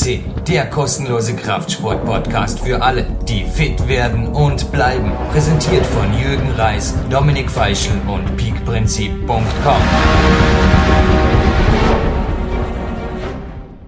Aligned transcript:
CC, 0.00 0.24
der 0.48 0.70
kostenlose 0.70 1.36
Kraftsport-Podcast 1.36 2.66
für 2.66 2.80
alle, 2.80 3.04
die 3.28 3.44
fit 3.44 3.86
werden 3.86 4.28
und 4.28 4.72
bleiben. 4.72 5.12
Präsentiert 5.30 5.84
von 5.84 6.06
Jürgen 6.14 6.50
Reis, 6.56 6.94
Dominik 7.10 7.50
Feischl 7.50 7.92
und 8.08 8.24
peakprinzip.com. 8.38 9.82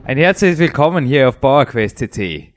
Ein 0.04 0.18
herzliches 0.18 0.58
Willkommen 0.58 1.06
hier 1.06 1.28
auf 1.28 1.40
PowerQuest 1.40 1.98
CC. 1.98 2.52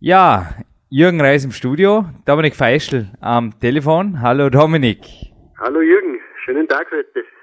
Ja, 0.00 0.54
Jürgen 0.88 1.20
Reis 1.20 1.44
im 1.44 1.52
Studio, 1.52 2.06
Dominik 2.24 2.54
Feischl 2.56 3.08
am 3.20 3.58
Telefon. 3.60 4.22
Hallo 4.22 4.48
Dominik. 4.48 5.00
Hallo 5.58 5.82
Jürgen, 5.82 6.20
schönen 6.44 6.66
Tag 6.68 6.86
heute. 6.90 7.33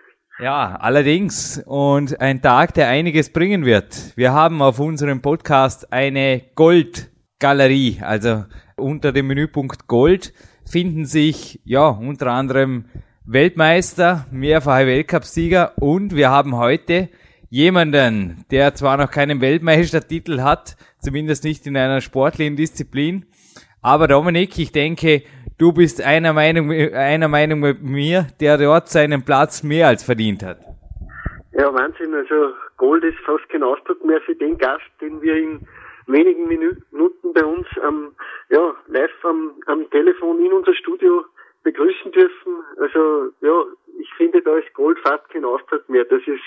Ja, 0.41 0.75
allerdings. 0.75 1.61
Und 1.67 2.19
ein 2.19 2.41
Tag, 2.41 2.73
der 2.73 2.87
einiges 2.87 3.31
bringen 3.31 3.63
wird. 3.63 4.13
Wir 4.15 4.33
haben 4.33 4.63
auf 4.63 4.79
unserem 4.79 5.21
Podcast 5.21 5.93
eine 5.93 6.41
Goldgalerie. 6.55 7.99
Also 8.01 8.45
unter 8.75 9.11
dem 9.11 9.27
Menüpunkt 9.27 9.85
Gold 9.85 10.33
finden 10.65 11.05
sich, 11.05 11.61
ja, 11.63 11.89
unter 11.89 12.31
anderem 12.31 12.85
Weltmeister, 13.23 14.25
mehrfache 14.31 14.87
Weltcupsieger 14.87 15.77
und 15.77 16.15
wir 16.15 16.31
haben 16.31 16.55
heute 16.55 17.09
jemanden, 17.49 18.43
der 18.49 18.73
zwar 18.73 18.97
noch 18.97 19.11
keinen 19.11 19.41
Weltmeistertitel 19.41 20.41
hat, 20.41 20.75
zumindest 20.99 21.43
nicht 21.43 21.67
in 21.67 21.77
einer 21.77 22.01
sportlichen 22.01 22.55
Disziplin, 22.55 23.27
aber 23.81 24.07
Dominik, 24.07 24.57
ich 24.59 24.71
denke, 24.71 25.23
du 25.57 25.73
bist 25.73 26.01
einer 26.01 26.33
Meinung, 26.33 26.71
einer 26.71 27.27
Meinung 27.27 27.59
mit 27.59 27.81
mir, 27.81 28.27
der 28.39 28.57
dort 28.57 28.89
seinen 28.89 29.25
Platz 29.25 29.63
mehr 29.63 29.87
als 29.87 30.03
verdient 30.03 30.43
hat. 30.43 30.59
Ja, 31.53 31.73
Wahnsinn. 31.73 32.13
Also 32.13 32.53
Gold 32.77 33.03
ist 33.03 33.17
fast 33.25 33.47
kein 33.49 33.63
Ausdruck 33.63 34.03
mehr 34.05 34.21
für 34.21 34.35
den 34.35 34.57
Gast, 34.57 34.89
den 35.01 35.21
wir 35.21 35.35
in 35.35 35.67
wenigen 36.07 36.47
Minuten 36.47 37.33
bei 37.33 37.43
uns 37.43 37.67
am, 37.83 38.15
ja, 38.49 38.75
live 38.87 39.25
am, 39.25 39.53
am 39.65 39.89
Telefon 39.89 40.43
in 40.43 40.53
unser 40.53 40.73
Studio 40.75 41.25
begrüßen 41.63 42.11
dürfen. 42.11 42.63
Also 42.79 43.31
ja, 43.41 43.63
ich 43.99 44.13
finde, 44.17 44.41
da 44.41 44.57
ist 44.57 44.73
Gold 44.73 44.99
fast 44.99 45.27
kein 45.29 45.45
Ausdruck 45.45 45.87
mehr. 45.89 46.05
Das 46.05 46.21
ist 46.25 46.43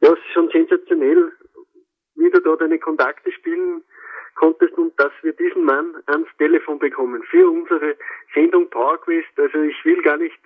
ja 0.00 0.14
schon 0.32 0.48
sensationell, 0.50 1.32
wie 2.16 2.30
du 2.30 2.40
da 2.40 2.56
deine 2.56 2.78
Kontakte 2.78 3.32
spielen 3.32 3.82
konntest 4.34 4.74
und 4.74 4.92
dass 4.98 5.12
wir 5.22 5.32
diesen 5.32 5.64
Mann 5.64 5.94
ans 6.06 6.28
Telefon 6.38 6.78
bekommen 6.78 7.22
für 7.30 7.48
unsere 7.48 7.96
Sendung 8.34 8.68
PowerQuest. 8.70 9.28
Also 9.36 9.62
ich 9.62 9.84
will 9.84 10.00
gar 10.02 10.16
nicht 10.16 10.38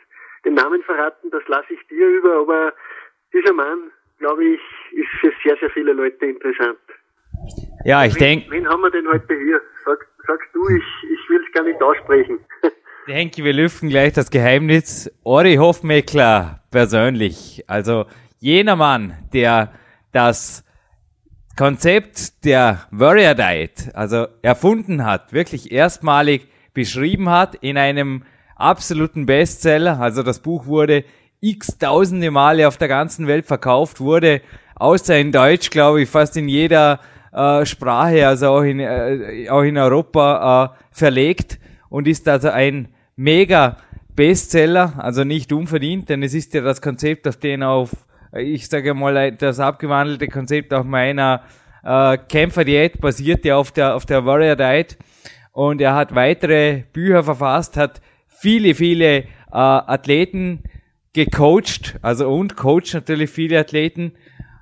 den 0.45 0.55
Namen 0.55 0.83
verraten, 0.83 1.31
das 1.31 1.43
lasse 1.49 1.73
ich 1.75 1.87
dir 1.89 2.07
über, 2.09 2.41
aber 2.41 2.73
dieser 3.33 3.53
Mann, 3.53 3.91
glaube 4.19 4.45
ich, 4.45 4.61
ist 4.93 5.09
für 5.21 5.33
sehr, 5.45 5.57
sehr 5.59 5.71
viele 5.71 5.93
Leute 5.93 6.27
interessant. 6.27 6.79
Ja, 7.85 8.05
ich 8.05 8.15
denke. 8.15 8.51
Wen 8.51 8.69
haben 8.69 8.81
wir 8.83 8.91
denn 8.91 9.07
heute 9.09 9.35
hier? 9.35 9.61
Sag, 9.85 10.07
sagst 10.27 10.49
du, 10.53 10.67
ich, 10.69 10.85
ich 11.11 11.31
will 11.31 11.43
es 11.45 11.53
gar 11.53 11.65
nicht 11.65 11.83
aussprechen. 11.83 12.39
Ich 13.07 13.15
denke, 13.15 13.43
wir 13.43 13.55
lüften 13.55 13.89
gleich 13.89 14.13
das 14.13 14.31
Geheimnis. 14.31 15.11
Ori 15.25 15.55
Hofmeckler 15.55 16.61
persönlich. 16.71 17.65
Also 17.67 18.05
jener 18.39 18.77
Mann, 18.77 19.15
der 19.33 19.73
das 20.13 20.63
Konzept 21.59 22.45
der 22.45 22.87
Warrior 22.93 23.35
Diet, 23.35 23.91
also 23.93 24.29
erfunden 24.43 25.05
hat, 25.05 25.33
wirklich 25.33 25.73
erstmalig 25.73 26.47
beschrieben 26.73 27.29
hat 27.29 27.57
in 27.57 27.77
einem 27.77 28.23
absoluten 28.55 29.27
Bestseller. 29.27 29.99
Also 29.99 30.23
das 30.23 30.39
Buch 30.39 30.67
wurde 30.67 31.03
x 31.41 31.77
tausende 31.77 32.31
Male 32.31 32.69
auf 32.69 32.77
der 32.77 32.87
ganzen 32.87 33.27
Welt 33.27 33.45
verkauft, 33.45 33.99
wurde 33.99 34.41
außer 34.77 35.19
in 35.19 35.33
Deutsch, 35.33 35.71
glaube 35.71 36.03
ich, 36.03 36.09
fast 36.09 36.37
in 36.37 36.49
jeder 36.49 37.01
äh, 37.33 37.67
Sprache, 37.67 38.29
also 38.29 38.51
auch 38.51 38.63
in, 38.63 38.79
äh, 38.79 39.49
auch 39.51 39.63
in 39.63 39.79
Europa 39.79 40.77
äh, 40.77 40.79
verlegt 40.93 41.59
und 41.89 42.07
ist 42.07 42.29
also 42.29 42.51
ein 42.51 42.87
mega 43.17 43.79
Bestseller, 44.15 44.93
also 44.99 45.25
nicht 45.25 45.53
unverdient, 45.53 46.09
denn 46.09 46.23
es 46.23 46.35
ist 46.35 46.55
ja 46.55 46.61
das 46.61 46.81
Konzept, 46.81 47.27
auf 47.27 47.37
den 47.37 47.65
auf 47.65 47.91
ich 48.33 48.69
sage 48.69 48.95
mal, 48.95 49.33
das 49.33 49.61
abgewandelte 49.61 50.29
Konzept 50.29 50.75
auf 50.75 50.85
meiner 50.85 51.43
äh, 51.85 52.19
Kämpferdiät 52.29 53.01
basiert 53.01 53.45
ja 53.45 53.57
auf 53.57 53.73
der, 53.73 53.95
auf 53.95 54.07
der 54.07 54.25
Warrior 54.25 54.57
Diet. 54.57 54.99
Und 55.53 55.81
er 55.81 55.95
hat 55.95 56.15
weitere 56.15 56.83
Bücher 56.93 57.25
verfasst, 57.25 57.77
hat 57.77 58.01
viele, 58.27 58.75
viele 58.75 59.17
äh, 59.17 59.25
Athleten 59.51 60.63
gecoacht, 61.13 61.99
also 62.03 62.29
und 62.29 62.57
coacht 62.57 62.95
natürlich 62.95 63.31
viele 63.31 63.59
Athleten, 63.59 64.13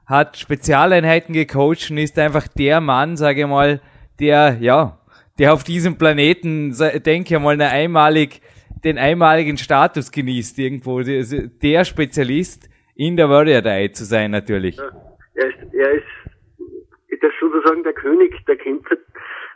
hat 0.06 0.36
Spezialeinheiten 0.38 1.34
gecoacht 1.34 1.90
und 1.90 1.98
ist 1.98 2.18
einfach 2.18 2.48
der 2.48 2.80
Mann, 2.80 3.16
sage 3.16 3.42
ich 3.42 3.46
mal, 3.46 3.80
der, 4.20 4.56
ja, 4.60 4.98
der 5.38 5.52
auf 5.52 5.64
diesem 5.64 5.98
Planeten, 5.98 6.74
denke 7.04 7.34
ich 7.34 7.40
mal, 7.40 7.54
eine 7.54 7.68
einmalig, 7.68 8.40
den 8.84 8.98
einmaligen 8.98 9.58
Status 9.58 10.12
genießt 10.12 10.58
irgendwo, 10.58 11.02
der 11.02 11.84
Spezialist 11.84 12.68
in 12.96 13.16
der 13.16 13.28
Warrior 13.28 13.62
Diet 13.62 13.96
zu 13.96 14.04
sein 14.04 14.30
natürlich. 14.30 14.76
Ja, 14.76 14.90
er, 15.34 15.48
ist, 15.48 15.74
er 15.74 15.92
ist 15.92 17.22
das 17.22 17.32
sozusagen 17.40 17.82
der 17.82 17.92
König 17.92 18.34
der 18.46 18.56
Kämpfer, 18.56 18.96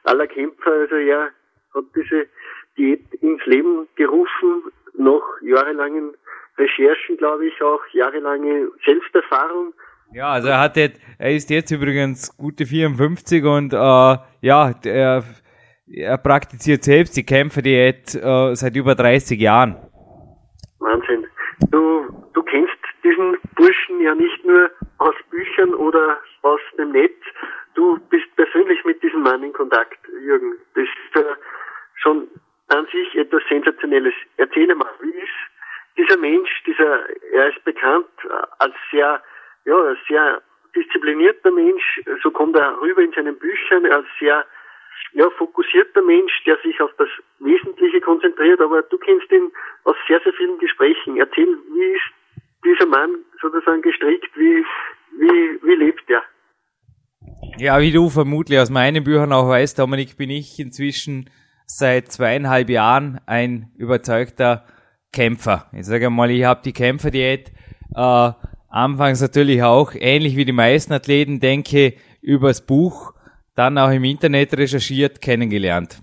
aller 0.04 0.26
Kämpfer. 0.26 0.70
Also 0.70 0.96
er 0.96 1.30
hat 1.74 1.84
diese 1.94 2.26
Diät 2.76 3.12
ins 3.20 3.44
Leben 3.46 3.88
gerufen, 3.96 4.70
nach 4.94 5.22
jahrelangen 5.42 6.14
Recherchen, 6.58 7.16
glaube 7.16 7.46
ich, 7.46 7.62
auch 7.62 7.80
jahrelange 7.92 8.68
Selbsterfahrung. 8.84 9.72
Ja, 10.12 10.32
also 10.32 10.48
er 10.48 10.60
hat 10.60 10.76
jetzt, 10.76 11.00
er 11.18 11.30
ist 11.30 11.50
jetzt 11.50 11.70
übrigens 11.70 12.36
gute 12.36 12.66
54 12.66 13.44
und 13.44 13.72
äh, 13.72 13.76
ja, 13.76 14.74
er, 14.84 15.24
er 15.86 16.18
praktiziert 16.18 16.82
selbst 16.82 17.16
die 17.16 17.24
Kämpferdiät 17.24 18.14
äh, 18.14 18.54
seit 18.54 18.76
über 18.76 18.94
30 18.94 19.40
Jahren. 19.40 19.76
Wahnsinn. 20.80 21.26
Du, 21.70 22.08
du 22.34 22.42
kennst 22.42 22.79
diesen 23.03 23.37
Burschen 23.55 24.00
ja 24.00 24.15
nicht 24.15 24.44
nur 24.44 24.71
aus 24.99 25.15
Büchern 25.31 25.75
oder 25.75 26.21
aus 26.43 26.61
dem 26.78 26.93
Netz. 26.93 27.21
Du 27.75 27.99
bist 28.11 28.27
persönlich 28.37 28.84
mit 28.84 29.03
diesem 29.03 29.22
Mann 29.22 29.43
in 29.43 29.53
Kontakt, 29.53 29.99
Jürgen. 30.22 30.55
Das 30.75 30.84
ist 30.84 31.16
äh, 31.16 31.34
schon 31.97 32.28
an 32.69 32.87
sich 32.87 33.15
etwas 33.16 33.43
Sensationelles. 33.49 34.15
Erzähle 34.37 34.75
mal, 34.75 34.91
wie 35.00 35.11
ist 35.11 35.50
dieser 35.97 36.19
Mensch, 36.19 36.50
dieser, 36.66 37.09
er 37.33 37.49
ist 37.49 37.62
bekannt 37.65 38.09
als 38.59 38.75
sehr, 38.91 39.22
ja, 39.65 39.97
sehr 40.09 40.43
disziplinierter 40.75 41.50
Mensch, 41.50 42.00
so 42.22 42.31
kommt 42.31 42.56
er 42.56 42.81
rüber 42.81 43.03
in 43.03 43.12
seinen 43.12 43.37
Büchern, 43.37 43.87
als 43.87 44.06
sehr 44.19 44.47
ja, 45.12 45.31
fokussierter 45.31 46.03
Mensch, 46.03 46.44
der 46.44 46.56
sich 46.59 46.81
auf 46.81 46.93
das 46.97 47.09
Wesentliche 47.41 48.00
konzentriert, 48.00 48.61
aber 48.61 48.82
du 48.82 48.99
kennst 48.99 49.31
ihn 49.32 49.50
aus 49.84 49.97
sehr, 50.06 50.21
sehr 50.21 50.32
vielen 50.34 50.59
Gesprächen. 50.59 51.17
Erzähl, 51.17 51.59
wie 51.75 51.84
ist 51.84 52.12
dieser 52.65 52.87
Mann 52.87 53.10
sozusagen 53.41 53.82
gestrickt? 53.82 54.31
Wie, 54.37 54.65
wie, 55.19 55.66
wie 55.66 55.84
lebt 55.84 56.09
er? 56.09 56.22
Ja, 57.59 57.81
wie 57.81 57.93
du 57.93 58.09
vermutlich 58.09 58.59
aus 58.59 58.71
meinen 58.71 59.04
Büchern 59.04 59.32
auch 59.32 59.48
weißt, 59.48 59.78
Dominik, 59.78 60.16
bin 60.16 60.31
ich 60.31 60.59
inzwischen 60.59 61.31
seit 61.66 62.10
zweieinhalb 62.10 62.69
Jahren 62.70 63.20
ein 63.26 63.70
überzeugter 63.76 64.65
Kämpfer. 65.12 65.69
Ich 65.72 65.87
sage 65.87 66.10
mal, 66.10 66.31
ich 66.31 66.44
habe 66.44 66.62
die 66.65 66.72
Kämpferdiät 66.72 67.53
äh, 67.94 68.32
anfangs 68.69 69.20
natürlich 69.20 69.62
auch, 69.62 69.93
ähnlich 69.94 70.37
wie 70.37 70.44
die 70.44 70.53
meisten 70.53 70.93
Athleten, 70.93 71.41
denke, 71.41 71.94
übers 72.22 72.65
Buch, 72.65 73.12
dann 73.54 73.78
auch 73.78 73.91
im 73.91 74.04
Internet 74.04 74.56
recherchiert, 74.56 75.20
kennengelernt. 75.20 76.03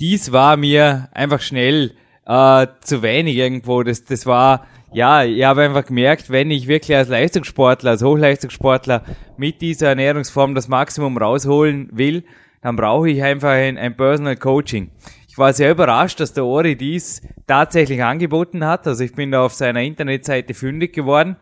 Dies 0.00 0.32
war 0.32 0.56
mir 0.56 1.08
einfach 1.12 1.40
schnell 1.40 1.94
äh, 2.26 2.66
zu 2.80 3.02
wenig 3.02 3.36
irgendwo. 3.36 3.82
Das, 3.82 4.04
das 4.04 4.26
war 4.26 4.66
ja, 4.94 5.24
ich 5.24 5.42
habe 5.44 5.62
einfach 5.62 5.84
gemerkt, 5.84 6.30
wenn 6.30 6.50
ich 6.50 6.68
wirklich 6.68 6.96
als 6.96 7.08
Leistungssportler, 7.08 7.90
als 7.90 8.02
Hochleistungssportler 8.02 9.02
mit 9.36 9.60
dieser 9.60 9.88
Ernährungsform 9.88 10.54
das 10.54 10.68
Maximum 10.68 11.18
rausholen 11.18 11.88
will, 11.92 12.24
dann 12.62 12.76
brauche 12.76 13.10
ich 13.10 13.22
einfach 13.22 13.50
ein, 13.50 13.76
ein 13.76 13.96
Personal 13.96 14.36
Coaching. 14.36 14.90
Ich 15.28 15.36
war 15.36 15.52
sehr 15.52 15.72
überrascht, 15.72 16.20
dass 16.20 16.32
der 16.32 16.44
Ori 16.44 16.76
dies 16.76 17.20
tatsächlich 17.48 18.02
angeboten 18.04 18.64
hat. 18.64 18.86
Also 18.86 19.02
ich 19.02 19.14
bin 19.14 19.32
da 19.32 19.44
auf 19.44 19.52
seiner 19.52 19.82
Internetseite 19.82 20.54
fündig 20.54 20.92
geworden. 20.92 21.36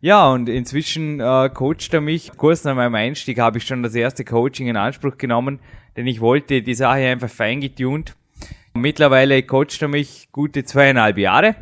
Ja, 0.00 0.28
und 0.30 0.48
inzwischen 0.48 1.20
äh, 1.20 1.50
coacht 1.52 1.92
er 1.92 2.00
mich. 2.00 2.32
Kurz 2.36 2.64
nach 2.64 2.74
meinem 2.74 2.94
Einstieg 2.94 3.38
habe 3.38 3.58
ich 3.58 3.66
schon 3.66 3.82
das 3.82 3.94
erste 3.94 4.24
Coaching 4.24 4.68
in 4.68 4.76
Anspruch 4.76 5.18
genommen, 5.18 5.58
denn 5.96 6.06
ich 6.06 6.22
wollte 6.22 6.62
die 6.62 6.74
Sache 6.74 7.06
einfach 7.06 7.28
fein 7.28 7.60
getuned. 7.60 8.16
Mittlerweile 8.72 9.42
coacht 9.42 9.82
er 9.82 9.88
mich 9.88 10.28
gute 10.32 10.64
zweieinhalb 10.64 11.18
Jahre. 11.18 11.54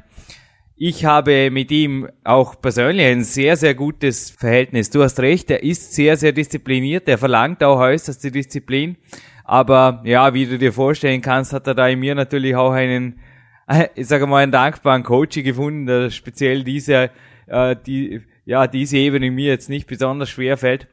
Ich 0.79 1.07
habe 1.07 1.51
mit 1.51 1.71
ihm 1.71 2.07
auch 2.23 2.61
persönlich 2.61 3.07
ein 3.07 3.25
sehr, 3.25 3.57
sehr 3.57 3.75
gutes 3.75 4.29
Verhältnis. 4.29 4.91
Du 4.91 5.03
hast 5.03 5.19
recht, 5.21 5.51
er 5.51 5.63
ist 5.63 5.95
sehr, 5.95 6.19
sehr 6.19 6.33
diszipliniert, 6.33 7.09
er 7.09 7.17
verlangt 7.17 7.65
auch 7.65 7.81
äußerste 7.81 8.31
Disziplin. 8.31 8.99
Aber 9.43 10.03
ja, 10.05 10.35
wie 10.35 10.45
du 10.45 10.59
dir 10.59 10.75
vorstellen 10.75 11.23
kannst, 11.23 11.55
hat 11.55 11.67
er 11.67 11.75
da 11.75 11.89
in 11.89 12.01
mir 12.01 12.15
natürlich 12.15 12.57
auch 12.57 12.73
einen, 12.73 13.21
ich 13.95 14.07
sage 14.07 14.27
mal, 14.27 14.43
einen 14.43 14.53
dankbaren 14.53 15.03
Coach 15.03 15.43
gefunden, 15.43 15.87
der 15.87 16.11
speziell 16.11 16.63
diese, 16.63 17.11
äh, 17.47 17.75
die, 17.87 18.21
ja, 18.45 18.67
diese 18.67 18.99
Ebene 18.99 19.31
mir 19.31 19.53
jetzt 19.53 19.71
nicht 19.71 19.87
besonders 19.87 20.29
schwer 20.29 20.59
fällt. 20.59 20.89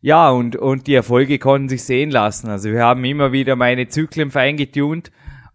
ja, 0.00 0.30
und, 0.30 0.56
und 0.56 0.86
die 0.86 0.94
Erfolge 0.94 1.38
konnten 1.38 1.68
sich 1.68 1.84
sehen 1.84 2.10
lassen. 2.10 2.48
Also 2.48 2.70
wir 2.70 2.82
haben 2.82 3.04
immer 3.04 3.30
wieder 3.32 3.56
meine 3.56 3.88
Zyklen 3.88 4.30
fein 4.30 4.56
getunt 4.56 5.10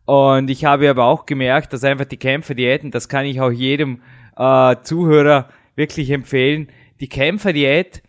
und 0.05 0.49
ich 0.49 0.65
habe 0.65 0.89
aber 0.89 1.05
auch 1.05 1.25
gemerkt, 1.25 1.73
dass 1.73 1.83
einfach 1.83 2.05
die 2.05 2.17
Kämpferdiäten, 2.17 2.91
das 2.91 3.09
kann 3.09 3.25
ich 3.25 3.39
auch 3.41 3.51
jedem 3.51 4.01
äh, 4.37 4.75
Zuhörer 4.83 5.49
wirklich 5.75 6.09
empfehlen, 6.11 6.67
die 6.99 7.09
Kämpferdiät 7.09 8.03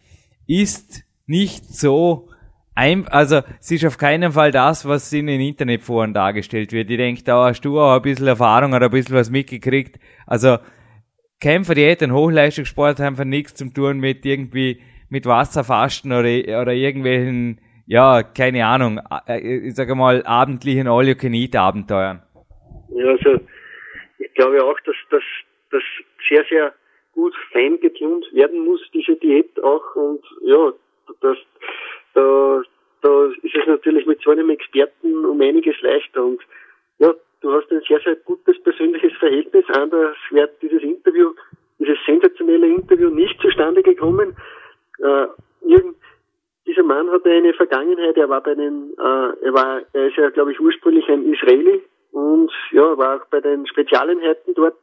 ist 0.46 1.04
nicht 1.26 1.64
so 1.66 2.28
ein, 2.74 3.06
also 3.08 3.42
es 3.60 3.70
ist 3.70 3.84
auf 3.84 3.98
keinen 3.98 4.32
Fall 4.32 4.50
das, 4.50 4.84
was 4.84 5.12
in 5.12 5.28
den 5.28 5.40
Internetforen 5.40 6.12
dargestellt 6.12 6.72
wird. 6.72 6.90
Ich 6.90 6.96
denke, 6.96 7.22
da 7.22 7.46
hast 7.46 7.62
du 7.62 7.80
auch 7.80 7.96
ein 7.96 8.02
bisschen 8.02 8.26
Erfahrung 8.26 8.72
oder 8.72 8.86
ein 8.86 8.90
bisschen 8.90 9.14
was 9.14 9.30
mitgekriegt. 9.30 9.98
Also 10.26 10.58
Kämpferdiät 11.40 12.02
und 12.02 12.12
Hochleistungssport 12.12 12.98
haben 12.98 13.06
einfach 13.06 13.24
nichts 13.24 13.54
zu 13.54 13.72
tun 13.72 14.00
mit 14.00 14.24
irgendwie 14.26 14.80
mit 15.08 15.26
Wasserfasten 15.26 16.10
oder, 16.12 16.28
oder 16.60 16.72
irgendwelchen, 16.72 17.60
ja, 17.86 18.22
keine 18.22 18.66
Ahnung, 18.66 19.00
äh, 19.26 19.68
ich 19.68 19.74
sage 19.74 19.94
mal, 19.94 20.22
abendlichen 20.24 20.88
All-You-Can-Eat-Abenteuern. 20.88 22.22
Ja, 22.90 23.06
also 23.06 23.40
ich 24.18 24.32
glaube 24.34 24.64
auch, 24.64 24.78
dass 24.80 24.96
das 25.10 25.22
dass 25.74 25.82
sehr, 26.28 26.44
sehr 26.48 26.72
gut 27.12 27.34
fein 27.52 27.78
getunt 27.80 28.26
werden 28.32 28.64
muss, 28.64 28.80
diese 28.92 29.16
Diät 29.16 29.62
auch. 29.62 29.94
Und 29.94 30.24
ja, 30.42 30.72
das, 31.20 31.36
da, 32.14 32.62
da 33.02 33.26
ist 33.42 33.54
es 33.54 33.66
natürlich 33.66 34.06
mit 34.06 34.20
so 34.22 34.30
einem 34.30 34.50
Experten 34.50 35.24
um 35.24 35.40
einiges 35.40 35.80
leichter. 35.82 36.24
Und 36.24 36.40
ja, 36.98 37.12
du 37.40 37.52
hast 37.52 37.70
ein 37.70 37.82
sehr, 37.88 38.00
sehr 38.00 38.16
gutes 38.16 38.60
persönliches 38.62 39.12
Verhältnis. 39.18 39.64
Anders 39.68 40.16
wäre 40.30 40.50
dieses 40.62 40.82
Interview, 40.82 41.32
dieses 41.78 41.98
sensationelle 42.06 42.68
Interview 42.68 43.10
nicht 43.10 43.40
zustande 43.40 43.82
gekommen. 43.82 44.36
Äh, 45.00 45.26
irgend, 45.62 45.96
dieser 46.66 46.82
Mann 46.82 47.10
hatte 47.10 47.30
eine 47.30 47.52
Vergangenheit, 47.52 48.16
er 48.16 48.28
war 48.28 48.42
bei 48.42 48.54
den, 48.54 48.92
äh, 48.98 49.46
er 49.46 49.52
war, 49.54 49.82
er 49.92 50.06
ist 50.08 50.16
ja, 50.16 50.30
glaube 50.30 50.52
ich, 50.52 50.60
ursprünglich 50.60 51.08
ein 51.08 51.32
Israeli 51.32 51.82
und 52.12 52.50
ja, 52.72 52.96
war 52.96 53.16
auch 53.16 53.26
bei 53.26 53.40
den 53.40 53.66
Spezialeinheiten 53.66 54.54
dort. 54.54 54.76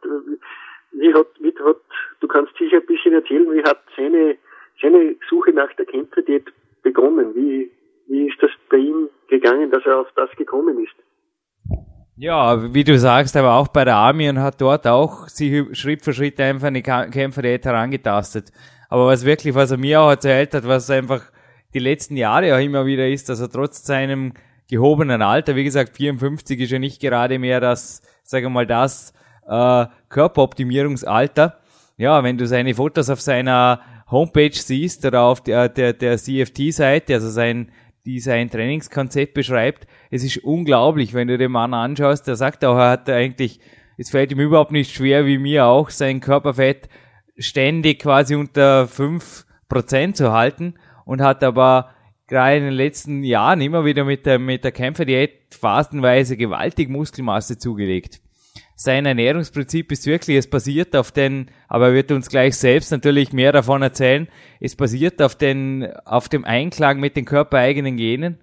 Wie 0.91 1.13
hat, 1.13 1.27
wie 1.39 1.53
hat, 1.63 1.77
du 2.19 2.27
kannst 2.27 2.55
sicher 2.57 2.77
ein 2.77 2.85
bisschen 2.85 3.13
erzählen, 3.13 3.51
wie 3.51 3.63
hat 3.63 3.81
seine, 3.95 4.37
seine 4.81 5.15
Suche 5.29 5.53
nach 5.53 5.73
der 5.73 5.85
Kämpferdiät 5.85 6.45
begonnen? 6.83 7.33
Wie, 7.33 7.71
wie 8.07 8.27
ist 8.27 8.41
das 8.41 8.51
bei 8.69 8.77
ihm 8.77 9.09
gegangen, 9.29 9.71
dass 9.71 9.85
er 9.85 10.01
auf 10.01 10.07
das 10.15 10.29
gekommen 10.31 10.83
ist? 10.83 10.93
Ja, 12.17 12.73
wie 12.73 12.83
du 12.83 12.97
sagst, 12.97 13.35
aber 13.35 13.55
auch 13.55 13.69
bei 13.69 13.85
der 13.85 13.95
Army 13.95 14.29
und 14.29 14.39
hat 14.39 14.61
dort 14.61 14.85
auch 14.85 15.27
sich 15.27 15.75
Schritt 15.79 16.03
für 16.03 16.13
Schritt 16.13 16.39
einfach 16.39 16.67
eine 16.67 16.83
Kämpferdiät 16.83 17.65
herangetastet. 17.65 18.51
Aber 18.89 19.07
was 19.07 19.25
wirklich, 19.25 19.55
was 19.55 19.71
er 19.71 19.77
mir 19.77 20.01
auch 20.01 20.09
erzählt 20.09 20.53
hat, 20.53 20.67
was 20.67 20.91
einfach 20.91 21.31
die 21.73 21.79
letzten 21.79 22.17
Jahre 22.17 22.55
auch 22.55 22.59
immer 22.59 22.85
wieder 22.85 23.07
ist, 23.07 23.29
dass 23.29 23.39
er 23.39 23.49
trotz 23.49 23.85
seinem 23.85 24.33
gehobenen 24.69 25.21
Alter, 25.21 25.55
wie 25.55 25.63
gesagt, 25.63 25.95
54 25.97 26.59
ist 26.59 26.71
ja 26.71 26.79
nicht 26.79 27.01
gerade 27.01 27.39
mehr 27.39 27.59
das, 27.59 28.01
sage 28.23 28.49
mal, 28.49 28.65
das 28.65 29.13
äh, 29.47 29.85
Körperoptimierungsalter. 30.09 31.59
Ja, 31.97 32.23
wenn 32.23 32.37
du 32.37 32.47
seine 32.47 32.73
Fotos 32.73 33.09
auf 33.09 33.21
seiner 33.21 33.81
Homepage 34.09 34.53
siehst 34.53 35.05
oder 35.05 35.23
auf 35.23 35.41
der, 35.41 35.69
der, 35.69 35.93
der 35.93 36.17
CFT-Seite, 36.17 37.13
also 37.13 37.29
sein, 37.29 37.71
die 38.05 38.19
sein 38.19 38.49
Trainingskonzept 38.49 39.33
beschreibt, 39.33 39.87
es 40.09 40.23
ist 40.23 40.37
unglaublich, 40.37 41.13
wenn 41.13 41.27
du 41.27 41.37
den 41.37 41.51
Mann 41.51 41.73
anschaust, 41.73 42.27
der 42.27 42.35
sagt 42.35 42.65
auch, 42.65 42.77
er 42.77 42.91
hat 42.91 43.09
eigentlich, 43.09 43.59
es 43.97 44.09
fällt 44.09 44.31
ihm 44.31 44.39
überhaupt 44.39 44.71
nicht 44.71 44.95
schwer, 44.95 45.25
wie 45.25 45.37
mir 45.37 45.65
auch, 45.65 45.89
sein 45.89 46.21
Körperfett 46.21 46.89
ständig 47.37 47.99
quasi 47.99 48.35
unter 48.35 48.87
fünf 48.87 49.45
Prozent 49.69 50.17
zu 50.17 50.31
halten 50.31 50.75
und 51.11 51.21
hat 51.21 51.43
aber 51.43 51.89
gerade 52.25 52.55
in 52.55 52.63
den 52.63 52.73
letzten 52.73 53.25
Jahren 53.25 53.59
immer 53.59 53.83
wieder 53.83 54.05
mit 54.05 54.25
der, 54.25 54.39
mit 54.39 54.63
der 54.63 54.71
Kämpferdiät 54.71 55.53
phasenweise 55.53 56.37
gewaltig 56.37 56.87
Muskelmasse 56.87 57.57
zugelegt. 57.57 58.21
Sein 58.77 59.05
Ernährungsprinzip 59.05 59.91
ist 59.91 60.05
wirklich, 60.05 60.37
es 60.37 60.49
basiert 60.49 60.95
auf 60.95 61.11
den, 61.11 61.51
aber 61.67 61.87
er 61.87 61.93
wird 61.95 62.13
uns 62.13 62.29
gleich 62.29 62.55
selbst 62.55 62.91
natürlich 62.91 63.33
mehr 63.33 63.51
davon 63.51 63.81
erzählen, 63.81 64.29
es 64.61 64.77
basiert 64.77 65.21
auf 65.21 65.35
den, 65.35 65.85
auf 66.05 66.29
dem 66.29 66.45
Einklang 66.45 67.01
mit 67.01 67.17
den 67.17 67.25
körpereigenen 67.25 67.97
Genen 67.97 68.37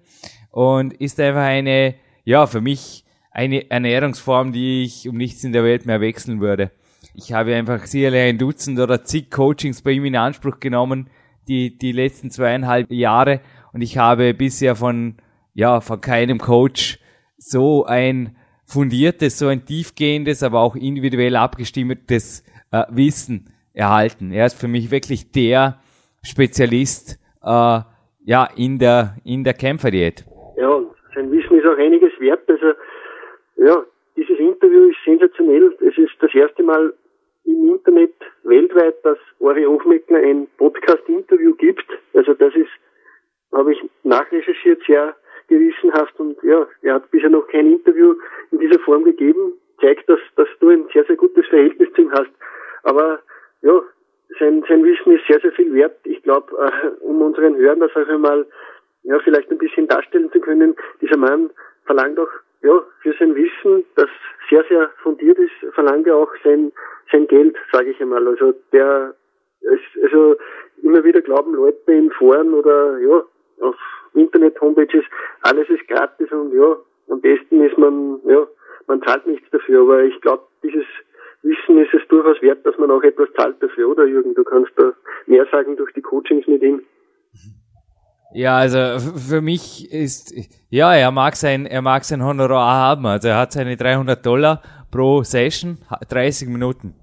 und 0.51 0.93
ist 0.93 1.19
einfach 1.19 1.41
eine, 1.41 1.95
ja, 2.23 2.45
für 2.45 2.61
mich 2.61 3.03
eine 3.31 3.71
Ernährungsform, 3.71 4.51
die 4.51 4.83
ich 4.83 5.09
um 5.09 5.17
nichts 5.17 5.43
in 5.43 5.53
der 5.53 5.63
Welt 5.63 5.87
mehr 5.87 6.01
wechseln 6.01 6.39
würde. 6.39 6.69
Ich 7.15 7.33
habe 7.33 7.55
einfach 7.55 7.87
sicherlich 7.87 8.21
ein 8.21 8.37
Dutzend 8.37 8.79
oder 8.79 9.03
zig 9.03 9.31
Coachings 9.31 9.81
bei 9.81 9.93
ihm 9.93 10.05
in 10.05 10.15
Anspruch 10.15 10.59
genommen, 10.59 11.09
die, 11.49 11.77
die 11.77 11.91
letzten 11.91 12.29
zweieinhalb 12.29 12.91
Jahre. 12.91 13.41
Und 13.73 13.81
ich 13.81 13.97
habe 13.97 14.33
bisher 14.33 14.75
von, 14.75 15.15
ja, 15.53 15.81
von 15.81 15.99
keinem 15.99 16.37
Coach 16.37 16.99
so 17.37 17.85
ein 17.85 18.35
fundiertes, 18.65 19.39
so 19.39 19.47
ein 19.47 19.65
tiefgehendes, 19.65 20.43
aber 20.43 20.59
auch 20.59 20.75
individuell 20.75 21.35
abgestimmtes 21.35 22.43
äh, 22.71 22.83
Wissen 22.89 23.49
erhalten. 23.73 24.31
Er 24.31 24.45
ist 24.45 24.59
für 24.59 24.67
mich 24.67 24.91
wirklich 24.91 25.31
der 25.31 25.79
Spezialist, 26.23 27.19
äh, 27.43 27.79
ja, 28.25 28.47
in 28.55 28.77
der, 28.77 29.15
in 29.23 29.43
der 29.43 29.53
Kämpferdiät. 29.53 30.25
Ja, 30.57 30.81
sein 31.15 31.31
Wissen 31.31 31.57
ist 31.57 31.65
auch 31.65 31.77
einiges 31.77 32.11
wert. 32.19 32.47
Also, 32.47 32.73
ja, 33.55 33.83
dieses 34.15 34.37
Interview 34.37 34.89
ist 34.89 34.97
sensationell. 35.05 35.75
Es 35.79 35.97
ist 35.97 36.13
das 36.19 36.33
erste 36.35 36.61
Mal 36.61 36.93
im 37.49 37.69
Internet 37.73 38.13
weltweit, 38.43 38.95
dass 39.03 39.17
Ori 39.39 39.63
Hofmeckler 39.63 40.19
ein 40.19 40.47
Podcast-Interview 40.57 41.55
gibt. 41.55 41.85
Also 42.13 42.33
das 42.33 42.53
ist, 42.55 42.69
habe 43.51 43.73
ich 43.73 43.79
nachrecherchiert, 44.03 44.81
sehr 44.85 45.15
gewissenhaft 45.47 46.19
und 46.19 46.41
ja, 46.43 46.67
er 46.83 46.95
hat 46.95 47.09
bisher 47.11 47.29
noch 47.29 47.47
kein 47.47 47.71
Interview 47.73 48.15
in 48.51 48.59
dieser 48.59 48.79
Form 48.79 49.03
gegeben. 49.03 49.53
Zeigt, 49.81 50.07
dass, 50.09 50.19
dass 50.35 50.47
du 50.59 50.69
ein 50.69 50.85
sehr, 50.93 51.05
sehr 51.05 51.15
gutes 51.15 51.47
Verhältnis 51.47 51.91
zu 51.93 52.01
ihm 52.01 52.11
hast. 52.11 52.31
Aber 52.83 53.19
ja, 53.61 53.81
sein, 54.39 54.63
sein 54.67 54.83
Wissen 54.83 55.13
ist 55.13 55.25
sehr, 55.27 55.39
sehr 55.39 55.51
viel 55.53 55.73
wert. 55.73 55.97
Ich 56.03 56.21
glaube, 56.23 56.55
äh, 56.57 56.87
um 57.03 57.21
unseren 57.21 57.55
Hörern 57.55 57.79
das 57.79 57.95
auch 57.95 58.07
einmal 58.07 58.45
ja, 59.03 59.17
vielleicht 59.19 59.49
ein 59.49 59.57
bisschen 59.57 59.87
darstellen 59.87 60.31
zu 60.31 60.39
können, 60.39 60.75
dieser 61.01 61.17
Mann 61.17 61.49
verlangt 61.85 62.19
auch 62.19 62.29
ja, 62.61 62.83
für 63.01 63.13
sein 63.19 63.35
Wissen, 63.35 63.85
das 63.95 64.09
sehr, 64.49 64.63
sehr 64.69 64.89
fundiert 65.01 65.37
ist, 65.37 65.73
verlangt 65.73 66.07
er 66.07 66.17
auch 66.17 66.31
sein, 66.43 66.71
sein 67.11 67.27
Geld, 67.27 67.55
sage 67.71 67.91
ich 67.91 68.01
einmal. 68.01 68.27
Also 68.27 68.53
der, 68.73 69.15
also 70.03 70.35
immer 70.81 71.03
wieder 71.03 71.21
glauben 71.21 71.53
Leute 71.53 71.91
in 71.91 72.11
Foren 72.11 72.53
oder 72.53 72.97
ja, 72.99 73.23
auf 73.61 73.75
Internet-Homepages, 74.13 75.05
alles 75.41 75.69
ist 75.69 75.87
gratis 75.87 76.31
und 76.31 76.53
ja, 76.53 76.77
am 77.09 77.21
besten 77.21 77.63
ist 77.63 77.77
man, 77.77 78.19
ja, 78.25 78.47
man 78.87 79.01
zahlt 79.03 79.25
nichts 79.27 79.49
dafür, 79.51 79.81
aber 79.81 80.03
ich 80.03 80.19
glaube, 80.21 80.43
dieses 80.63 80.85
Wissen 81.41 81.77
ist 81.79 81.93
es 81.93 82.05
durchaus 82.09 82.41
wert, 82.41 82.65
dass 82.65 82.77
man 82.77 82.91
auch 82.91 83.03
etwas 83.03 83.29
zahlt 83.33 83.61
dafür, 83.61 83.89
oder 83.89 84.05
Jürgen? 84.05 84.33
Du 84.33 84.43
kannst 84.43 84.71
da 84.75 84.93
mehr 85.25 85.47
sagen 85.51 85.77
durch 85.77 85.93
die 85.93 86.01
Coachings 86.01 86.45
mit 86.47 86.61
ihm. 86.61 86.83
Ja, 88.31 88.57
also 88.57 88.99
für 88.99 89.41
mich 89.41 89.91
ist, 89.91 90.33
ja, 90.69 90.93
er 90.93 91.11
mag 91.11 91.35
sein, 91.35 91.65
er 91.65 91.81
mag 91.81 92.05
sein 92.05 92.23
Honorar 92.23 92.75
haben. 92.75 93.05
Also 93.07 93.29
er 93.29 93.37
hat 93.37 93.53
seine 93.53 93.75
300 93.75 94.23
Dollar 94.23 94.61
pro 94.91 95.23
Session, 95.23 95.79
30 96.07 96.47
Minuten. 96.47 96.93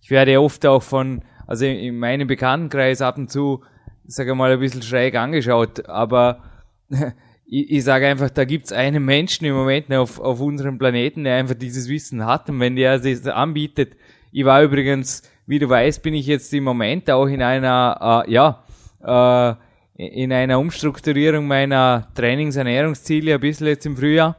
Ich 0.00 0.10
werde 0.10 0.40
oft 0.40 0.66
auch 0.66 0.82
von, 0.82 1.22
also 1.46 1.64
in 1.64 1.98
meinem 1.98 2.26
Bekanntenkreis 2.26 3.00
ab 3.00 3.16
und 3.16 3.30
zu, 3.30 3.62
sage 4.06 4.34
mal, 4.34 4.52
ein 4.52 4.60
bisschen 4.60 4.82
schräg 4.82 5.14
angeschaut, 5.14 5.88
aber 5.88 6.42
ich, 7.46 7.70
ich 7.70 7.84
sage 7.84 8.08
einfach, 8.08 8.30
da 8.30 8.44
gibt's 8.44 8.72
einen 8.72 9.04
Menschen 9.04 9.46
im 9.46 9.54
Moment 9.54 9.92
auf, 9.92 10.18
auf 10.18 10.40
unserem 10.40 10.78
Planeten, 10.78 11.22
der 11.24 11.36
einfach 11.36 11.54
dieses 11.54 11.88
Wissen 11.88 12.26
hat 12.26 12.50
und 12.50 12.58
wenn 12.58 12.74
der 12.74 12.98
das 12.98 13.26
anbietet, 13.26 13.96
ich 14.32 14.44
war 14.44 14.62
übrigens, 14.62 15.22
wie 15.46 15.58
du 15.58 15.68
weißt, 15.68 16.02
bin 16.02 16.14
ich 16.14 16.26
jetzt 16.26 16.52
im 16.52 16.64
Moment 16.64 17.10
auch 17.10 17.26
in 17.26 17.42
einer, 17.42 18.24
äh, 18.26 18.32
ja, 18.32 18.64
äh, 19.02 19.54
in 19.94 20.32
einer 20.32 20.58
Umstrukturierung 20.58 21.46
meiner 21.46 22.08
Trainingsernährungsziele 22.14 23.34
ein 23.34 23.40
bisschen 23.40 23.66
jetzt 23.66 23.86
im 23.86 23.96
Frühjahr. 23.96 24.36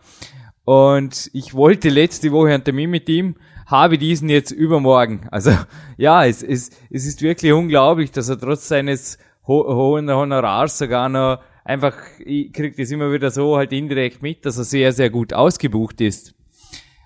Und 0.65 1.29
ich 1.33 1.53
wollte 1.53 1.89
letzte 1.89 2.31
Woche 2.31 2.53
einen 2.53 2.63
Termin 2.63 2.89
mit 2.89 3.09
ihm, 3.09 3.35
habe 3.65 3.97
diesen 3.97 4.29
jetzt 4.29 4.51
übermorgen. 4.51 5.27
Also 5.31 5.51
ja, 5.97 6.25
es, 6.25 6.41
es, 6.41 6.71
es 6.89 7.05
ist 7.05 7.21
wirklich 7.21 7.51
unglaublich, 7.53 8.11
dass 8.11 8.29
er 8.29 8.39
trotz 8.39 8.67
seines 8.67 9.17
ho 9.47 9.65
hohen 9.67 10.09
Honorars 10.09 10.77
sogar 10.77 11.09
noch 11.09 11.39
einfach, 11.65 11.95
ich 12.19 12.51
kriege 12.53 12.75
das 12.77 12.91
immer 12.91 13.11
wieder 13.11 13.31
so 13.31 13.57
halt 13.57 13.73
indirekt 13.73 14.21
mit, 14.21 14.45
dass 14.45 14.57
er 14.57 14.63
sehr, 14.63 14.93
sehr 14.93 15.09
gut 15.09 15.33
ausgebucht 15.33 16.01
ist. 16.01 16.33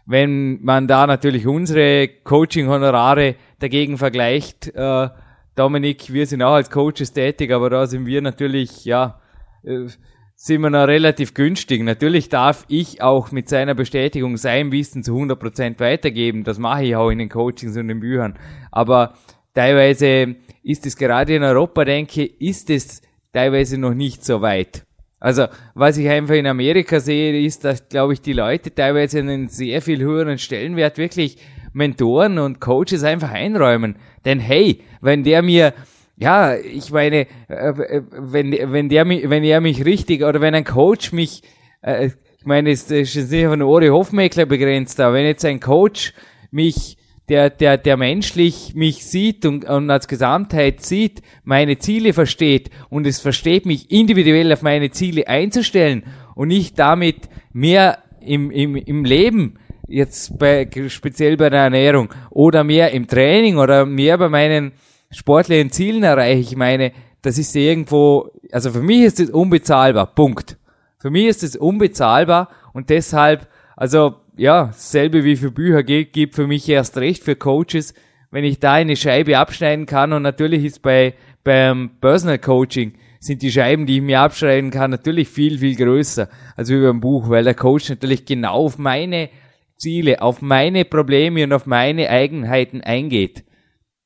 Wenn 0.06 0.64
man 0.64 0.88
da 0.88 1.06
natürlich 1.06 1.48
unsere 1.48 2.08
Coaching-Honorare 2.08 3.36
dagegen 3.60 3.98
vergleicht, 3.98 4.74
äh, 4.74 5.10
Dominik, 5.58 6.14
wir 6.14 6.28
sind 6.28 6.44
auch 6.44 6.54
als 6.54 6.70
Coaches 6.70 7.14
tätig, 7.14 7.52
aber 7.52 7.72
da 7.72 7.88
sind 7.88 8.06
wir 8.06 8.22
natürlich, 8.22 8.86
ja, 8.86 9.20
äh, 9.64 9.88
sind 10.36 10.62
wir 10.62 10.70
noch 10.70 10.88
relativ 10.88 11.34
günstig. 11.34 11.82
Natürlich 11.82 12.30
darf 12.30 12.64
ich 12.68 13.02
auch 13.02 13.32
mit 13.32 13.50
seiner 13.50 13.74
Bestätigung 13.74 14.38
sein 14.38 14.72
Wissen 14.72 15.02
zu 15.02 15.14
100% 15.14 15.80
weitergeben. 15.80 16.44
Das 16.44 16.60
mache 16.60 16.86
ich 16.86 16.96
auch 16.96 17.10
in 17.10 17.18
den 17.18 17.30
Coachings 17.30 17.76
und 17.76 17.88
den 17.88 18.02
Büchern. 18.02 18.38
Aber 18.72 19.16
teilweise 19.56 20.36
ist 20.62 20.86
es 20.86 20.96
gerade 20.96 21.36
in 21.36 21.42
Europa, 21.42 21.86
denke 21.86 22.26
ich, 22.26 22.40
ist 22.40 22.70
es 22.70 23.02
teilweise 23.34 23.80
noch 23.80 23.96
nicht 23.96 24.24
so 24.24 24.42
weit. 24.42 24.86
Also, 25.20 25.48
was 25.74 25.98
ich 25.98 26.08
einfach 26.08 26.36
in 26.36 26.46
Amerika 26.46 27.00
sehe, 27.00 27.42
ist, 27.42 27.66
dass, 27.66 27.90
glaube 27.90 28.14
ich, 28.14 28.22
die 28.22 28.34
Leute 28.34 28.76
teilweise 28.76 29.18
einen 29.18 29.48
sehr 29.48 29.82
viel 29.82 30.02
höheren 30.02 30.38
Stellenwert 30.38 31.00
wirklich 31.00 31.40
Mentoren 31.78 32.40
und 32.40 32.60
Coaches 32.60 33.04
einfach 33.04 33.32
einräumen. 33.32 33.96
Denn 34.26 34.40
hey, 34.40 34.82
wenn 35.00 35.24
der 35.24 35.42
mir, 35.44 35.74
ja, 36.18 36.56
ich 36.56 36.92
meine, 36.92 37.28
äh, 37.48 38.02
wenn, 38.12 38.52
wenn 38.52 38.90
der 38.90 39.06
mich, 39.06 39.30
wenn 39.30 39.44
er 39.44 39.62
mich 39.62 39.86
richtig, 39.86 40.24
oder 40.24 40.42
wenn 40.42 40.56
ein 40.56 40.66
Coach 40.66 41.14
mich, 41.14 41.44
äh, 41.82 42.08
ich 42.40 42.46
meine, 42.46 42.72
es 42.72 42.90
ist 42.90 43.32
nicht 43.32 43.46
von 43.46 43.62
Ori 43.62 43.88
Hofmeckler 43.88 44.46
begrenzt, 44.46 45.00
aber 45.00 45.16
wenn 45.16 45.26
jetzt 45.26 45.46
ein 45.46 45.60
Coach 45.60 46.14
mich 46.50 46.98
der, 47.30 47.50
der, 47.50 47.78
der 47.78 47.98
menschlich 47.98 48.74
mich 48.74 49.06
sieht 49.06 49.46
und, 49.46 49.66
und 49.66 49.90
als 49.90 50.08
Gesamtheit 50.08 50.82
sieht, 50.82 51.22
meine 51.44 51.78
Ziele 51.78 52.14
versteht 52.14 52.70
und 52.90 53.06
es 53.06 53.20
versteht, 53.20 53.66
mich 53.66 53.92
individuell 53.92 54.52
auf 54.54 54.62
meine 54.62 54.92
Ziele 54.92 55.28
einzustellen 55.28 56.04
und 56.36 56.48
nicht 56.48 56.80
damit 56.80 57.18
mehr 57.52 58.00
im, 58.22 58.50
im, 58.50 58.76
im 58.78 59.04
Leben, 59.04 59.60
jetzt 59.88 60.38
bei, 60.38 60.70
speziell 60.88 61.38
bei 61.38 61.50
der 61.50 61.62
Ernährung 61.62 62.14
oder 62.30 62.64
mehr 62.64 62.92
im 62.92 63.08
Training 63.08 63.58
oder 63.58 63.86
mehr 63.86 64.18
bei 64.18 64.30
meinen 64.30 64.74
sportlichen 65.12 65.72
Zielen 65.72 66.04
erreiche. 66.04 66.40
Ich 66.40 66.56
meine, 66.56 66.92
das 67.22 67.38
ist 67.38 67.56
irgendwo, 67.56 68.32
also 68.52 68.72
für 68.72 68.82
mich 68.82 69.02
ist 69.02 69.20
es 69.20 69.30
unbezahlbar. 69.30 70.14
Punkt. 70.14 70.58
Für 71.00 71.10
mich 71.10 71.28
ist 71.28 71.44
es 71.44 71.56
unbezahlbar 71.56 72.50
und 72.74 72.90
deshalb, 72.90 73.48
also 73.76 74.16
ja, 74.36 74.72
selbe 74.74 75.24
wie 75.24 75.36
für 75.36 75.52
Bücher 75.52 75.84
gilt, 75.84 76.14
gibt 76.14 76.36
für 76.36 76.48
mich 76.48 76.68
erst 76.70 76.98
recht 76.98 77.24
für 77.24 77.36
Coaches, 77.36 77.94
wenn 78.30 78.44
ich 78.44 78.60
da 78.60 78.74
eine 78.74 78.96
Scheibe 78.96 79.38
abschneiden 79.38 79.86
kann 79.86 80.14
und 80.14 80.22
natürlich 80.22 80.64
ist 80.64 80.82
bei 80.82 81.14
beim 81.44 81.92
Personal 82.02 82.40
Coaching 82.40 82.96
sind 83.22 83.42
die 83.42 83.52
Scheiben, 83.52 83.86
die 83.86 83.98
ich 83.98 84.02
mir 84.02 84.20
abschneiden 84.20 84.70
kann, 84.70 84.92
natürlich 84.92 85.30
viel, 85.30 85.60
viel 85.60 85.76
größer 85.76 86.28
als 86.58 86.70
wie 86.70 86.82
beim 86.82 87.00
Buch, 87.00 87.30
weil 87.30 87.46
der 87.46 87.54
Coach 87.54 87.90
natürlich 87.90 88.26
genau 88.26 88.66
auf 88.66 88.78
meine 88.78 89.30
Ziele, 89.78 90.22
auf 90.22 90.42
meine 90.42 90.86
Probleme 90.86 91.44
und 91.44 91.54
auf 91.54 91.66
meine 91.66 92.10
Eigenheiten 92.10 92.82
eingeht. 92.82 93.46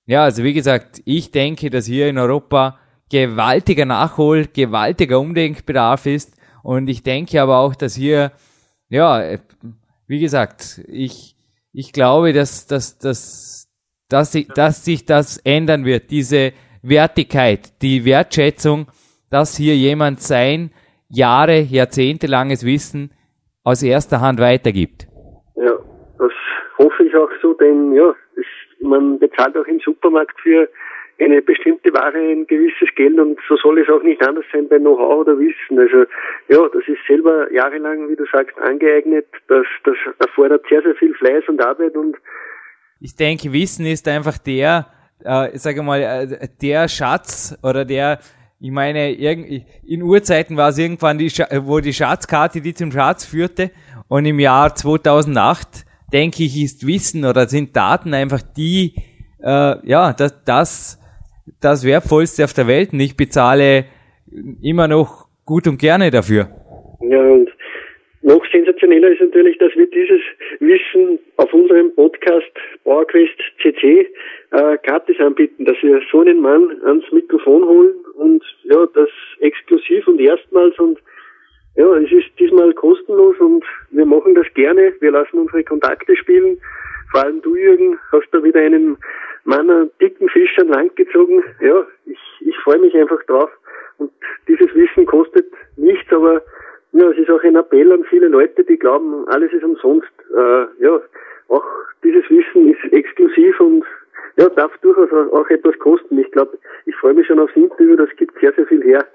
Ja, 0.06 0.24
also 0.24 0.44
wie 0.44 0.54
gesagt, 0.54 1.01
ich 1.06 1.32
denke, 1.32 1.70
dass 1.70 1.86
hier 1.86 2.08
in 2.08 2.18
Europa 2.18 2.80
gewaltiger 3.10 3.86
Nachhol, 3.86 4.48
gewaltiger 4.48 5.20
Umdenkbedarf 5.20 6.06
ist 6.06 6.36
und 6.63 6.88
ich 6.90 7.04
denke 7.04 7.42
aber 7.42 7.60
auch, 7.60 7.75
dass 7.75 7.96
hier 7.96 8.32
ja 8.90 9.38
wie 10.12 10.20
gesagt, 10.20 10.82
ich, 10.90 11.38
ich 11.72 11.94
glaube, 11.94 12.34
dass, 12.34 12.68
dass, 12.68 12.98
dass, 12.98 13.70
dass, 14.10 14.34
sich, 14.34 14.50
dass 14.50 14.84
sich 14.84 15.06
das 15.06 15.38
ändern 15.38 15.86
wird, 15.86 16.12
diese 16.12 16.51
Wertigkeit, 16.82 17.82
die 17.82 18.04
Wertschätzung, 18.04 18.88
dass 19.30 19.56
hier 19.56 19.78
jemand 19.78 20.22
sein 20.22 20.72
Jahre, 21.08 21.62
jahrzehntelanges 21.62 22.66
Wissen 22.66 23.13
aus 23.63 23.84
erster 23.84 24.20
Hand 24.20 24.42
weitergibt. 24.42 25.08
Ja, 25.62 25.77
das 26.18 26.32
hoffe 26.77 27.03
ich 27.03 27.15
auch 27.15 27.30
so, 27.41 27.53
denn 27.53 27.94
ja, 27.94 28.13
es, 28.36 28.46
man 28.82 29.20
bezahlt 29.20 29.56
auch 29.58 29.65
im 29.65 29.80
Supermarkt 29.80 30.39
für 30.41 30.68
eine 31.20 31.41
bestimmte 31.41 31.94
Ware 31.94 32.18
ein 32.18 32.48
gewisses 32.48 32.89
Geld 32.96 33.20
und 33.20 33.39
so 33.48 33.56
soll 33.58 33.80
es 33.80 33.89
auch 33.89 34.01
nicht 34.01 34.25
anders 34.25 34.46
sein 34.51 34.68
bei 34.68 34.80
Know-how 34.80 35.20
oder 35.20 35.38
Wissen. 35.38 35.77
Also 35.77 36.06
ja, 36.50 36.68
das 36.74 36.88
ist 36.88 37.00
selber 37.08 37.51
jahrelang, 37.51 38.10
wie 38.10 38.15
du 38.15 38.25
sagst, 38.32 38.58
angeeignet. 38.58 39.27
Das, 39.48 39.65
das 39.84 39.96
erfordert 40.20 40.65
sehr, 40.68 40.82
sehr 40.82 40.96
viel 40.96 41.13
Fleiß 41.13 41.44
und 41.48 41.63
Arbeit 41.63 41.96
und 41.96 42.18
ich 43.03 43.15
denke, 43.15 43.51
Wissen 43.51 43.88
ist 43.88 44.08
einfach 44.08 44.38
der, 44.38 44.86
äh, 45.24 45.58
sage 45.58 45.82
mal, 45.82 46.01
äh, 46.01 46.48
der 46.62 46.88
Schatz 46.88 47.58
oder 47.63 47.84
der, 47.84 48.20
ich 48.60 48.70
meine, 48.70 49.12
in 49.12 50.03
Urzeiten 50.03 50.56
war 50.56 50.70
es 50.70 50.77
irgendwann 50.77 51.18
die, 51.18 51.30
wo 51.65 51.80
die 51.80 51.94
Schatzkarte, 51.94 52.62
die 52.62 52.75
zum 52.75 52.91
Schatz 52.91 53.25
führte 53.25 53.72
und 54.12 54.25
im 54.25 54.39
Jahr 54.39 54.75
2008, 54.75 55.86
denke 56.12 56.44
ich, 56.44 56.62
ist 56.62 56.86
Wissen 56.86 57.24
oder 57.24 57.48
sind 57.48 57.77
Daten 57.77 58.13
einfach 58.13 58.41
die, 58.41 58.94
äh, 59.41 59.75
ja, 59.88 60.12
das, 60.12 60.44
das 60.44 61.00
das 61.62 61.86
Wertvollste 61.86 62.44
auf 62.44 62.53
der 62.53 62.68
Welt 62.68 62.89
und 62.91 63.00
ich 63.00 63.15
bezahle 63.15 63.86
immer 64.62 64.89
noch 64.89 65.27
gut 65.46 65.65
und 65.65 65.80
gerne 65.80 66.12
dafür. 66.12 66.50
Ja, 67.00 67.22
und 67.22 67.50
noch 68.22 68.44
sensationeller 68.51 69.12
ist 69.12 69.22
natürlich, 69.22 69.58
dass 69.60 69.74
wir 69.75 69.89
dieses 69.89 70.22
Wissen 70.60 71.18
auf 71.38 71.53
unserem 71.53 71.96
Podcast 71.96 72.51
PowerQuest 72.84 73.39
CC 73.62 74.12
äh, 74.51 74.77
gratis 74.84 75.22
anbieten, 75.22 75.63
dass 75.63 75.77
wir 75.82 76.01
so 76.12 76.20
einen 76.20 76.41
Mann 76.41 76.82
ans 76.84 77.10
Mikrofon 77.13 77.63
holen 77.63 77.96
und 78.15 78.44
ja, 78.63 78.86
das 78.94 79.10
exklusiv 79.39 80.06
und 80.10 80.20
erstmals 80.20 80.77
und 80.80 81.00
ja, 81.77 81.96
es 81.96 82.12
ist 82.12 82.27
diesmal 82.38 82.74
kostenlos 82.74 83.38
und 83.39 83.63
wir 84.01 84.08
machen 84.08 84.34
das 84.34 84.48
gerne. 84.55 84.93
Wir 85.00 85.12
lassen 85.12 85.38
unsere 85.38 85.63
Kontakte 85.63 86.15
spielen. 86.17 86.58
Vor 87.12 87.24
allem 87.24 87.39
du, 87.43 87.55
Jürgen, 87.55 88.00
hast 88.12 88.27
da 88.31 88.43
wieder 88.43 88.60
einen 88.60 88.98
meiner 89.43 89.86
dicken 90.01 90.27
Fischern 90.27 90.70
langgezogen. 90.70 91.43
Ja, 91.60 91.86
ich, 92.08 92.20
ich 92.39 92.58
freue 92.63 92.79
mich 92.79 92.96
einfach 92.96 93.22
drauf. 93.25 93.51
Und 94.00 94.12
dieses 94.48 94.74
Wissen 94.74 95.05
kostet 95.05 95.46
nichts, 95.77 96.12
aber 96.12 96.41
ja, 96.93 97.10
es 97.12 97.17
ist 97.20 97.29
auch 97.29 97.43
ein 97.43 97.55
Appell 97.55 97.91
an 97.91 98.03
viele 98.10 98.27
Leute, 98.27 98.63
die 98.63 98.77
glauben, 98.77 99.27
alles 99.27 99.53
ist 99.53 99.63
umsonst. 99.63 100.10
Äh, 100.36 100.84
ja, 100.84 101.00
auch 101.50 101.65
dieses 102.03 102.27
Wissen 102.31 102.74
ist 102.74 102.91
exklusiv 102.91 103.60
und 103.60 103.84
ja, 104.38 104.50
darf 104.50 104.72
durchaus 104.81 105.12
auch 105.31 105.48
etwas 105.50 105.77
kosten. 105.77 106.17
Ich 106.17 106.31
glaube, 106.31 106.58
ich 106.88 106.96
freue 106.96 107.13
mich 107.13 107.27
schon 107.27 107.39
aufs 107.39 107.55
Interview, 107.55 107.96
das 107.96 108.10
gibt 108.17 108.34
sehr, 108.39 108.51
sehr 108.53 108.65
viel 108.65 108.84
her. 108.84 109.05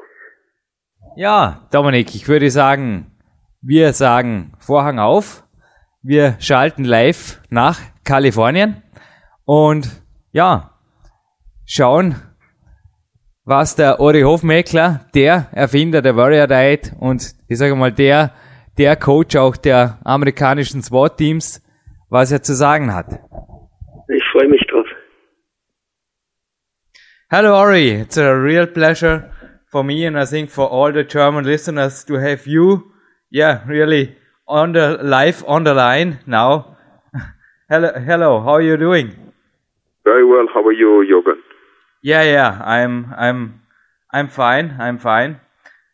Ja, 1.17 1.67
Dominik, 1.73 2.15
ich 2.15 2.29
würde 2.29 2.51
sagen, 2.51 3.16
wir 3.67 3.93
sagen 3.93 4.53
Vorhang 4.61 5.01
auf. 5.01 5.43
Wir 6.01 6.37
schalten 6.39 6.85
live 6.85 7.41
nach 7.51 7.81
Kalifornien 8.05 8.83
und 9.45 9.89
ja, 10.31 10.71
schauen, 11.65 12.15
was 13.45 13.75
der 13.75 13.99
Ori 13.99 14.23
Hofmeckler, 14.23 15.07
der 15.15 15.49
Erfinder 15.51 16.01
der 16.01 16.17
Warrior 16.17 16.47
Diet 16.47 16.93
und 17.01 17.35
ich 17.49 17.59
sage 17.59 17.75
mal 17.75 17.91
der, 17.91 18.33
der 18.79 18.95
Coach 18.95 19.35
auch 19.35 19.57
der 19.57 19.99
amerikanischen 20.05 20.83
SWAT-Teams, 20.83 21.61
was 22.09 22.31
er 22.31 22.43
zu 22.43 22.55
sagen 22.55 22.95
hat. 22.95 23.19
Ich 24.09 24.23
freue 24.31 24.49
mich 24.49 24.65
drauf. 24.71 24.87
Hello 27.31 27.59
Ori, 27.59 28.03
it's 28.03 28.17
a 28.17 28.31
real 28.31 28.69
pleasure 28.69 29.33
for 29.73 29.83
me 29.83 30.07
and 30.07 30.17
I 30.17 30.25
think 30.25 30.51
for 30.51 30.71
all 30.71 30.93
the 30.93 31.03
German 31.03 31.45
listeners 31.45 32.05
to 32.05 32.15
have 32.15 32.49
you, 32.49 32.93
yeah, 33.37 33.63
really 33.67 34.17
on 34.49 34.73
the 34.73 34.99
live 35.03 35.45
on 35.47 35.65
the 35.65 35.75
line 35.75 36.21
now. 36.27 36.77
hello, 37.69 37.93
hello, 37.93 38.41
how 38.41 38.55
are 38.55 38.63
you 38.63 38.79
doing? 38.79 39.15
Very 40.05 40.25
well. 40.25 40.47
How 40.55 40.63
are 40.63 40.73
you, 40.73 41.05
Jürgen? 41.11 41.41
Yeah, 42.03 42.23
yeah. 42.23 42.63
I'm, 42.65 43.13
I'm, 43.15 43.61
I'm 44.11 44.29
fine. 44.29 44.77
I'm 44.79 44.99
fine. 44.99 45.41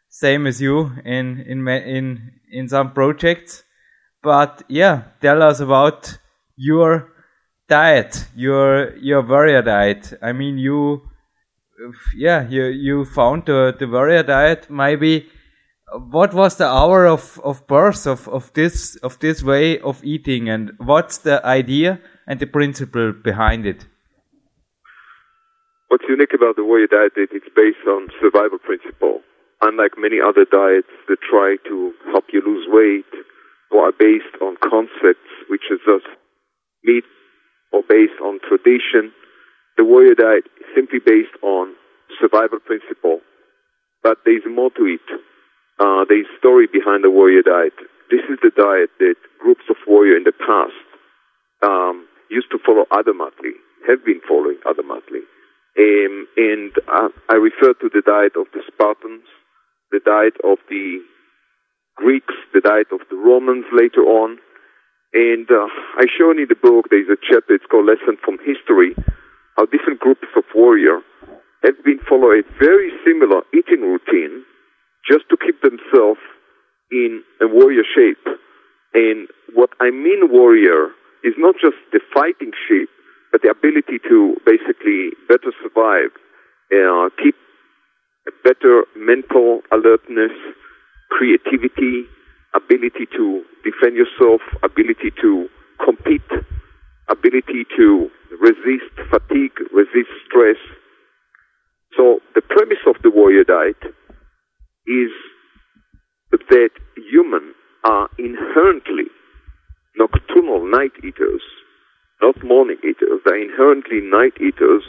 Same 0.08 0.46
as 0.46 0.60
you 0.60 0.92
in 1.04 1.40
in 1.40 1.66
in 1.66 2.32
in 2.52 2.68
some 2.68 2.92
projects. 2.92 3.64
But 4.22 4.62
yeah, 4.68 5.02
tell 5.20 5.42
us 5.42 5.58
about 5.58 6.18
your 6.56 7.08
diet, 7.68 8.28
your 8.36 8.94
your 8.98 9.22
warrior 9.22 9.62
diet. 9.62 10.12
I 10.22 10.32
mean, 10.32 10.58
you, 10.58 11.02
yeah, 12.14 12.46
you 12.48 12.66
you 12.66 13.04
found 13.04 13.46
the 13.46 13.74
the 13.76 13.88
warrior 13.88 14.22
diet. 14.22 14.70
Maybe 14.70 15.26
what 15.98 16.34
was 16.34 16.56
the 16.56 16.66
hour 16.66 17.06
of 17.06 17.40
of 17.44 17.66
birth 17.66 18.06
of 18.06 18.28
of 18.28 18.52
this 18.54 18.96
of 18.96 19.18
this 19.18 19.42
way 19.42 19.78
of 19.80 20.02
eating, 20.04 20.48
and 20.48 20.72
what's 20.78 21.18
the 21.18 21.44
idea 21.46 22.00
and 22.26 22.40
the 22.40 22.46
principle 22.46 23.12
behind 23.12 23.66
it? 23.66 23.86
What's 25.88 26.04
unique 26.08 26.32
about 26.34 26.56
the 26.56 26.64
warrior 26.64 26.86
diet 26.86 27.12
is 27.16 27.28
it's 27.32 27.52
based 27.54 27.86
on 27.86 28.08
survival 28.20 28.58
principle. 28.58 29.20
Unlike 29.60 29.92
many 29.98 30.18
other 30.20 30.44
diets 30.44 30.90
that 31.08 31.18
try 31.20 31.56
to 31.68 31.92
help 32.10 32.24
you 32.32 32.42
lose 32.44 32.66
weight 32.68 33.12
or 33.70 33.88
are 33.88 33.92
based 33.92 34.34
on 34.40 34.56
concepts 34.64 35.28
which 35.48 35.68
is 35.70 35.78
just 35.86 36.08
meat 36.82 37.04
or 37.72 37.82
based 37.88 38.18
on 38.24 38.40
tradition, 38.40 39.12
the 39.76 39.84
warrior 39.84 40.14
diet 40.14 40.44
is 40.58 40.66
simply 40.74 40.98
based 40.98 41.36
on 41.42 41.74
survival 42.20 42.58
principle. 42.58 43.20
But 44.02 44.18
there's 44.24 44.42
more 44.48 44.70
to 44.70 44.84
it. 44.86 45.06
Uh, 45.82 46.06
there's 46.08 46.30
story 46.38 46.70
behind 46.70 47.02
the 47.02 47.10
warrior 47.10 47.42
diet. 47.42 47.74
This 48.06 48.22
is 48.30 48.38
the 48.38 48.54
diet 48.54 48.94
that 49.02 49.18
groups 49.42 49.66
of 49.68 49.74
warrior 49.82 50.14
in 50.14 50.22
the 50.22 50.30
past 50.30 50.78
um, 51.66 52.06
used 52.30 52.54
to 52.54 52.58
follow 52.62 52.86
adamantly, 52.94 53.58
have 53.90 54.04
been 54.06 54.20
following 54.22 54.62
adamantly. 54.62 55.26
Um, 55.74 56.28
and 56.36 56.70
uh, 56.86 57.08
I 57.28 57.34
refer 57.34 57.74
to 57.82 57.90
the 57.90 58.02
diet 58.06 58.38
of 58.38 58.46
the 58.54 58.62
Spartans, 58.70 59.26
the 59.90 59.98
diet 59.98 60.38
of 60.46 60.62
the 60.70 61.02
Greeks, 61.96 62.34
the 62.54 62.60
diet 62.60 62.94
of 62.94 63.00
the 63.10 63.16
Romans 63.16 63.66
later 63.74 64.06
on. 64.06 64.38
And 65.12 65.50
uh, 65.50 65.66
I 65.98 66.06
show 66.06 66.30
in 66.30 66.46
the 66.46 66.54
book, 66.54 66.94
there's 66.94 67.10
a 67.10 67.18
chapter, 67.18 67.58
it's 67.58 67.66
called 67.66 67.90
Lesson 67.90 68.22
from 68.22 68.38
History, 68.46 68.94
how 69.56 69.66
different 69.66 69.98
groups 69.98 70.30
of 70.36 70.44
warrior 70.54 71.02
have 71.64 71.74
been 71.84 71.98
following 72.08 72.46
a 72.46 72.58
very 72.62 72.92
similar 73.02 73.42
eating 73.50 73.82
routine 73.82 74.46
just 75.08 75.24
to 75.30 75.36
keep 75.36 75.60
themselves 75.62 76.20
in 76.90 77.22
a 77.40 77.46
warrior 77.48 77.84
shape. 77.94 78.22
And 78.94 79.28
what 79.54 79.70
I 79.80 79.90
mean 79.90 80.30
warrior 80.30 80.92
is 81.24 81.34
not 81.38 81.54
just 81.60 81.76
the 81.92 82.00
fighting 82.12 82.52
shape, 82.68 82.90
but 83.30 83.42
the 83.42 83.48
ability 83.48 83.98
to 84.08 84.36
basically 84.44 85.16
better 85.28 85.52
survive, 85.62 86.12
uh, 86.70 87.08
keep 87.22 87.34
a 88.28 88.32
better 88.44 88.84
mental 88.94 89.62
alertness, 89.72 90.32
creativity, 91.10 92.04
ability 92.54 93.08
to 93.16 93.42
defend 93.64 93.96
yourself, 93.96 94.40
ability 94.62 95.10
to 95.20 95.48
compete, 95.82 96.28
ability 97.08 97.64
to 97.76 98.10
resist 98.40 98.92
fatigue, 99.10 99.56
resist 99.72 100.12
stress. 100.28 100.60
So 101.96 102.20
the 102.34 102.42
premise 102.42 102.84
of 102.86 102.96
the 103.02 103.10
warrior 103.10 103.44
diet 103.44 103.80
is 104.86 105.10
that 106.50 106.70
humans 106.96 107.54
are 107.84 108.08
inherently 108.18 109.10
nocturnal 109.96 110.64
night 110.70 110.92
eaters, 111.04 111.42
not 112.22 112.42
morning 112.44 112.78
eaters. 112.82 113.20
They're 113.24 113.42
inherently 113.42 114.00
night 114.00 114.32
eaters, 114.40 114.82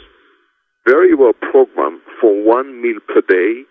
very 0.86 1.14
well 1.14 1.32
programmed 1.34 2.00
for 2.20 2.32
one 2.42 2.80
meal 2.80 2.98
per 3.06 3.20
day, 3.28 3.62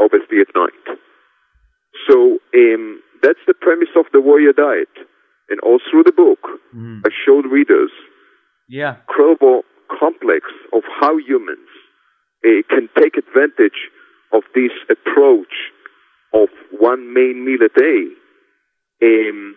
obviously 0.00 0.38
at 0.40 0.54
night. 0.54 0.98
So 2.08 2.38
um, 2.54 3.00
that's 3.22 3.42
the 3.46 3.54
premise 3.54 3.92
of 3.96 4.06
the 4.12 4.20
warrior 4.20 4.52
diet. 4.52 4.88
And 5.50 5.60
all 5.60 5.80
through 5.90 6.04
the 6.04 6.12
book, 6.12 6.38
Mm. 6.74 7.02
I 7.04 7.10
showed 7.26 7.44
readers 7.46 7.90
Yeah. 8.68 8.96
incredible 9.06 9.64
complex 10.00 10.46
of 10.72 10.82
how 11.00 11.18
humans 11.18 11.68
uh, 12.46 12.62
can 12.70 12.88
take 12.98 13.16
advantage 13.18 13.90
of 14.32 14.42
this 14.54 14.72
approach 14.90 15.54
of 16.34 16.48
one 16.78 17.12
main 17.12 17.44
meal 17.44 17.60
a 17.64 17.78
day 17.78 18.04
um, 19.02 19.56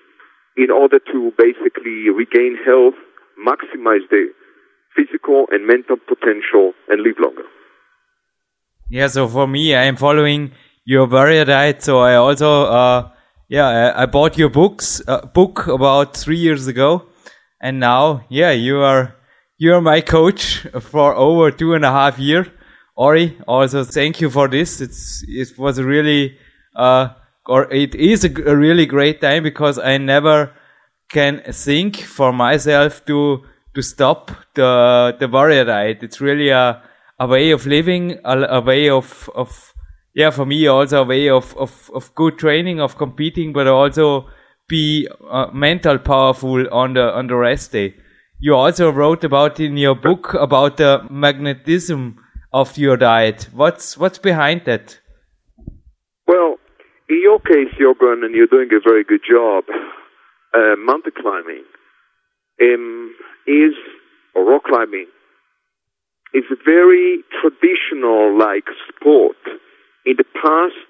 in 0.57 0.71
order 0.71 0.99
to 0.99 1.31
basically 1.37 2.09
regain 2.09 2.57
health, 2.65 2.95
maximize 3.39 4.07
the 4.09 4.27
physical 4.95 5.45
and 5.51 5.67
mental 5.67 5.97
potential, 5.97 6.73
and 6.87 7.01
live 7.01 7.15
longer. 7.19 7.43
Yeah, 8.89 9.07
so 9.07 9.27
for 9.27 9.47
me, 9.47 9.75
I 9.75 9.83
am 9.83 9.97
following 9.97 10.51
your 10.85 11.07
warrior 11.07 11.45
diet. 11.45 11.81
So 11.83 11.99
I 11.99 12.15
also, 12.15 12.63
uh, 12.63 13.09
yeah, 13.49 13.67
I, 13.67 14.03
I 14.03 14.05
bought 14.05 14.37
your 14.37 14.49
books, 14.49 15.01
uh, 15.07 15.25
book 15.25 15.67
about 15.67 16.15
three 16.15 16.37
years 16.37 16.67
ago, 16.67 17.07
and 17.59 17.79
now, 17.79 18.25
yeah, 18.29 18.51
you 18.51 18.79
are 18.79 19.15
you 19.57 19.73
are 19.73 19.81
my 19.81 20.01
coach 20.01 20.67
for 20.81 21.15
over 21.15 21.51
two 21.51 21.73
and 21.73 21.83
a 21.85 21.91
half 21.91 22.19
year. 22.19 22.51
Ori, 22.95 23.37
also 23.47 23.83
thank 23.83 24.21
you 24.21 24.29
for 24.29 24.47
this. 24.47 24.79
It's 24.79 25.23
it 25.27 25.57
was 25.57 25.81
really, 25.81 26.37
uh, 26.75 27.09
or 27.45 27.71
it 27.71 27.93
is 27.95 28.23
a, 28.23 28.29
a 28.49 28.55
really 28.55 28.85
great 28.85 29.19
time 29.21 29.43
because 29.43 29.77
I 29.77 29.97
never 29.97 30.53
can 31.09 31.41
think 31.51 31.97
for 31.97 32.31
myself 32.31 33.05
to 33.05 33.43
to 33.73 33.81
stop 33.81 34.31
the 34.55 35.15
the 35.19 35.27
warrior 35.27 35.65
diet. 35.65 36.03
It's 36.03 36.21
really 36.21 36.49
a 36.49 36.81
a 37.19 37.27
way 37.27 37.51
of 37.51 37.65
living, 37.65 38.19
a, 38.23 38.39
a 38.39 38.61
way 38.61 38.89
of 38.89 39.29
of 39.35 39.73
yeah, 40.13 40.29
for 40.29 40.45
me 40.45 40.65
also 40.67 41.01
a 41.01 41.05
way 41.05 41.29
of 41.29 41.55
of 41.57 41.91
of 41.93 42.15
good 42.15 42.37
training, 42.37 42.79
of 42.79 42.97
competing, 42.97 43.51
but 43.51 43.67
also 43.67 44.29
be 44.69 45.07
uh, 45.29 45.47
mental 45.53 45.97
powerful 45.99 46.65
on 46.73 46.93
the 46.93 47.13
on 47.13 47.27
the 47.27 47.35
rest 47.35 47.73
day. 47.73 47.93
You 48.39 48.55
also 48.55 48.89
wrote 48.89 49.25
about 49.25 49.59
in 49.59 49.75
your 49.75 49.95
book 49.95 50.33
about 50.33 50.77
the 50.77 51.05
magnetism 51.09 52.21
of 52.55 52.77
your 52.77 52.95
diet. 52.95 53.49
What's 53.51 53.97
what's 53.97 54.17
behind 54.17 54.61
that? 54.63 54.97
Well, 56.25 56.55
in 57.09 57.19
your 57.21 57.39
case, 57.39 57.71
Jorgen, 57.77 58.23
and 58.23 58.33
you're 58.33 58.53
doing 58.55 58.69
a 58.71 58.79
very 58.79 59.03
good 59.03 59.23
job, 59.29 59.65
uh, 60.57 60.75
mountain 60.79 61.11
climbing 61.21 61.65
um, 62.61 63.13
is, 63.45 63.75
or 64.33 64.49
rock 64.49 64.63
climbing, 64.63 65.07
is 66.33 66.45
a 66.49 66.55
very 66.63 67.23
traditional 67.41 68.37
like 68.39 68.67
sport. 68.87 69.41
In 70.05 70.15
the 70.17 70.29
past, 70.41 70.89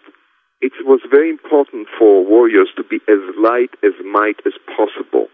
it 0.61 0.73
was 0.85 1.01
very 1.09 1.31
important 1.31 1.87
for 1.97 2.23
warriors 2.23 2.69
to 2.77 2.83
be 2.83 2.97
as 3.09 3.21
light 3.41 3.73
as 3.83 3.93
might 4.05 4.37
as 4.45 4.53
possible. 4.77 5.27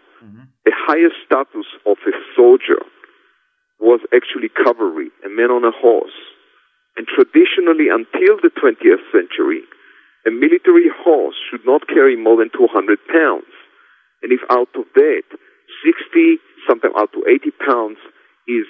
The 0.64 0.72
highest 0.76 1.16
status 1.26 1.68
of 1.86 1.98
a 2.08 2.14
soldier 2.36 2.80
was 3.82 4.00
actually 4.14 4.50
cavalry, 4.54 5.10
a 5.26 5.30
man 5.30 5.50
on 5.50 5.66
a 5.66 5.74
horse. 5.74 6.16
And 6.96 7.08
traditionally, 7.08 7.90
until 7.90 8.38
the 8.38 8.54
20th 8.54 9.02
century, 9.10 9.66
a 10.28 10.32
military 10.32 10.86
horse 10.94 11.36
should 11.50 11.66
not 11.66 11.88
carry 11.88 12.16
more 12.16 12.38
than 12.38 12.52
200 12.54 13.00
pounds. 13.10 13.50
And 14.22 14.32
if 14.32 14.42
out 14.50 14.70
of 14.78 14.86
that, 14.94 15.26
60, 15.84 16.38
sometimes 16.70 16.94
out 16.96 17.12
to 17.14 17.26
80 17.26 17.52
pounds 17.66 17.98
is 18.48 18.70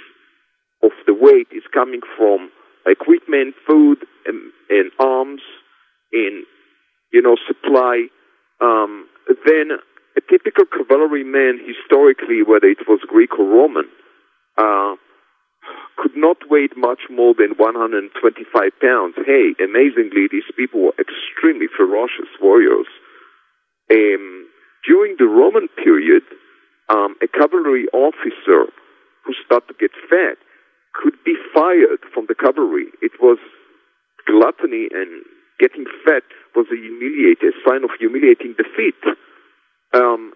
of 0.82 0.92
the 1.06 1.14
weight 1.14 1.48
is 1.52 1.64
coming 1.74 2.02
from 2.18 2.50
equipment, 2.88 3.54
food, 3.68 4.00
and, 4.26 4.52
and 4.70 4.92
arms, 5.00 5.42
and 6.14 6.46
you 7.12 7.22
know 7.22 7.36
supply, 7.48 8.08
um, 8.62 9.06
then 9.46 9.78
a 10.18 10.22
typical 10.30 10.66
cavalryman 10.66 11.60
historically, 11.60 12.44
whether 12.44 12.68
it 12.68 12.88
was 12.88 13.00
Greek 13.08 13.38
or 13.38 13.46
Roman, 13.46 13.86
uh, 14.58 14.96
could 15.98 16.16
not 16.16 16.38
weigh 16.50 16.70
much 16.76 17.02
more 17.10 17.34
than 17.38 17.54
125 17.58 18.72
pounds. 18.82 19.16
Hey, 19.26 19.54
amazingly, 19.64 20.28
these 20.32 20.50
people 20.58 20.82
were 20.82 20.98
extremely 20.98 21.68
ferocious 21.68 22.30
warriors. 22.42 22.88
Um, 23.92 24.48
during 24.88 25.16
the 25.20 25.28
Roman 25.28 25.68
period, 25.78 26.24
um, 26.90 27.16
a 27.22 27.28
cavalry 27.28 27.86
officer 27.94 28.72
who 29.24 29.34
started 29.46 29.68
to 29.68 29.76
get 29.80 29.92
fat 30.10 30.38
could 30.94 31.16
be 31.24 31.36
fired 31.54 32.02
from 32.14 32.26
the 32.28 32.36
cavalry. 32.36 32.88
It 33.02 33.12
was 33.22 33.38
gluttony 34.26 34.90
and 34.92 35.24
getting 35.60 35.86
fat 36.04 36.24
was 36.56 36.66
a 36.72 36.76
humiliate, 36.76 37.44
a 37.44 37.54
sign 37.64 37.84
of 37.84 37.92
humiliating 38.00 38.56
defeat. 38.58 38.98
Um, 39.94 40.34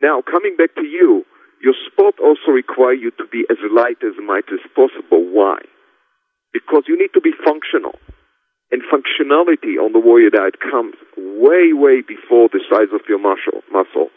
now, 0.00 0.22
coming 0.22 0.56
back 0.56 0.74
to 0.76 0.86
you, 0.86 1.24
your 1.62 1.78
sport 1.86 2.18
also 2.18 2.50
requires 2.50 2.98
you 3.00 3.14
to 3.22 3.26
be 3.30 3.46
as 3.46 3.56
light 3.70 4.02
as 4.02 4.18
might 4.18 4.50
as 4.50 4.58
possible. 4.74 5.22
Why? 5.22 5.62
Because 6.52 6.90
you 6.90 6.98
need 6.98 7.14
to 7.14 7.22
be 7.22 7.30
functional. 7.38 7.94
And 8.74 8.82
functionality 8.90 9.78
on 9.78 9.92
the 9.94 10.02
warrior 10.02 10.30
diet 10.30 10.58
comes 10.58 10.98
way, 11.16 11.70
way 11.70 12.02
before 12.02 12.50
the 12.50 12.60
size 12.66 12.90
of 12.90 13.06
your 13.08 13.22
muscle. 13.22 13.62
muscle. 13.70 14.10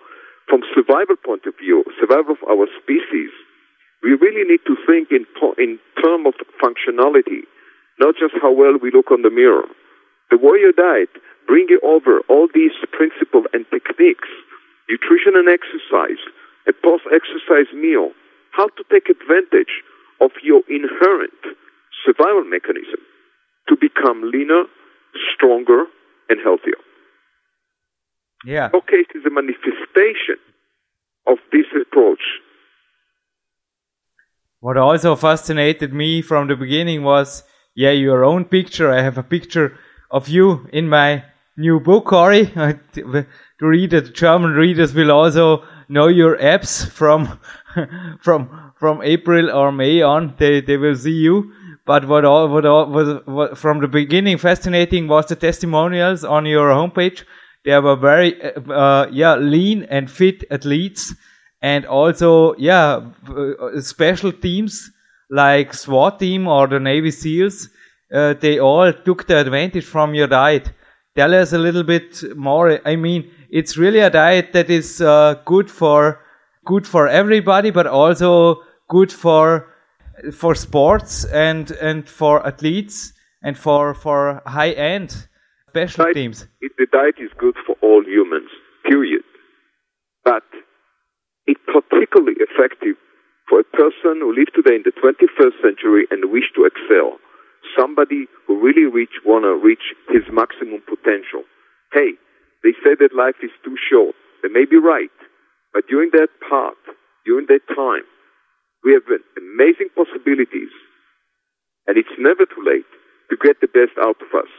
From 0.49 0.65
survival 0.73 1.21
point 1.21 1.45
of 1.45 1.53
view, 1.61 1.85
survival 2.01 2.33
of 2.33 2.41
our 2.49 2.65
species, 2.81 3.29
we 4.01 4.17
really 4.17 4.47
need 4.49 4.65
to 4.65 4.77
think 4.89 5.13
in, 5.13 5.25
in 5.61 5.77
terms 6.01 6.25
of 6.25 6.49
functionality, 6.57 7.45
not 7.99 8.15
just 8.17 8.33
how 8.41 8.51
well 8.51 8.77
we 8.81 8.89
look 8.89 9.11
on 9.11 9.21
the 9.21 9.29
mirror. 9.29 9.69
The 10.31 10.41
warrior 10.41 10.73
diet 10.73 11.13
bring 11.45 11.67
you 11.69 11.79
over 11.85 12.21
all 12.27 12.47
these 12.53 12.73
principles 12.91 13.45
and 13.53 13.65
techniques, 13.69 14.29
nutrition 14.89 15.37
and 15.37 15.49
exercise, 15.49 16.21
a 16.67 16.73
post-exercise 16.73 17.71
meal, 17.73 18.11
how 18.51 18.67
to 18.67 18.83
take 18.91 19.09
advantage 19.09 19.83
of 20.21 20.31
your 20.43 20.61
inherent 20.69 21.41
survival 22.05 22.43
mechanism 22.43 23.01
to 23.67 23.75
become 23.75 24.21
leaner, 24.31 24.63
stronger, 25.33 25.85
and 26.29 26.39
healthier. 26.43 26.79
Yeah. 28.45 28.69
Your 28.73 28.81
case 28.81 29.09
is 29.15 29.25
a 29.25 29.29
manifestation 29.29 30.37
of 31.27 31.37
this 31.51 31.65
approach. 31.81 32.21
What 34.59 34.77
also 34.77 35.15
fascinated 35.15 35.93
me 35.93 36.21
from 36.21 36.47
the 36.47 36.55
beginning 36.55 37.03
was, 37.03 37.43
yeah, 37.75 37.91
your 37.91 38.23
own 38.23 38.45
picture. 38.45 38.91
I 38.91 39.01
have 39.01 39.17
a 39.17 39.23
picture 39.23 39.77
of 40.11 40.27
you 40.27 40.67
in 40.71 40.87
my 40.87 41.23
new 41.57 41.79
book, 41.79 42.11
Ori. 42.13 42.43
the 42.93 43.25
reader, 43.59 44.01
the 44.01 44.09
German 44.09 44.51
readers 44.51 44.93
will 44.93 45.11
also 45.11 45.63
know 45.87 46.07
your 46.07 46.37
apps 46.37 46.87
from, 46.89 47.39
from, 48.21 48.73
from 48.77 49.01
April 49.03 49.51
or 49.51 49.71
May 49.71 50.01
on. 50.01 50.35
They, 50.37 50.61
they 50.61 50.77
will 50.77 50.95
see 50.95 51.11
you. 51.11 51.51
But 51.85 52.07
what 52.07 52.25
all, 52.25 52.47
what 52.47 52.65
all, 52.65 52.89
what, 52.89 53.27
what 53.27 53.57
from 53.57 53.79
the 53.79 53.87
beginning 53.87 54.37
fascinating 54.37 55.07
was 55.07 55.27
the 55.27 55.35
testimonials 55.35 56.23
on 56.23 56.45
your 56.45 56.69
homepage. 56.69 57.23
They 57.63 57.79
were 57.79 57.95
very, 57.95 58.41
uh, 58.41 58.71
uh, 58.71 59.07
yeah, 59.11 59.35
lean 59.35 59.83
and 59.83 60.09
fit 60.09 60.43
athletes 60.49 61.13
and 61.61 61.85
also 61.85 62.55
yeah 62.57 63.01
uh, 63.27 63.81
special 63.81 64.31
teams 64.31 64.91
like 65.29 65.73
SWAT 65.73 66.19
team 66.19 66.47
or 66.47 66.67
the 66.67 66.79
Navy 66.79 67.11
SEALs 67.11 67.69
uh, 68.13 68.33
they 68.33 68.59
all 68.59 68.93
took 68.93 69.25
the 69.27 69.39
advantage 69.39 69.85
from 69.85 70.13
your 70.13 70.27
diet 70.27 70.71
tell 71.15 71.33
us 71.33 71.53
a 71.53 71.57
little 71.57 71.83
bit 71.83 72.23
more 72.35 72.79
I 72.87 72.95
mean 72.95 73.31
it's 73.55 73.77
really 73.77 73.99
a 73.99 74.09
diet 74.09 74.51
that 74.51 74.69
is 74.69 75.01
uh, 75.01 75.35
good 75.45 75.71
for 75.71 76.19
good 76.65 76.85
for 76.85 77.07
everybody 77.07 77.71
but 77.71 77.87
also 77.87 78.61
good 78.89 79.11
for 79.11 79.71
for 80.33 80.53
sports 80.55 81.23
and 81.25 81.71
and 81.71 82.09
for 82.09 82.45
athletes 82.45 83.13
and 83.41 83.57
for 83.57 83.93
for 83.93 84.41
high 84.45 84.71
end 84.71 85.27
special 85.69 86.05
diet, 86.05 86.15
teams. 86.15 86.47
It, 86.61 86.73
the 86.77 86.87
diet 86.91 87.15
is 87.19 87.31
good 87.37 87.55
for 87.65 87.75
all 87.81 88.03
humans, 88.03 88.49
period. 88.83 89.23
But 90.23 90.47
it's 91.47 91.61
particularly 91.67 92.35
effective 92.39 92.97
for 93.47 93.59
a 93.59 93.67
person 93.81 94.23
who 94.23 94.33
lives 94.33 94.51
today 94.55 94.75
in 94.79 94.83
the 94.83 94.95
21st 95.03 95.55
century 95.61 96.07
and 96.11 96.31
wish 96.31 96.49
to 96.55 96.65
excel. 96.65 97.19
Somebody 97.77 98.25
who 98.47 98.59
really 98.59 98.85
reach 98.85 99.21
wanna 99.25 99.53
reach 99.55 99.93
his 100.09 100.23
maximum 100.31 100.81
potential. 100.87 101.43
Hey, 101.93 102.17
they 102.65 102.73
say 102.81 102.97
that 102.97 103.13
life 103.13 103.37
is 103.45 103.53
too 103.61 103.77
short. 103.77 104.17
They 104.41 104.49
may 104.49 104.65
be 104.65 104.81
right, 104.81 105.13
but 105.69 105.85
during 105.85 106.09
that 106.17 106.33
part, 106.41 106.81
during 107.21 107.45
that 107.53 107.61
time, 107.69 108.09
we 108.81 108.97
have 108.97 109.05
amazing 109.37 109.93
possibilities, 109.93 110.73
and 111.85 111.93
it's 111.93 112.17
never 112.17 112.49
too 112.49 112.65
late 112.65 112.89
to 113.29 113.37
get 113.37 113.61
the 113.61 113.69
best 113.69 113.93
out 114.01 114.17
of 114.17 114.33
us. 114.33 114.49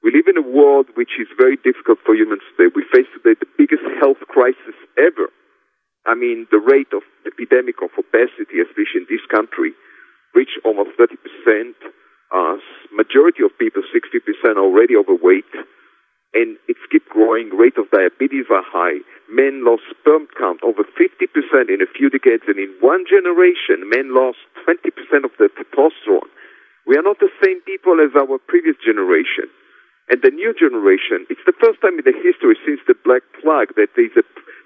We 0.00 0.12
live 0.12 0.28
in 0.28 0.40
a 0.40 0.44
world 0.44 0.88
which 0.96 1.20
is 1.20 1.28
very 1.36 1.56
difficult 1.60 2.00
for 2.04 2.16
humans 2.16 2.44
today. 2.56 2.72
We 2.72 2.84
face 2.92 3.08
today 3.12 3.36
the 3.40 3.48
biggest 3.56 3.84
health 4.00 4.20
crisis 4.28 4.76
ever. 4.96 5.28
I 6.04 6.12
mean, 6.12 6.48
the 6.52 6.60
rate 6.60 6.92
of 6.92 7.00
epidemic 7.24 7.80
of 7.80 7.92
obesity, 7.96 8.60
especially 8.60 9.04
in 9.04 9.08
this 9.08 9.24
country, 9.32 9.72
reached 10.36 10.60
almost 10.64 10.92
30%. 11.00 11.16
Uh, 12.28 12.60
majority 12.92 13.40
of 13.44 13.56
people, 13.56 13.80
60% 13.80 14.60
already 14.60 14.92
overweight. 14.92 15.48
And 16.34 16.58
it's 16.66 16.82
keep 16.90 17.06
growing. 17.08 17.54
Rate 17.54 17.78
of 17.78 17.90
diabetes 17.94 18.50
are 18.50 18.66
high. 18.66 18.98
Men 19.30 19.62
lost 19.62 19.86
sperm 19.94 20.26
count 20.34 20.60
over 20.66 20.82
50% 20.82 21.70
in 21.70 21.78
a 21.78 21.88
few 21.94 22.10
decades. 22.10 22.42
And 22.50 22.58
in 22.58 22.74
one 22.82 23.06
generation, 23.06 23.86
men 23.86 24.10
lost 24.10 24.42
20% 24.66 24.90
of 25.22 25.30
their 25.38 25.54
testosterone. 25.54 26.28
We 26.86 26.98
are 26.98 27.06
not 27.06 27.22
the 27.22 27.32
same 27.38 27.62
people 27.62 28.02
as 28.02 28.12
our 28.18 28.36
previous 28.50 28.76
generation. 28.82 29.46
And 30.10 30.20
the 30.20 30.34
new 30.34 30.52
generation, 30.52 31.24
it's 31.32 31.46
the 31.46 31.56
first 31.56 31.80
time 31.80 31.96
in 31.96 32.04
the 32.04 32.12
history 32.12 32.60
since 32.60 32.82
the 32.84 32.98
Black 33.06 33.24
Plague 33.40 33.72
that 33.80 33.88
a, 33.96 34.04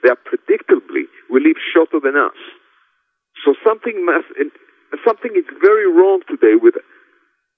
they 0.03 0.11
are 0.11 0.19
predictably 0.27 1.07
will 1.31 1.45
live 1.47 1.61
shorter 1.63 2.03
than 2.03 2.19
us. 2.19 2.35
So 3.47 3.55
something 3.63 4.03
must, 4.03 4.27
something 5.07 5.31
is 5.39 5.47
very 5.63 5.87
wrong 5.87 6.27
today 6.27 6.59
with 6.59 6.75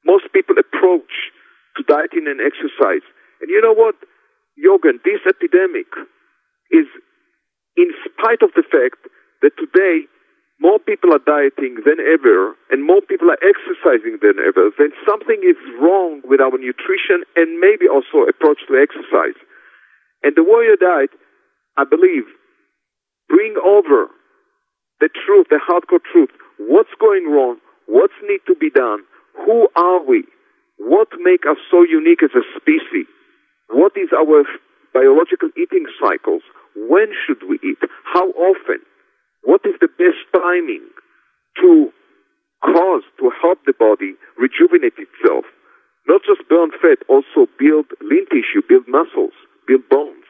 most 0.04 0.28
people 0.32 0.56
approach 0.60 1.32
to 1.76 1.82
dieting 1.88 2.28
and 2.28 2.40
exercise. 2.40 3.04
And 3.40 3.48
you 3.48 3.60
know 3.60 3.74
what, 3.74 3.96
Jorgen, 4.60 5.02
this 5.04 5.20
epidemic 5.26 5.88
is 6.70 6.86
in 7.76 7.90
spite 8.04 8.42
of 8.42 8.50
the 8.54 8.62
fact 8.62 9.08
that 9.42 9.56
today 9.56 10.04
more 10.60 10.78
people 10.78 11.12
are 11.16 11.24
dieting 11.24 11.80
than 11.88 11.96
ever 12.04 12.52
and 12.68 12.84
more 12.84 13.00
people 13.00 13.32
are 13.32 13.40
exercising 13.40 14.20
than 14.20 14.36
ever, 14.44 14.68
then 14.76 14.92
something 15.08 15.40
is 15.40 15.56
wrong 15.80 16.20
with 16.24 16.40
our 16.40 16.52
nutrition 16.60 17.24
and 17.34 17.58
maybe 17.58 17.88
also 17.88 18.28
approach 18.28 18.60
to 18.68 18.76
exercise. 18.76 19.40
And 20.22 20.36
the 20.36 20.44
warrior 20.44 20.76
diet, 20.76 21.10
I 21.78 21.84
believe, 21.88 22.28
bring 23.28 23.56
over 23.64 24.12
the 25.00 25.08
truth, 25.08 25.46
the 25.48 25.56
hardcore 25.64 26.04
truth. 26.12 26.28
What's 26.58 26.92
going 27.00 27.24
wrong? 27.32 27.56
What's 27.86 28.12
need 28.28 28.44
to 28.46 28.54
be 28.54 28.68
done? 28.68 29.00
Who 29.46 29.68
are 29.76 30.04
we? 30.04 30.24
What 30.76 31.08
make 31.20 31.48
us 31.48 31.56
so 31.70 31.82
unique 31.82 32.22
as 32.22 32.36
a 32.36 32.44
species? 32.60 33.08
What 33.70 33.92
is 33.96 34.10
our 34.16 34.44
biological 34.92 35.50
eating 35.56 35.86
cycles? 36.00 36.42
When 36.76 37.08
should 37.26 37.42
we 37.48 37.58
eat? 37.62 37.78
How 38.04 38.30
often? 38.30 38.80
what 39.42 39.62
is 39.64 39.74
the 39.80 39.88
best 39.88 40.20
timing 40.30 40.84
to 41.60 41.92
cause, 42.64 43.02
to 43.18 43.30
help 43.40 43.58
the 43.64 43.72
body 43.72 44.14
rejuvenate 44.36 44.96
itself? 44.98 45.44
Not 46.08 46.22
just 46.24 46.46
burn 46.48 46.70
fat, 46.80 46.98
also 47.08 47.48
build 47.58 47.86
lean 48.00 48.26
tissue, 48.28 48.62
build 48.68 48.88
muscles, 48.88 49.36
build 49.66 49.88
bones. 49.88 50.24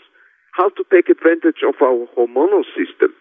How 0.53 0.69
to 0.71 0.85
take 0.91 1.09
advantage 1.09 1.63
of 1.67 1.75
our 1.81 2.07
hormonal 2.17 2.67
system. 2.75 3.15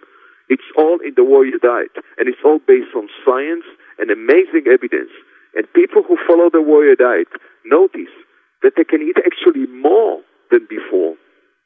It's 0.50 0.66
all 0.78 0.98
in 1.06 1.14
the 1.16 1.24
warrior 1.24 1.62
diet, 1.62 1.94
and 2.18 2.28
it's 2.28 2.42
all 2.44 2.60
based 2.66 2.96
on 2.98 3.08
science 3.24 3.66
and 4.00 4.10
amazing 4.10 4.66
evidence. 4.66 5.14
And 5.56 5.72
people 5.74 6.02
who 6.02 6.18
follow 6.28 6.50
the 6.50 6.62
warrior 6.62 6.96
diet 6.96 7.30
notice 7.66 8.14
that 8.62 8.74
they 8.76 8.84
can 8.84 9.02
eat 9.02 9.18
actually 9.26 9.68
more 9.68 10.22
than 10.52 10.68
before. 10.70 11.16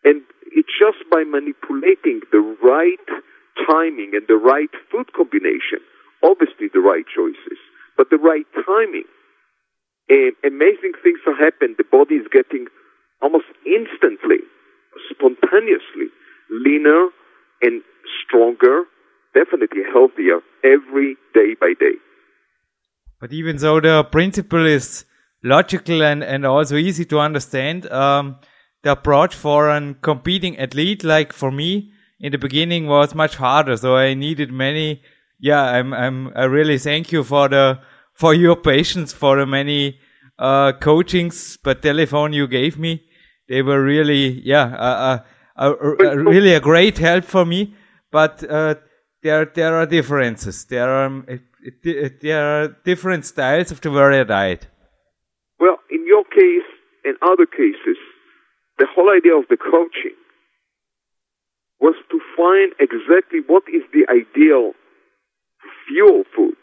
And 0.03 0.21
it's 0.51 0.69
just 0.77 0.99
by 1.09 1.23
manipulating 1.23 2.21
the 2.31 2.43
right 2.61 3.07
timing 3.67 4.11
and 4.13 4.27
the 4.27 4.35
right 4.35 4.69
food 4.91 5.13
combination, 5.13 5.79
obviously 6.21 6.67
the 6.73 6.79
right 6.79 7.05
choices, 7.07 7.57
but 7.97 8.09
the 8.09 8.17
right 8.17 8.45
timing. 8.65 9.07
And 10.09 10.33
amazing 10.43 10.93
things 11.01 11.19
are 11.25 11.35
happening. 11.35 11.75
The 11.77 11.87
body 11.89 12.15
is 12.15 12.27
getting 12.31 12.67
almost 13.21 13.45
instantly, 13.65 14.43
spontaneously 15.09 16.11
leaner 16.49 17.09
and 17.61 17.81
stronger, 18.21 18.83
definitely 19.33 19.81
healthier 19.91 20.39
every 20.63 21.15
day 21.33 21.55
by 21.59 21.73
day. 21.79 21.95
But 23.19 23.31
even 23.31 23.57
though 23.57 23.79
the 23.79 24.03
principle 24.03 24.65
is 24.65 25.05
logical 25.43 26.01
and, 26.01 26.23
and 26.23 26.45
also 26.45 26.75
easy 26.75 27.05
to 27.05 27.19
understand, 27.19 27.91
um, 27.91 28.37
the 28.83 28.91
approach 28.91 29.33
for 29.33 29.69
a 29.69 29.93
competing 30.01 30.57
athlete, 30.57 31.03
like 31.03 31.33
for 31.33 31.51
me, 31.51 31.91
in 32.19 32.31
the 32.31 32.37
beginning 32.37 32.87
was 32.87 33.15
much 33.15 33.35
harder. 33.35 33.77
So 33.77 33.95
I 33.95 34.13
needed 34.13 34.51
many. 34.51 35.01
Yeah, 35.39 35.61
I'm. 35.61 35.93
I'm. 35.93 36.31
I 36.35 36.45
really 36.45 36.77
thank 36.77 37.11
you 37.11 37.23
for 37.23 37.49
the 37.49 37.79
for 38.13 38.33
your 38.33 38.55
patience 38.55 39.11
for 39.11 39.37
the 39.37 39.45
many 39.45 39.99
uh, 40.39 40.73
coachings 40.73 41.57
per 41.57 41.73
telephone 41.73 42.33
you 42.33 42.47
gave 42.47 42.77
me. 42.77 43.03
They 43.49 43.61
were 43.61 43.83
really, 43.83 44.41
yeah, 44.45 45.21
uh, 45.57 45.73
really 46.15 46.53
a 46.53 46.59
great 46.61 46.97
help 46.97 47.25
for 47.25 47.45
me. 47.45 47.75
But 48.11 48.43
uh, 48.49 48.75
there 49.21 49.45
there 49.45 49.75
are 49.75 49.85
differences. 49.85 50.65
There 50.65 50.89
are 50.89 51.25
there 52.21 52.63
are 52.63 52.67
different 52.85 53.25
styles 53.25 53.71
of 53.71 53.81
the 53.81 53.91
warrior 53.91 54.25
diet. 54.25 54.67
Well, 55.63 55.79
in 55.89 56.03
your 56.05 56.25
case 56.25 56.67
and 57.05 57.15
other 57.23 57.45
cases, 57.45 57.95
the 58.79 58.87
whole 58.91 59.07
idea 59.07 59.31
of 59.31 59.47
the 59.47 59.55
coaching 59.55 60.19
was 61.79 61.95
to 62.11 62.19
find 62.35 62.75
exactly 62.83 63.39
what 63.47 63.63
is 63.71 63.83
the 63.95 64.03
ideal 64.11 64.75
fuel 65.87 66.27
food 66.35 66.59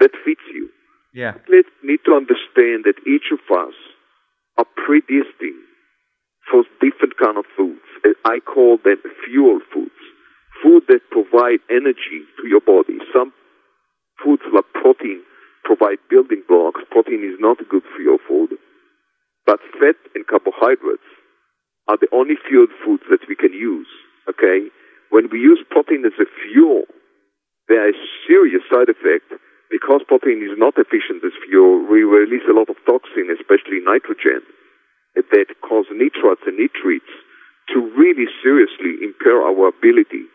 that 0.00 0.12
fits 0.24 0.40
you. 0.54 0.70
Yeah. 1.12 1.36
Let's 1.52 1.68
need 1.84 2.00
to 2.08 2.16
understand 2.16 2.88
that 2.88 2.96
each 3.04 3.28
of 3.28 3.44
us 3.52 3.76
are 4.56 4.64
predestined 4.72 5.60
for 6.48 6.64
different 6.80 7.20
kind 7.20 7.36
of 7.36 7.44
foods. 7.54 7.84
I 8.24 8.40
call 8.40 8.78
them 8.82 9.04
fuel 9.28 9.60
foods. 9.68 10.00
Food 10.62 10.84
that 10.88 11.04
provide 11.10 11.60
energy 11.68 12.24
to 12.40 12.48
your 12.48 12.64
body. 12.64 13.04
Some 13.12 13.34
foods 14.16 14.48
like 14.48 14.64
protein 14.72 15.20
provide 15.82 15.98
building 16.08 16.42
blocks. 16.46 16.80
Protein 16.90 17.26
is 17.26 17.38
not 17.40 17.58
good 17.68 17.82
for 17.82 18.02
your 18.02 18.18
food. 18.28 18.56
But 19.46 19.58
fat 19.80 19.98
and 20.14 20.26
carbohydrates 20.26 21.06
are 21.88 21.98
the 21.98 22.06
only 22.14 22.38
fuel 22.48 22.66
foods 22.84 23.02
that 23.10 23.26
we 23.28 23.34
can 23.34 23.52
use. 23.52 23.88
Okay? 24.28 24.70
When 25.10 25.28
we 25.30 25.40
use 25.40 25.58
protein 25.70 26.06
as 26.06 26.14
a 26.22 26.30
fuel, 26.30 26.84
there 27.68 27.88
is 27.88 27.98
serious 28.26 28.62
side 28.70 28.88
effect 28.88 29.26
because 29.70 30.06
protein 30.06 30.46
is 30.46 30.54
not 30.56 30.78
efficient 30.78 31.24
as 31.26 31.34
fuel. 31.48 31.82
We 31.90 32.06
release 32.06 32.46
a 32.46 32.54
lot 32.54 32.70
of 32.70 32.78
toxin, 32.86 33.34
especially 33.34 33.82
nitrogen, 33.82 34.46
that 35.16 35.46
cause 35.66 35.86
nitrates 35.90 36.46
and 36.46 36.58
nitrates 36.58 37.10
to 37.74 37.82
really 37.98 38.30
seriously 38.42 39.02
impair 39.02 39.42
our 39.42 39.68
ability 39.68 40.30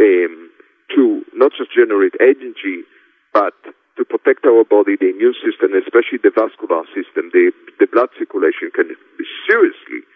um, 0.00 0.50
to 0.94 1.22
not 1.34 1.52
just 1.58 1.74
generate 1.74 2.14
energy, 2.20 2.86
but 3.34 3.54
to 3.98 4.06
protect 4.06 4.46
our 4.46 4.62
body, 4.62 4.94
the 4.94 5.10
immune 5.10 5.34
system, 5.42 5.74
especially 5.74 6.22
the 6.22 6.30
vascular 6.30 6.86
system, 6.94 7.34
the, 7.34 7.50
the 7.82 7.90
blood 7.90 8.08
circulation 8.14 8.70
can 8.70 8.88
be 8.88 9.26
seriously 9.44 10.06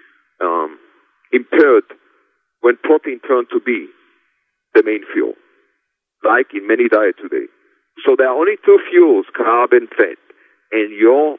um, 0.41 0.79
impaired 1.35 1.85
when 2.63 2.79
protein 2.87 3.19
turned 3.27 3.51
to 3.51 3.59
be 3.61 3.91
the 4.75 4.83
main 4.87 5.03
fuel, 5.13 5.35
like 6.23 6.55
in 6.55 6.67
many 6.67 6.89
diets 6.89 7.19
today. 7.19 7.51
So 8.07 8.15
there 8.17 8.31
are 8.31 8.39
only 8.39 8.57
two 8.65 8.79
fuels, 8.89 9.27
carb 9.35 9.75
and 9.75 9.91
fat. 9.91 10.17
And 10.71 10.95
you're, 10.97 11.37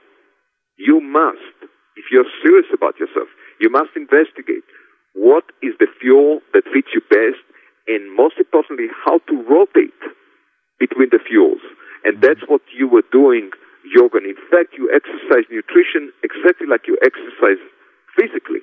you 0.78 1.02
must, 1.02 1.58
if 1.96 2.12
you're 2.12 2.30
serious 2.44 2.68
about 2.76 3.00
yourself, 3.00 3.32
you 3.60 3.72
must 3.72 3.96
investigate 3.96 4.68
what 5.16 5.46
is 5.64 5.74
the 5.80 5.88
fuel 6.00 6.42
that 6.54 6.68
fits 6.70 6.92
you 6.94 7.02
best 7.10 7.42
and 7.88 8.16
most 8.16 8.36
importantly, 8.38 8.88
how 9.04 9.20
to 9.28 9.36
rotate 9.50 10.02
between 10.80 11.10
the 11.12 11.20
fuels. 11.20 11.62
And 12.04 12.22
that's 12.22 12.44
what 12.48 12.62
you 12.76 12.88
were 12.88 13.06
doing, 13.12 13.52
Jorgen. 13.96 14.28
In 14.28 14.40
fact, 14.52 14.76
you 14.78 14.92
exercise 14.92 15.48
nutrition 15.50 16.12
exactly 16.24 16.68
like 16.68 16.88
you 16.88 16.98
exercise 17.02 17.62
physically. 18.16 18.62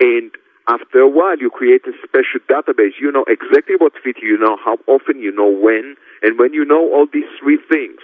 And 0.00 0.30
after 0.68 1.00
a 1.00 1.08
while, 1.08 1.38
you 1.38 1.50
create 1.50 1.82
a 1.86 1.94
special 2.02 2.42
database. 2.50 2.98
You 3.00 3.10
know 3.10 3.24
exactly 3.28 3.76
what 3.78 3.92
fits 4.02 4.18
you, 4.22 4.34
you 4.34 4.38
know 4.38 4.56
how 4.62 4.78
often, 4.86 5.20
you 5.20 5.32
know 5.32 5.50
when. 5.50 5.96
And 6.22 6.38
when 6.38 6.52
you 6.52 6.64
know 6.64 6.90
all 6.94 7.06
these 7.12 7.30
three 7.40 7.58
things, 7.70 8.00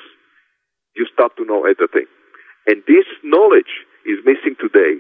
you 0.95 1.07
start 1.13 1.37
to 1.39 1.45
know 1.45 1.65
everything. 1.67 2.07
And 2.67 2.83
this 2.87 3.07
knowledge 3.25 3.87
is 4.07 4.19
missing 4.25 4.55
today 4.61 4.99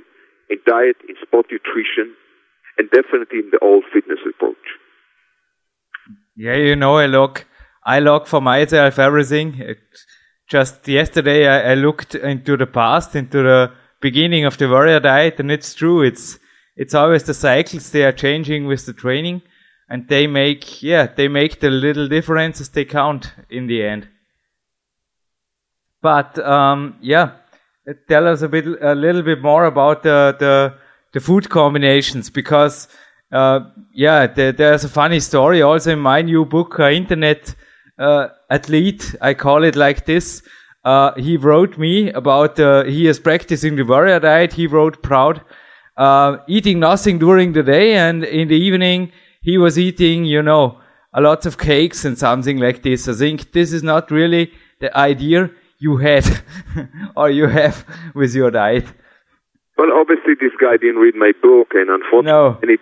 in 0.50 0.58
diet, 0.66 0.96
in 1.08 1.14
sport 1.22 1.46
nutrition, 1.50 2.14
and 2.78 2.90
definitely 2.90 3.38
in 3.38 3.50
the 3.52 3.58
old 3.62 3.84
fitness 3.92 4.18
approach. 4.28 4.56
Yeah, 6.34 6.56
you 6.56 6.74
know, 6.74 7.04
look, 7.06 7.46
I 7.84 7.98
look 7.98 8.26
for 8.26 8.40
myself 8.40 8.98
everything. 8.98 9.60
It, 9.60 9.78
just 10.48 10.86
yesterday, 10.86 11.46
I, 11.46 11.72
I 11.72 11.74
looked 11.74 12.14
into 12.14 12.56
the 12.56 12.66
past, 12.66 13.16
into 13.16 13.42
the 13.42 13.72
beginning 14.00 14.44
of 14.44 14.58
the 14.58 14.68
warrior 14.68 15.00
diet, 15.00 15.40
and 15.40 15.50
it's 15.50 15.74
true. 15.74 16.02
It's 16.02 16.38
it's 16.76 16.94
always 16.94 17.24
the 17.24 17.34
cycles 17.34 17.90
they 17.90 18.04
are 18.04 18.12
changing 18.12 18.66
with 18.66 18.86
the 18.86 18.92
training, 18.92 19.42
and 19.88 20.08
they 20.08 20.26
make 20.26 20.82
yeah 20.82 21.06
they 21.06 21.28
make 21.28 21.60
the 21.60 21.70
little 21.70 22.08
differences 22.08 22.68
they 22.68 22.84
count 22.84 23.32
in 23.48 23.66
the 23.66 23.84
end. 23.84 24.08
But 26.02 26.38
um, 26.38 26.96
yeah, 27.00 27.32
tell 28.08 28.26
us 28.26 28.42
a 28.42 28.48
bit 28.48 28.66
a 28.66 28.94
little 28.94 29.22
bit 29.22 29.40
more 29.40 29.64
about 29.64 30.02
the 30.02 30.36
the, 30.38 30.74
the 31.12 31.20
food 31.20 31.48
combinations 31.48 32.30
because 32.30 32.88
uh, 33.32 33.60
yeah 33.94 34.26
the, 34.26 34.52
there's 34.56 34.84
a 34.84 34.88
funny 34.88 35.20
story 35.20 35.62
also 35.62 35.92
in 35.92 35.98
my 35.98 36.22
new 36.22 36.44
book 36.44 36.78
uh, 36.78 36.90
internet 36.90 37.54
uh, 37.98 38.28
athlete 38.50 39.14
I 39.20 39.34
call 39.34 39.64
it 39.64 39.76
like 39.76 40.06
this. 40.06 40.42
Uh, 40.84 41.12
he 41.14 41.36
wrote 41.36 41.78
me 41.78 42.10
about 42.10 42.58
uh, 42.58 42.84
he 42.84 43.06
is 43.06 43.18
practicing 43.20 43.76
the 43.76 43.84
warrior 43.84 44.18
diet. 44.20 44.52
He 44.52 44.66
wrote 44.66 45.02
proud 45.02 45.40
uh, 45.96 46.38
eating 46.48 46.80
nothing 46.80 47.18
during 47.18 47.52
the 47.52 47.62
day 47.62 47.94
and 47.94 48.24
in 48.24 48.48
the 48.48 48.56
evening 48.56 49.12
he 49.42 49.58
was 49.58 49.78
eating 49.78 50.24
you 50.24 50.42
know 50.42 50.80
a 51.14 51.20
lot 51.20 51.44
of 51.46 51.58
cakes 51.58 52.04
and 52.04 52.18
something 52.18 52.58
like 52.58 52.82
this. 52.82 53.06
I 53.08 53.12
think 53.12 53.52
this 53.52 53.72
is 53.72 53.82
not 53.82 54.10
really 54.10 54.50
the 54.80 54.96
idea 54.96 55.50
you 55.78 55.98
had 55.98 56.24
or 57.16 57.28
you 57.30 57.46
have 57.48 57.84
with 58.14 58.34
your 58.34 58.50
diet. 58.50 58.86
Well, 59.76 59.90
obviously, 59.92 60.34
this 60.40 60.52
guy 60.60 60.76
didn't 60.76 61.00
read 61.00 61.14
my 61.14 61.32
book, 61.42 61.68
and 61.74 61.88
unfortunately, 61.90 62.30
No. 62.30 62.58
many, 62.62 62.76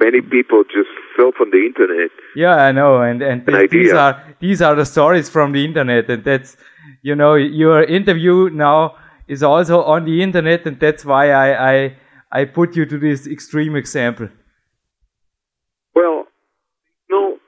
many 0.00 0.20
people 0.20 0.62
just 0.64 0.88
fell 1.16 1.32
from 1.36 1.50
the 1.50 1.58
internet. 1.66 2.10
Yeah, 2.34 2.56
I 2.56 2.72
know, 2.72 3.00
and 3.00 3.22
and 3.22 3.46
th- 3.46 3.70
these 3.70 3.92
are 3.92 4.22
these 4.40 4.62
are 4.62 4.74
the 4.74 4.84
stories 4.84 5.28
from 5.30 5.52
the 5.52 5.64
internet, 5.64 6.10
and 6.10 6.24
that's 6.24 6.56
you 7.02 7.14
know 7.14 7.34
your 7.34 7.82
interview 7.82 8.50
now 8.50 8.96
is 9.28 9.42
also 9.42 9.82
on 9.82 10.04
the 10.04 10.22
internet, 10.22 10.66
and 10.66 10.78
that's 10.78 11.04
why 11.04 11.30
I 11.30 11.48
I 11.72 11.96
I 12.32 12.44
put 12.44 12.76
you 12.76 12.86
to 12.86 12.98
this 12.98 13.26
extreme 13.26 13.76
example. 13.76 14.28
Well, 15.94 16.24
no 17.10 17.38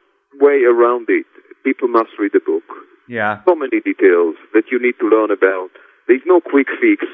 way 0.41 0.65
around 0.65 1.07
it. 1.09 1.27
People 1.65 1.89
must 1.89 2.11
read 2.19 2.33
the 2.33 2.41
book. 2.41 2.65
Yeah, 3.09 3.41
So 3.47 3.55
many 3.55 3.81
details 3.81 4.37
that 4.53 4.65
you 4.71 4.79
need 4.79 4.95
to 5.01 5.09
learn 5.09 5.31
about. 5.31 5.71
There's 6.07 6.27
no 6.27 6.41
quick 6.41 6.69
fix. 6.81 7.05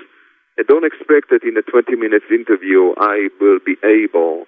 I 0.58 0.62
don't 0.66 0.84
expect 0.84 1.30
that 1.30 1.42
in 1.42 1.56
a 1.56 1.62
20 1.62 1.94
minutes 1.96 2.26
interview 2.30 2.94
I 2.98 3.28
will 3.40 3.58
be 3.64 3.76
able 3.82 4.46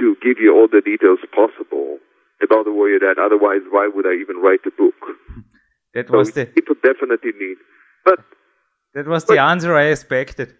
to 0.00 0.16
give 0.22 0.38
you 0.38 0.54
all 0.54 0.68
the 0.68 0.80
details 0.80 1.20
possible 1.34 1.98
about 2.42 2.64
the 2.64 2.72
warrior 2.72 2.98
that. 3.00 3.16
Otherwise, 3.18 3.62
why 3.70 3.88
would 3.92 4.06
I 4.06 4.14
even 4.20 4.36
write 4.36 4.64
the 4.64 4.72
book? 4.76 4.94
that 5.94 6.08
So 6.08 6.18
was 6.18 6.32
the 6.32 6.46
people 6.46 6.74
definitely 6.82 7.32
need. 7.38 7.58
But 8.04 8.20
that 8.94 9.06
was 9.06 9.24
the 9.24 9.38
answer 9.38 9.76
I 9.76 9.84
expected. 9.94 10.54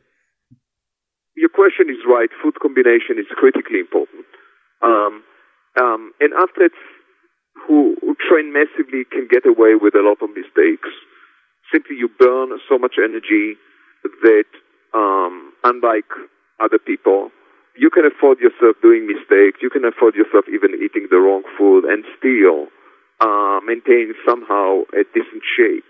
your 1.34 1.48
question 1.48 1.88
is 1.90 2.00
right. 2.06 2.30
Food 2.42 2.60
combination 2.60 3.18
is 3.18 3.26
critically 3.34 3.80
important. 3.80 4.26
Um, 4.82 5.22
um, 5.80 6.12
and 6.20 6.32
athletes 6.34 6.80
who, 7.66 7.96
who 8.00 8.14
train 8.28 8.52
massively 8.52 9.04
can 9.10 9.28
get 9.30 9.46
away 9.46 9.74
with 9.80 9.94
a 9.94 10.02
lot 10.04 10.20
of 10.22 10.30
mistakes. 10.36 10.88
Simply, 11.72 11.96
you 11.96 12.08
burn 12.18 12.50
so 12.68 12.78
much 12.78 12.96
energy 13.02 13.56
that, 14.22 14.50
um, 14.94 15.52
unlike 15.64 16.10
other 16.60 16.78
people, 16.78 17.30
you 17.76 17.90
can 17.90 18.04
afford 18.04 18.38
yourself 18.38 18.76
doing 18.82 19.06
mistakes. 19.06 19.60
You 19.62 19.70
can 19.70 19.84
afford 19.84 20.14
yourself 20.14 20.44
even 20.48 20.76
eating 20.76 21.08
the 21.10 21.18
wrong 21.18 21.42
food 21.56 21.84
and 21.84 22.04
still 22.18 22.68
uh, 23.20 23.60
maintain 23.64 24.12
somehow 24.26 24.84
a 24.92 25.04
decent 25.14 25.44
shape. 25.44 25.88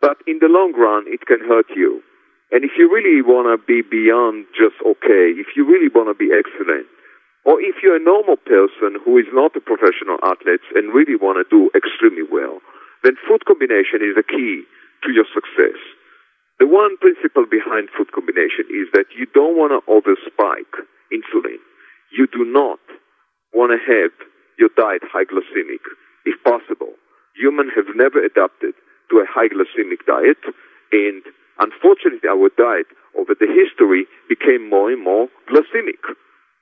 But 0.00 0.16
in 0.26 0.38
the 0.40 0.48
long 0.48 0.72
run, 0.72 1.04
it 1.08 1.26
can 1.26 1.40
hurt 1.40 1.66
you. 1.74 2.02
And 2.52 2.62
if 2.62 2.78
you 2.78 2.86
really 2.86 3.20
want 3.22 3.50
to 3.50 3.58
be 3.58 3.82
beyond 3.82 4.46
just 4.54 4.78
okay, 4.80 5.34
if 5.34 5.58
you 5.58 5.66
really 5.66 5.90
want 5.90 6.08
to 6.08 6.16
be 6.16 6.30
excellent, 6.30 6.86
or 7.44 7.60
if 7.60 7.82
you're 7.82 7.98
a 7.98 8.02
normal 8.02 8.36
person 8.36 8.98
who 9.02 9.18
is 9.18 9.26
not 9.32 9.54
a 9.58 9.62
professional 9.62 10.18
athlete 10.22 10.62
and 10.74 10.94
really 10.94 11.18
want 11.18 11.42
to 11.42 11.46
do 11.50 11.70
extremely 11.74 12.22
well, 12.22 12.62
then 13.02 13.18
food 13.26 13.44
combination 13.46 14.02
is 14.02 14.14
the 14.14 14.26
key 14.26 14.62
to 15.02 15.10
your 15.10 15.26
success. 15.34 15.78
The 16.58 16.66
one 16.66 16.96
principle 16.96 17.44
behind 17.44 17.92
food 17.92 18.12
combination 18.12 18.64
is 18.72 18.88
that 18.96 19.12
you 19.12 19.26
don't 19.34 19.60
want 19.60 19.76
to 19.76 19.84
overspike 19.92 20.72
insulin. 21.12 21.60
You 22.16 22.26
do 22.32 22.44
not 22.48 22.80
want 23.52 23.76
to 23.76 23.80
have 23.80 24.12
your 24.58 24.70
diet 24.72 25.04
high 25.04 25.28
glycemic, 25.28 25.84
if 26.24 26.40
possible. 26.44 26.96
Humans 27.36 27.72
have 27.76 27.92
never 27.94 28.24
adapted 28.24 28.72
to 29.10 29.20
a 29.20 29.28
high 29.28 29.52
glycemic 29.52 30.08
diet, 30.08 30.40
and 30.92 31.22
unfortunately, 31.60 32.28
our 32.28 32.48
diet 32.56 32.88
over 33.20 33.36
the 33.36 33.48
history 33.52 34.08
became 34.28 34.68
more 34.68 34.90
and 34.90 35.04
more 35.04 35.28
glycemic. 35.52 36.00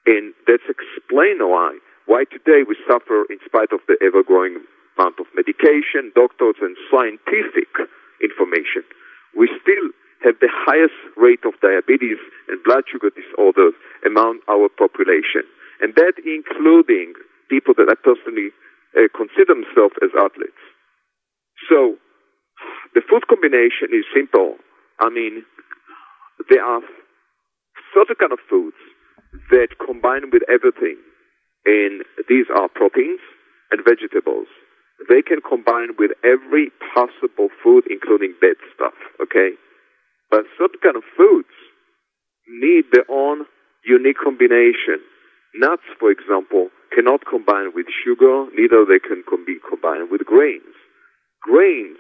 And 0.06 0.34
that's 0.46 0.66
explain 0.66 1.38
why 1.38 1.78
why 2.06 2.24
today 2.28 2.66
we 2.68 2.76
suffer 2.84 3.24
in 3.30 3.38
spite 3.46 3.72
of 3.72 3.80
the 3.88 3.96
ever 4.04 4.22
growing 4.22 4.60
amount 4.98 5.16
of 5.20 5.26
medication, 5.34 6.12
doctors 6.14 6.56
and 6.60 6.76
scientific 6.90 7.70
information. 8.20 8.84
We 9.36 9.50
still 9.60 9.90
have 10.24 10.40
the 10.40 10.48
highest 10.48 10.96
rate 11.16 11.44
of 11.44 11.58
diabetes 11.60 12.18
and 12.48 12.62
blood 12.64 12.84
sugar 12.90 13.10
disorders 13.12 13.74
among 14.06 14.40
our 14.48 14.68
population. 14.72 15.44
And 15.80 15.94
that 15.96 16.16
including 16.24 17.12
people 17.50 17.74
that 17.76 17.92
I 17.92 17.96
personally 18.00 18.50
uh, 18.96 19.10
consider 19.12 19.52
themselves 19.52 19.94
as 20.00 20.10
athletes. 20.16 20.62
So 21.68 22.00
the 22.94 23.02
food 23.04 23.26
combination 23.28 23.92
is 23.92 24.06
simple. 24.14 24.56
I 25.00 25.10
mean, 25.10 25.44
there 26.48 26.64
are 26.64 26.80
certain 27.92 28.16
kind 28.16 28.32
of 28.32 28.38
foods 28.48 28.78
that 29.50 29.76
combine 29.84 30.30
with 30.32 30.42
everything, 30.48 30.96
and 31.66 32.02
these 32.28 32.46
are 32.54 32.68
proteins 32.68 33.20
and 33.70 33.82
vegetables. 33.84 34.46
They 35.08 35.22
can 35.22 35.40
combine 35.42 35.98
with 35.98 36.12
every 36.24 36.70
possible 36.94 37.48
food, 37.62 37.84
including 37.90 38.34
bad 38.40 38.56
stuff, 38.74 38.94
okay? 39.20 39.52
But 40.30 40.46
certain 40.58 40.80
kind 40.82 40.96
of 40.96 41.04
foods 41.16 41.52
need 42.48 42.84
their 42.92 43.04
own 43.10 43.46
unique 43.84 44.18
combination. 44.22 45.02
Nuts, 45.54 45.86
for 45.98 46.10
example, 46.10 46.70
cannot 46.94 47.26
combine 47.26 47.74
with 47.74 47.86
sugar, 47.90 48.46
neither 48.54 48.84
they 48.86 48.98
can 48.98 49.22
be 49.46 49.58
combined 49.68 50.10
with 50.10 50.24
grains. 50.24 50.74
Grains 51.42 51.98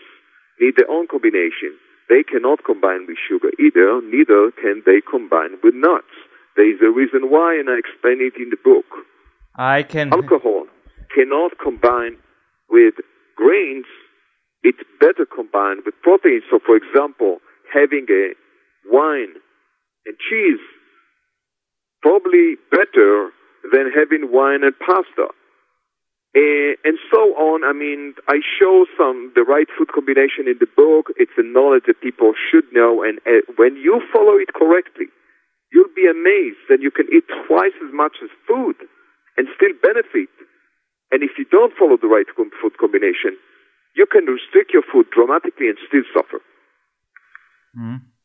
need 0.60 0.74
their 0.76 0.90
own 0.90 1.06
combination. 1.06 1.76
They 2.08 2.22
cannot 2.22 2.64
combine 2.64 3.06
with 3.06 3.16
sugar 3.16 3.50
either, 3.58 4.00
neither 4.02 4.50
can 4.52 4.82
they 4.86 5.00
combine 5.00 5.58
with 5.62 5.74
nuts. 5.74 6.14
There 6.56 6.68
is 6.68 6.80
a 6.82 6.90
reason 6.90 7.30
why, 7.30 7.58
and 7.58 7.68
I 7.68 7.78
explain 7.78 8.20
it 8.20 8.40
in 8.40 8.50
the 8.50 8.60
book. 8.62 8.86
I 9.56 9.82
can 9.82 10.12
Alcohol 10.12 10.66
cannot 11.14 11.58
combine 11.62 12.18
with 12.68 12.94
grains. 13.36 13.86
It's 14.62 14.80
better 15.00 15.26
combined 15.26 15.82
with 15.84 15.94
proteins. 16.02 16.44
So, 16.50 16.58
for 16.64 16.76
example, 16.76 17.38
having 17.72 18.06
a 18.10 18.32
wine 18.86 19.34
and 20.06 20.16
cheese 20.18 20.60
probably 22.02 22.56
better 22.70 23.30
than 23.72 23.90
having 23.90 24.30
wine 24.30 24.62
and 24.62 24.74
pasta. 24.78 25.32
Eh, 26.36 26.74
and 26.82 26.98
so 27.14 27.32
on. 27.38 27.62
I 27.62 27.72
mean, 27.72 28.14
I 28.26 28.42
show 28.58 28.86
some 28.98 29.30
the 29.34 29.46
right 29.46 29.68
food 29.78 29.94
combination 29.94 30.50
in 30.50 30.58
the 30.58 30.66
book. 30.66 31.14
It's 31.16 31.32
a 31.38 31.46
knowledge 31.46 31.84
that 31.86 32.02
people 32.02 32.34
should 32.34 32.66
know, 32.74 33.04
and 33.06 33.22
uh, 33.24 33.46
when 33.54 33.76
you 33.76 34.02
follow 34.12 34.34
it 34.34 34.50
correctly, 34.52 35.06
you'll 35.70 35.94
be 35.94 36.10
amazed 36.10 36.58
that 36.68 36.82
you 36.82 36.90
can 36.90 37.06
eat 37.14 37.22
twice 37.46 37.78
as 37.86 37.94
much 37.94 38.18
as 38.18 38.30
food 38.50 38.74
and 39.38 39.46
still 39.54 39.78
benefit. 39.80 40.28
And 41.14 41.22
if 41.22 41.38
you 41.38 41.44
don't 41.44 41.72
follow 41.78 41.96
the 41.96 42.08
right 42.08 42.26
com- 42.36 42.50
food 42.60 42.76
combination, 42.76 43.36
you 43.94 44.04
can 44.04 44.24
restrict 44.24 44.72
your 44.72 44.82
food 44.92 45.06
dramatically 45.14 45.68
and 45.68 45.78
still 45.86 46.02
suffer. 46.12 46.40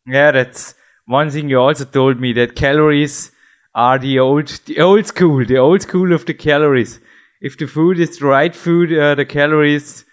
Yeah, 0.08 0.32
that's 0.32 0.74
one 1.06 1.30
thing 1.30 1.50
you 1.50 1.60
also 1.60 1.86
told 1.86 2.20
me 2.20 2.34
that 2.34 2.56
calories 2.56 3.32
are 3.76 4.00
the 4.00 4.18
old, 4.18 4.48
the 4.66 4.82
old 4.82 5.06
school, 5.06 5.46
the 5.46 5.58
old 5.58 5.84
school 5.84 6.14
of 6.14 6.26
the 6.26 6.34
calories. 6.34 7.00
If 7.42 7.60
the 7.60 7.68
food 7.68 8.00
is 8.00 8.18
the 8.18 8.26
right 8.26 8.56
food, 8.56 8.92
uh, 8.92 9.14
the 9.14 9.26
calories 9.26 10.04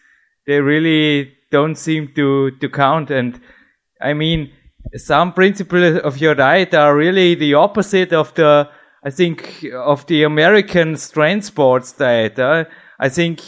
they 0.46 0.60
really 0.60 1.32
don't 1.50 1.76
seem 1.76 2.12
to 2.16 2.50
to 2.50 2.68
count. 2.68 3.10
And 3.10 3.40
I 4.02 4.12
mean, 4.12 4.52
some 4.96 5.32
principles 5.32 5.98
of 6.00 6.18
your 6.18 6.34
diet 6.34 6.74
are 6.74 6.94
really 6.94 7.34
the 7.36 7.54
opposite 7.54 8.12
of 8.12 8.34
the, 8.34 8.68
I 9.06 9.10
think, 9.10 9.64
of 9.72 10.04
the 10.08 10.24
American 10.24 10.96
strength 10.96 11.44
sports 11.44 11.92
diet. 11.92 12.40
Uh, 12.40 12.64
I 12.98 13.08
think 13.08 13.40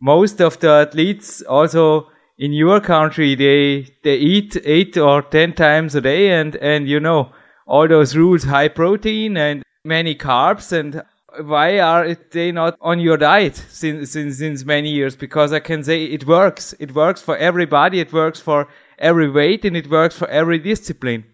most 0.00 0.40
of 0.40 0.58
the 0.58 0.70
athletes 0.70 1.42
also 1.42 2.08
in 2.38 2.54
your 2.54 2.80
country 2.80 3.34
they 3.34 3.92
they 4.02 4.16
eat 4.16 4.56
eight 4.64 4.96
or 4.96 5.20
ten 5.20 5.52
times 5.52 5.94
a 5.94 6.00
day 6.00 6.30
and 6.30 6.56
and 6.56 6.88
you 6.88 6.98
know 6.98 7.30
all 7.66 7.86
those 7.86 8.16
rules 8.16 8.44
high 8.44 8.68
protein 8.68 9.36
and 9.36 9.62
many 9.84 10.14
carbs 10.14 10.72
and 10.72 11.02
why 11.42 11.78
are 11.78 12.14
they 12.30 12.50
not 12.50 12.78
on 12.80 12.98
your 12.98 13.18
diet 13.18 13.56
since, 13.56 14.12
since 14.12 14.38
since 14.38 14.64
many 14.64 14.88
years? 14.88 15.14
Because 15.14 15.52
i 15.52 15.60
can 15.60 15.84
say 15.84 16.04
it 16.04 16.26
works. 16.26 16.74
It 16.80 16.94
works 16.94 17.20
for 17.20 17.36
everybody. 17.36 18.00
It 18.00 18.14
works 18.14 18.40
for 18.40 18.66
every 18.98 19.30
weight 19.30 19.66
and 19.66 19.76
it 19.76 19.90
works 19.90 20.16
for 20.16 20.28
every 20.28 20.58
discipline. 20.58 21.24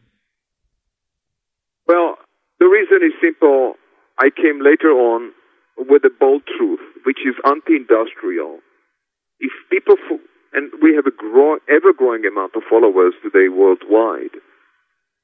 Well 1.87 2.18
reason 2.99 3.15
is 3.15 3.21
simple 3.23 3.75
i 4.19 4.29
came 4.31 4.61
later 4.63 4.91
on 4.91 5.33
with 5.79 6.03
a 6.05 6.11
bold 6.21 6.43
truth 6.59 6.81
which 7.05 7.19
is 7.25 7.35
anti-industrial 7.45 8.59
if 9.41 9.53
people 9.71 9.97
and 10.53 10.73
we 10.83 10.95
have 10.97 11.07
a 11.07 11.13
grow, 11.13 11.59
ever 11.69 11.93
growing 11.93 12.25
amount 12.25 12.57
of 12.57 12.63
followers 12.69 13.15
today 13.23 13.49
worldwide. 13.53 14.41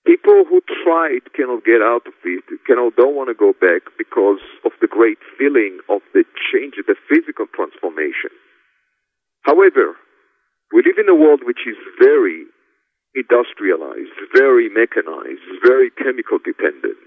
People 0.04 0.44
who 0.44 0.60
tried 0.84 1.32
cannot 1.32 1.64
get 1.64 1.80
out 1.80 2.04
of 2.04 2.12
it, 2.24 2.44
cannot, 2.68 2.94
don't 2.96 3.16
want 3.16 3.32
to 3.32 3.34
go 3.34 3.56
back 3.56 3.88
because 3.96 4.44
of 4.64 4.72
the 4.84 4.86
great 4.86 5.16
feeling 5.40 5.80
of 5.88 6.04
the 6.12 6.28
change, 6.52 6.76
the 6.76 6.94
physical 7.08 7.46
transformation. 7.56 8.28
However, 9.48 9.96
we 10.76 10.84
live 10.84 11.00
in 11.00 11.08
a 11.08 11.16
world 11.16 11.40
which 11.42 11.64
is 11.64 11.80
very 11.96 12.44
industrialized, 13.16 14.12
very 14.36 14.68
mechanized, 14.68 15.40
very 15.64 15.88
chemical 15.88 16.36
dependent. 16.36 17.00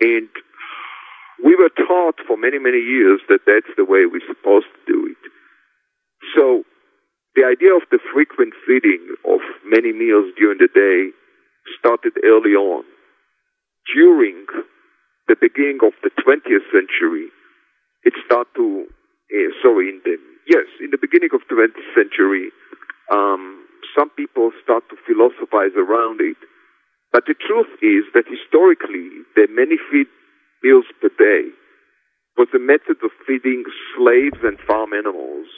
And 0.00 0.28
we 1.42 1.56
were 1.56 1.70
taught 1.70 2.16
for 2.26 2.36
many, 2.36 2.58
many 2.58 2.78
years 2.78 3.20
that 3.28 3.40
that's 3.46 3.72
the 3.76 3.84
way 3.84 4.06
we're 4.06 4.24
supposed 4.26 4.66
to 4.72 4.92
do 4.92 5.06
it. 5.12 5.22
So 6.34 6.64
the 7.36 7.44
idea 7.44 7.76
of 7.76 7.82
the 7.90 7.98
frequent 8.12 8.54
feeding 8.66 9.14
of 9.28 9.40
many 9.64 9.92
meals 9.92 10.32
during 10.36 10.58
the 10.58 10.72
day 10.72 11.12
started 11.78 12.16
early 12.24 12.56
on. 12.56 12.84
During 13.94 14.46
the 15.28 15.36
beginning 15.36 15.78
of 15.84 15.92
the 16.02 16.10
20th 16.16 16.64
century, 16.72 17.28
it 18.04 18.14
started 18.24 18.48
to, 18.56 18.86
uh, 19.34 19.50
sorry, 19.62 19.90
in 19.90 20.00
the, 20.04 20.16
yes, 20.48 20.66
in 20.80 20.90
the 20.90 20.98
beginning 20.98 21.30
of 21.34 21.40
the 21.48 21.54
20th 21.54 21.94
century, 21.94 22.50
um, 23.12 23.66
some 23.94 24.10
people 24.10 24.50
start 24.62 24.84
to 24.90 24.96
philosophize 25.06 25.76
around 25.76 26.20
it. 26.20 26.36
But 27.16 27.24
the 27.24 27.40
truth 27.40 27.72
is 27.80 28.04
that 28.12 28.28
historically, 28.28 29.08
the 29.40 29.48
many 29.48 29.80
feed 29.88 30.04
meals 30.62 30.84
per 31.00 31.08
day 31.16 31.48
was 32.36 32.52
a 32.52 32.60
method 32.60 33.00
of 33.00 33.08
feeding 33.26 33.64
slaves 33.96 34.36
and 34.44 34.60
farm 34.68 34.92
animals 34.92 35.48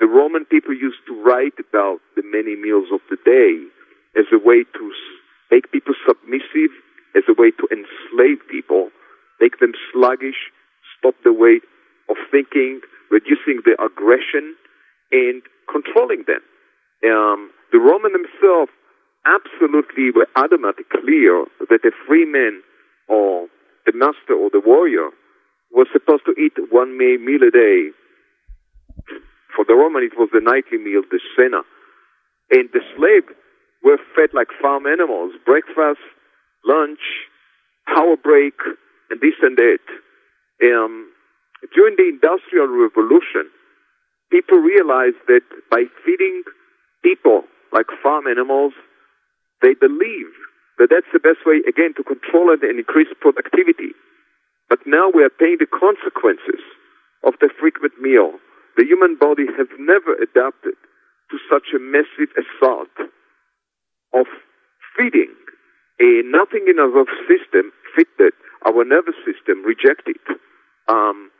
the 0.00 0.08
Roman 0.08 0.46
people 0.46 0.72
used 0.72 1.04
to 1.06 1.22
write 1.22 1.60
about 1.60 2.00
the 2.16 2.24
many 2.24 2.56
meals 2.56 2.88
of 2.90 3.00
the 3.12 3.20
day 3.22 3.60
as 4.16 4.24
a 4.32 4.40
way 4.40 4.64
to 4.64 4.84
make 5.52 5.70
people 5.70 5.94
submissive, 6.08 6.72
as 7.14 7.22
a 7.28 7.36
way 7.36 7.52
to 7.52 7.68
enslave 7.68 8.40
people, 8.48 8.88
make 9.40 9.60
them 9.60 9.72
sluggish, 9.92 10.48
stop 10.96 11.14
the 11.22 11.36
way 11.36 11.60
of 12.08 12.16
thinking, 12.32 12.80
reducing 13.10 13.60
their 13.68 13.76
aggression, 13.76 14.56
and 15.12 15.42
controlling 15.68 16.24
them. 16.24 16.40
Um, 17.04 17.52
the 17.70 17.78
Roman 17.78 18.16
themselves 18.16 18.72
absolutely 19.30 20.10
were 20.10 20.26
adamant, 20.36 20.76
clear 20.90 21.44
that 21.68 21.84
a 21.84 21.92
free 22.06 22.24
man 22.24 22.62
or 23.08 23.46
the 23.86 23.92
master 23.94 24.34
or 24.34 24.50
the 24.50 24.60
warrior 24.64 25.10
was 25.72 25.86
supposed 25.92 26.24
to 26.26 26.34
eat 26.40 26.52
one 26.70 26.98
meal 26.98 27.42
a 27.46 27.50
day 27.50 27.90
for 29.54 29.64
the 29.66 29.74
Roman, 29.74 30.02
it 30.02 30.16
was 30.16 30.30
the 30.32 30.40
nightly 30.40 30.78
meal, 30.78 31.02
the 31.10 31.20
cena. 31.36 31.62
And 32.50 32.68
the 32.72 32.80
slaves 32.96 33.28
were 33.82 33.98
fed 34.16 34.30
like 34.32 34.48
farm 34.60 34.86
animals 34.86 35.32
breakfast, 35.44 36.00
lunch, 36.64 37.00
power 37.86 38.16
break, 38.16 38.54
and 39.10 39.20
this 39.20 39.36
and 39.42 39.56
that. 39.56 39.84
Um, 40.62 41.12
during 41.74 41.96
the 41.96 42.08
Industrial 42.08 42.68
Revolution, 42.68 43.52
people 44.30 44.58
realized 44.58 45.20
that 45.28 45.44
by 45.70 45.84
feeding 46.04 46.42
people 47.02 47.44
like 47.72 47.86
farm 48.02 48.26
animals, 48.26 48.72
they 49.62 49.74
believe 49.74 50.32
that 50.78 50.88
that's 50.88 51.10
the 51.12 51.20
best 51.20 51.44
way, 51.44 51.60
again, 51.68 51.92
to 51.96 52.04
control 52.04 52.52
it 52.52 52.62
and 52.62 52.78
increase 52.78 53.08
productivity. 53.20 53.92
But 54.68 54.80
now 54.86 55.10
we 55.12 55.22
are 55.22 55.30
paying 55.32 55.58
the 55.60 55.68
consequences 55.68 56.62
of 57.24 57.34
the 57.40 57.50
frequent 57.58 58.00
meal 58.00 58.40
the 58.76 58.84
human 58.84 59.16
body 59.18 59.44
has 59.58 59.66
never 59.78 60.14
adapted 60.14 60.72
to 61.30 61.36
such 61.50 61.74
a 61.74 61.78
massive 61.78 62.32
assault 62.32 62.88
of 64.14 64.26
feeding. 64.96 65.34
A 66.00 66.22
nothing 66.24 66.64
in 66.64 66.78
our 66.78 67.04
system 67.28 67.72
fitted, 67.94 68.32
our 68.64 68.84
nervous 68.84 69.20
system 69.26 69.62
rejected. 69.64 70.16
Um, 70.88 71.30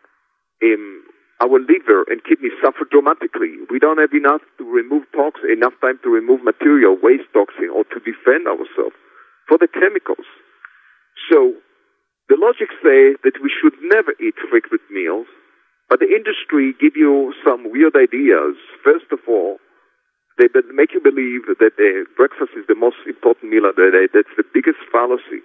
um, 0.62 1.02
our 1.40 1.59
liver 1.59 2.05
and 2.09 2.22
kidneys 2.24 2.57
suffer 2.62 2.85
dramatically. 2.90 3.57
We 3.72 3.81
don't 3.81 3.98
have 3.98 4.12
enough 4.12 4.44
to 4.59 4.64
remove 4.64 5.09
toxin, 5.16 5.50
enough 5.50 5.74
time 5.81 5.98
to 6.05 6.09
remove 6.12 6.44
material, 6.44 6.96
waste 7.00 7.29
toxin, 7.33 7.72
or 7.72 7.85
to 7.88 7.98
defend 8.05 8.46
ourselves 8.46 8.96
for 9.48 9.57
the 9.57 9.68
chemicals. 9.68 10.29
So 11.33 11.57
the 12.29 12.37
logic 12.37 12.68
say 12.85 13.16
that 13.24 13.40
we 13.42 13.50
should 13.50 13.74
never 13.90 14.12
eat 14.20 14.37
frequent 14.50 14.85
meals 14.92 15.26
but 15.90 15.98
the 15.98 16.07
industry 16.07 16.72
give 16.79 16.94
you 16.94 17.35
some 17.44 17.66
weird 17.66 17.98
ideas. 17.98 18.55
First 18.87 19.11
of 19.11 19.18
all, 19.26 19.59
they 20.38 20.46
make 20.72 20.94
you 20.94 21.03
believe 21.03 21.50
that 21.50 21.74
the 21.76 22.07
breakfast 22.16 22.55
is 22.57 22.64
the 22.70 22.79
most 22.79 23.03
important 23.05 23.50
meal 23.50 23.66
of 23.66 23.74
the 23.74 23.90
day. 23.90 24.07
That's 24.07 24.33
the 24.38 24.46
biggest 24.55 24.79
fallacy 24.94 25.42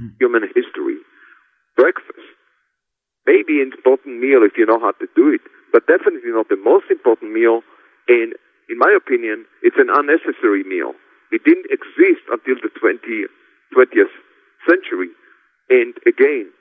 in 0.00 0.16
human 0.18 0.48
history. 0.56 1.04
Breakfast 1.76 2.24
may 3.26 3.42
be 3.46 3.60
an 3.60 3.72
important 3.72 4.20
meal 4.20 4.44
if 4.44 4.56
you 4.56 4.66
know 4.66 4.80
how 4.80 4.92
to 5.00 5.06
do 5.16 5.32
it, 5.32 5.40
but 5.72 5.86
definitely 5.86 6.30
not 6.30 6.48
the 6.48 6.60
most 6.60 6.86
important 6.90 7.32
meal. 7.32 7.60
And 8.08 8.34
in 8.68 8.78
my 8.78 8.92
opinion, 8.96 9.44
it's 9.62 9.76
an 9.78 9.88
unnecessary 9.88 10.64
meal. 10.64 10.92
It 11.32 11.44
didn't 11.44 11.66
exist 11.72 12.22
until 12.30 12.56
the 12.60 12.70
20, 12.78 13.00
20th 13.74 14.14
century. 14.68 15.10
And 15.68 15.94
again, 16.06 16.52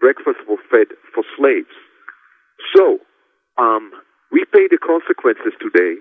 breakfast 0.00 0.40
was 0.48 0.58
fed 0.70 0.94
for 1.14 1.24
slaves. 1.36 1.74
So, 2.74 2.98
um, 3.58 3.90
we 4.30 4.44
pay 4.50 4.66
the 4.70 4.78
consequences 4.78 5.52
today, 5.60 6.00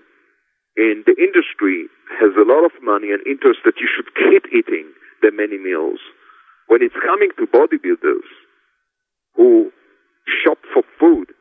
and 0.77 1.03
the 1.03 1.17
industry 1.19 1.91
has 2.19 2.31
a 2.37 2.47
lot 2.47 2.63
of 2.63 2.71
money 2.81 3.11
and 3.11 3.19
interest 3.27 3.59
that 3.65 3.75
you 3.81 3.89
should 3.91 4.07
keep 4.15 4.47
eating 4.53 4.87
the 5.21 5.31
many 5.33 5.57
meals. 5.57 5.99
When 6.67 6.81
it's 6.81 6.95
coming 7.03 7.29
to 7.37 7.45
bodybuilders 7.45 8.29
who 9.35 9.71
shop 10.27 10.57
for 10.73 10.83
food, 10.99 11.33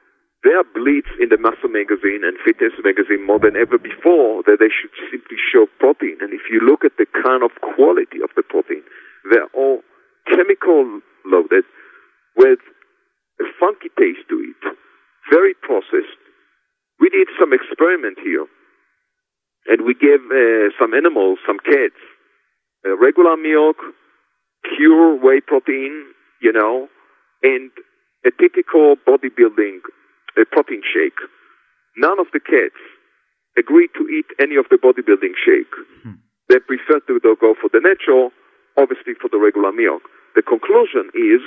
there 0.43 0.57
are 0.57 0.65
bleeds 0.73 1.13
in 1.21 1.29
the 1.29 1.37
muscle 1.37 1.69
magazine 1.69 2.25
and 2.25 2.41
fitness 2.41 2.73
magazine 2.81 3.27
more 3.27 3.39
than 3.39 3.57
ever 3.57 3.77
before 3.77 4.41
that 4.49 4.57
they 4.57 4.73
should 4.73 4.93
simply 5.13 5.37
show 5.37 5.69
protein. 5.79 6.17
And 6.21 6.33
if 6.33 6.49
you 6.49 6.65
look 6.65 6.85
at 6.85 6.97
the 6.97 7.05
kind 7.05 7.45
of 7.45 7.53
quality 7.61 8.25
of 8.25 8.33
the 8.37 8.43
protein, 8.43 8.81
they're 9.29 9.53
all 9.53 9.85
chemical 10.33 11.01
loaded 11.29 11.65
with 12.37 12.61
a 13.41 13.45
funky 13.61 13.93
taste 13.99 14.25
to 14.33 14.41
it 14.41 14.63
very 15.31 15.55
processed. 15.55 16.19
We 16.99 17.09
did 17.09 17.29
some 17.39 17.53
experiment 17.53 18.19
here, 18.23 18.47
and 19.67 19.87
we 19.87 19.95
gave 19.95 20.21
uh, 20.29 20.73
some 20.79 20.93
animals, 20.93 21.39
some 21.47 21.59
cats, 21.59 22.01
uh, 22.85 22.97
regular 22.97 23.37
milk, 23.37 23.77
pure 24.77 25.17
whey 25.17 25.41
protein, 25.41 26.13
you 26.43 26.53
know, 26.53 26.89
and 27.43 27.71
a 28.25 28.31
typical 28.37 28.97
bodybuilding 29.07 29.81
a 30.39 30.45
protein 30.45 30.83
shake. 30.87 31.19
None 31.97 32.19
of 32.21 32.27
the 32.33 32.41
cats 32.41 32.79
agreed 33.59 33.91
to 33.99 34.07
eat 34.09 34.27
any 34.39 34.57
of 34.57 34.67
the 34.71 34.79
bodybuilding 34.79 35.35
shake. 35.35 35.73
Hmm. 36.03 36.23
They 36.49 36.59
preferred 36.59 37.07
to 37.07 37.19
go 37.21 37.55
for 37.59 37.71
the 37.73 37.81
natural, 37.83 38.31
obviously 38.79 39.15
for 39.15 39.29
the 39.31 39.39
regular 39.39 39.73
milk. 39.73 40.03
The 40.35 40.43
conclusion 40.43 41.11
is 41.15 41.43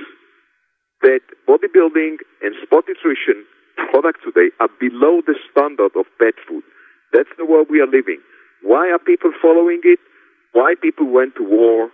that 1.01 1.24
bodybuilding 1.47 2.24
and 2.41 2.55
sport 2.63 2.86
nutrition 2.88 3.45
products 3.91 4.21
today 4.24 4.51
are 4.59 4.71
below 4.80 5.21
the 5.26 5.36
standard 5.51 5.91
of 5.95 6.05
pet 6.19 6.36
food. 6.47 6.63
That's 7.11 7.32
the 7.38 7.45
world 7.45 7.67
we 7.69 7.80
are 7.80 7.88
living. 7.88 8.19
Why 8.63 8.89
are 8.91 8.99
people 8.99 9.32
following 9.41 9.82
it? 9.84 9.99
Why 10.53 10.76
people 10.80 11.07
went 11.07 11.36
to 11.36 11.43
war? 11.43 11.89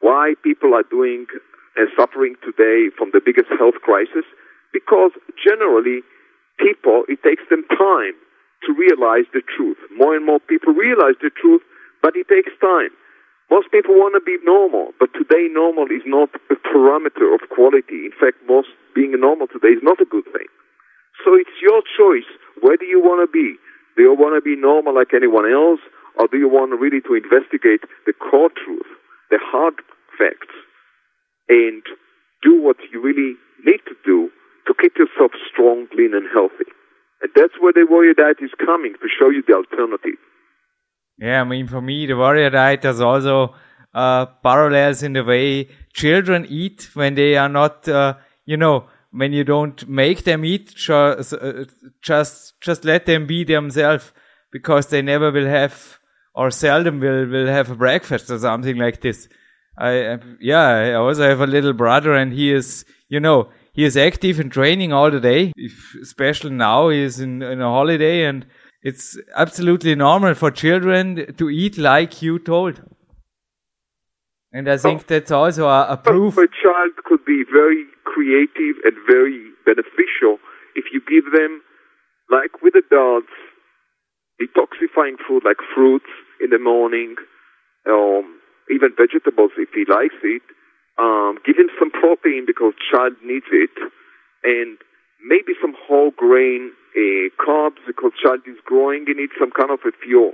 Why 0.00 0.34
people 0.42 0.74
are 0.74 0.84
doing 0.90 1.26
and 1.78 1.88
suffering 1.96 2.34
today 2.42 2.90
from 2.98 3.10
the 3.14 3.22
biggest 3.24 3.48
health 3.56 3.78
crisis? 3.80 4.26
Because 4.72 5.12
generally, 5.38 6.02
people, 6.58 7.06
it 7.08 7.22
takes 7.22 7.46
them 7.48 7.64
time 7.70 8.18
to 8.66 8.74
realize 8.74 9.30
the 9.32 9.42
truth. 9.46 9.78
More 9.94 10.14
and 10.14 10.26
more 10.26 10.40
people 10.40 10.74
realize 10.74 11.16
the 11.22 11.30
truth, 11.30 11.62
but 12.02 12.18
it 12.18 12.28
takes 12.28 12.52
time. 12.60 12.90
Most 13.50 13.72
people 13.72 13.96
want 13.96 14.12
to 14.12 14.20
be 14.20 14.36
normal, 14.44 14.92
but 15.00 15.08
today 15.16 15.48
normal 15.48 15.88
is 15.88 16.04
not 16.04 16.28
a 16.52 16.56
parameter 16.68 17.32
of 17.32 17.48
quality. 17.48 18.04
In 18.04 18.12
fact, 18.12 18.36
most 18.44 18.68
being 18.94 19.16
normal 19.16 19.48
today 19.48 19.72
is 19.72 19.82
not 19.82 20.02
a 20.02 20.10
good 20.10 20.28
thing. 20.36 20.50
So 21.24 21.32
it's 21.32 21.56
your 21.62 21.80
choice. 21.96 22.28
Where 22.60 22.76
do 22.76 22.84
you 22.84 23.00
want 23.00 23.24
to 23.24 23.30
be? 23.30 23.56
Do 23.96 24.02
you 24.04 24.12
want 24.12 24.36
to 24.36 24.44
be 24.44 24.54
normal 24.54 24.94
like 24.94 25.14
anyone 25.16 25.48
else? 25.48 25.80
Or 26.20 26.28
do 26.28 26.36
you 26.36 26.48
want 26.48 26.78
really 26.78 27.00
to 27.06 27.14
investigate 27.14 27.86
the 28.04 28.12
core 28.12 28.50
truth, 28.50 28.90
the 29.30 29.38
hard 29.40 29.74
facts, 30.18 30.50
and 31.48 31.82
do 32.42 32.60
what 32.62 32.76
you 32.92 33.00
really 33.00 33.34
need 33.64 33.80
to 33.86 33.94
do 34.04 34.30
to 34.66 34.74
keep 34.80 34.96
yourself 34.96 35.32
strong, 35.50 35.86
lean, 35.96 36.14
and 36.14 36.26
healthy? 36.32 36.70
And 37.22 37.30
that's 37.34 37.54
where 37.60 37.72
the 37.72 37.86
warrior 37.88 38.14
diet 38.14 38.38
is 38.40 38.50
coming 38.64 38.94
to 38.94 39.08
show 39.18 39.30
you 39.30 39.42
the 39.46 39.54
alternative. 39.54 40.18
Yeah, 41.18 41.40
I 41.40 41.44
mean, 41.44 41.66
for 41.66 41.80
me, 41.80 42.06
the 42.06 42.16
warrior 42.16 42.50
diet 42.50 42.84
has 42.84 43.00
also 43.00 43.54
uh, 43.92 44.26
parallels 44.42 45.02
in 45.02 45.14
the 45.14 45.24
way 45.24 45.68
children 45.92 46.46
eat 46.48 46.90
when 46.94 47.14
they 47.16 47.36
are 47.36 47.48
not, 47.48 47.88
uh, 47.88 48.14
you 48.44 48.56
know, 48.56 48.86
when 49.10 49.32
you 49.32 49.42
don't 49.42 49.88
make 49.88 50.24
them 50.24 50.44
eat, 50.44 50.74
just, 50.74 51.32
uh, 51.32 51.64
just, 52.02 52.60
just 52.60 52.84
let 52.84 53.06
them 53.06 53.26
be 53.26 53.42
themselves 53.42 54.12
because 54.52 54.88
they 54.88 55.02
never 55.02 55.32
will 55.32 55.46
have 55.46 55.98
or 56.34 56.50
seldom 56.52 57.00
will, 57.00 57.26
will 57.26 57.48
have 57.48 57.70
a 57.70 57.74
breakfast 57.74 58.30
or 58.30 58.38
something 58.38 58.76
like 58.76 59.00
this. 59.00 59.28
I, 59.78 60.18
yeah, 60.40 60.66
I 60.68 60.92
also 60.94 61.22
have 61.22 61.40
a 61.40 61.46
little 61.46 61.72
brother 61.72 62.14
and 62.14 62.32
he 62.32 62.52
is, 62.52 62.84
you 63.08 63.20
know, 63.20 63.50
he 63.72 63.84
is 63.84 63.96
active 63.96 64.40
in 64.40 64.50
training 64.50 64.92
all 64.92 65.10
the 65.10 65.20
day, 65.20 65.52
if, 65.56 65.94
especially 66.02 66.50
now 66.50 66.88
he 66.88 67.00
is 67.00 67.20
in, 67.20 67.42
in 67.42 67.60
a 67.60 67.68
holiday 67.68 68.24
and 68.24 68.44
it's 68.82 69.18
absolutely 69.36 69.94
normal 69.94 70.34
for 70.34 70.50
children 70.50 71.34
to 71.36 71.48
eat 71.48 71.78
like 71.78 72.22
you 72.22 72.38
told. 72.38 72.82
And 74.52 74.68
I 74.68 74.78
think 74.78 75.06
that's 75.06 75.30
also 75.30 75.68
a, 75.68 75.88
a 75.90 75.96
proof. 75.96 76.38
A 76.38 76.48
child 76.48 76.92
could 77.04 77.24
be 77.24 77.44
very 77.52 77.84
creative 78.04 78.76
and 78.84 78.96
very 79.06 79.50
beneficial 79.64 80.38
if 80.74 80.86
you 80.92 81.00
give 81.00 81.32
them, 81.32 81.60
like 82.30 82.62
with 82.62 82.74
adults, 82.74 83.28
detoxifying 84.40 85.16
food 85.26 85.42
like 85.44 85.58
fruits 85.74 86.10
in 86.40 86.50
the 86.50 86.58
morning, 86.58 87.16
um, 87.88 88.37
even 88.70 88.94
vegetables 88.96 89.52
if 89.56 89.70
he 89.74 89.84
likes 89.88 90.18
it. 90.22 90.42
Um, 90.98 91.38
give 91.46 91.56
him 91.56 91.70
some 91.78 91.90
protein 91.90 92.44
because 92.46 92.74
child 92.90 93.14
needs 93.22 93.46
it, 93.52 93.70
and 94.42 94.78
maybe 95.22 95.54
some 95.60 95.74
whole 95.86 96.10
grain 96.10 96.72
uh, 96.96 97.30
carbs 97.38 97.78
because 97.86 98.12
child 98.20 98.40
is 98.46 98.58
growing 98.64 99.04
and 99.06 99.16
needs 99.16 99.32
some 99.38 99.50
kind 99.50 99.70
of 99.70 99.78
a 99.86 99.92
fuel. 100.02 100.32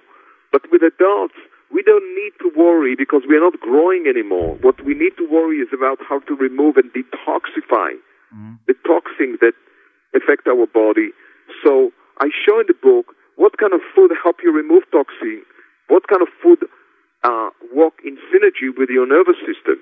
But 0.53 0.63
with 0.73 0.83
adults, 0.83 1.37
we 1.73 1.83
don't 1.83 2.07
need 2.15 2.33
to 2.41 2.49
worry 2.57 2.95
because 2.95 3.23
we 3.29 3.37
are 3.37 3.45
not 3.45 3.61
growing 3.61 4.07
anymore. 4.07 4.57
What 4.63 4.85
we 4.85 4.95
need 4.95 5.19
to 5.19 5.27
worry 5.29 5.59
is 5.59 5.69
about 5.75 5.99
how 6.09 6.21
to 6.21 6.35
remove 6.37 6.77
and 6.77 6.89
detoxify 6.95 7.99
mm-hmm. 8.33 8.55
the 8.67 8.75
toxins 8.87 9.41
that 9.41 9.55
affect 10.15 10.47
our 10.47 10.67
body. 10.67 11.11
So 11.65 11.91
I 12.21 12.31
show 12.31 12.61
in 12.61 12.67
the 12.69 12.79
book 12.79 13.13
what 13.37 13.59
kind 13.59 13.75
of 13.75 13.81
food 13.95 14.13
help 14.23 14.37
you 14.43 14.53
remove 14.53 14.85
toxin, 14.93 15.43
what 15.89 16.07
kind 16.07 16.23
of 16.23 16.29
food 16.41 16.63
uh, 17.25 17.51
work 17.75 17.95
in 18.05 18.17
synergy 18.31 18.69
with 18.77 18.89
your 18.89 19.07
nervous 19.09 19.41
system, 19.49 19.81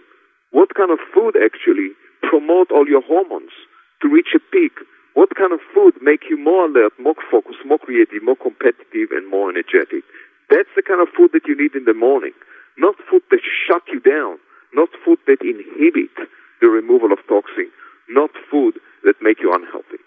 what 0.50 0.74
kind 0.74 0.90
of 0.90 0.98
food 1.12 1.34
actually 1.36 1.90
promote 2.22 2.70
all 2.70 2.86
your 2.86 3.02
hormones 3.02 3.52
to 4.00 4.08
reach 4.08 4.34
a 4.34 4.40
peak, 4.52 4.72
what 5.14 5.34
kind 5.36 5.52
of 5.52 5.60
food 5.74 5.94
make 6.00 6.30
you 6.30 6.38
more 6.38 6.66
alert, 6.66 6.92
more 6.98 7.14
focused, 7.30 7.58
more 7.66 7.78
creative, 7.78 8.22
more 8.22 8.36
competitive, 8.36 9.10
and 9.10 9.28
more 9.28 9.50
energetic. 9.50 10.04
That's 10.48 10.70
the 10.76 10.82
kind 10.82 11.02
of 11.02 11.08
food 11.16 11.30
that 11.32 11.46
you 11.46 11.56
need 11.56 11.74
in 11.74 11.84
the 11.84 11.94
morning, 11.94 12.32
not 12.78 12.94
food 13.10 13.22
that 13.30 13.40
shut 13.66 13.82
you 13.92 14.00
down, 14.00 14.38
not 14.72 14.88
food 15.04 15.18
that 15.26 15.42
inhibit 15.42 16.14
the 16.60 16.68
removal 16.68 17.12
of 17.12 17.18
toxin, 17.28 17.70
not 18.08 18.30
food 18.50 18.78
that 19.04 19.16
make 19.20 19.40
you 19.40 19.52
unhealthy. 19.52 20.00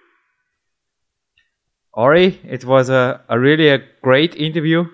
Ori, 1.94 2.40
it 2.44 2.66
was 2.66 2.90
a, 2.90 3.22
a 3.30 3.40
really 3.40 3.70
a 3.70 3.80
great 4.02 4.36
interview. 4.36 4.86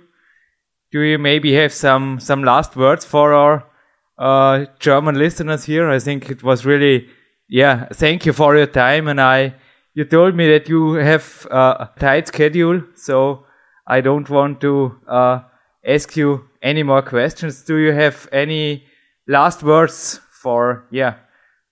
Do 0.91 0.99
you 1.01 1.17
maybe 1.17 1.53
have 1.53 1.73
some 1.73 2.19
some 2.19 2.43
last 2.43 2.75
words 2.75 3.05
for 3.05 3.33
our 3.33 3.63
uh, 4.17 4.65
German 4.79 5.15
listeners 5.15 5.63
here? 5.65 5.89
I 5.89 5.99
think 5.99 6.29
it 6.29 6.43
was 6.43 6.65
really, 6.65 7.07
yeah. 7.47 7.87
Thank 7.93 8.25
you 8.25 8.33
for 8.33 8.55
your 8.57 8.67
time, 8.67 9.07
and 9.07 9.21
I. 9.21 9.55
You 9.93 10.05
told 10.05 10.35
me 10.35 10.47
that 10.47 10.69
you 10.69 10.93
have 10.93 11.45
uh, 11.51 11.85
a 11.85 11.99
tight 11.99 12.27
schedule, 12.27 12.81
so 12.95 13.45
I 13.85 13.99
don't 13.99 14.29
want 14.29 14.61
to 14.61 14.97
uh, 15.05 15.39
ask 15.85 16.15
you 16.15 16.45
any 16.61 16.83
more 16.83 17.01
questions. 17.01 17.63
Do 17.63 17.77
you 17.77 17.91
have 17.91 18.29
any 18.31 18.85
last 19.27 19.63
words 19.63 20.21
for 20.31 20.85
yeah 20.91 21.15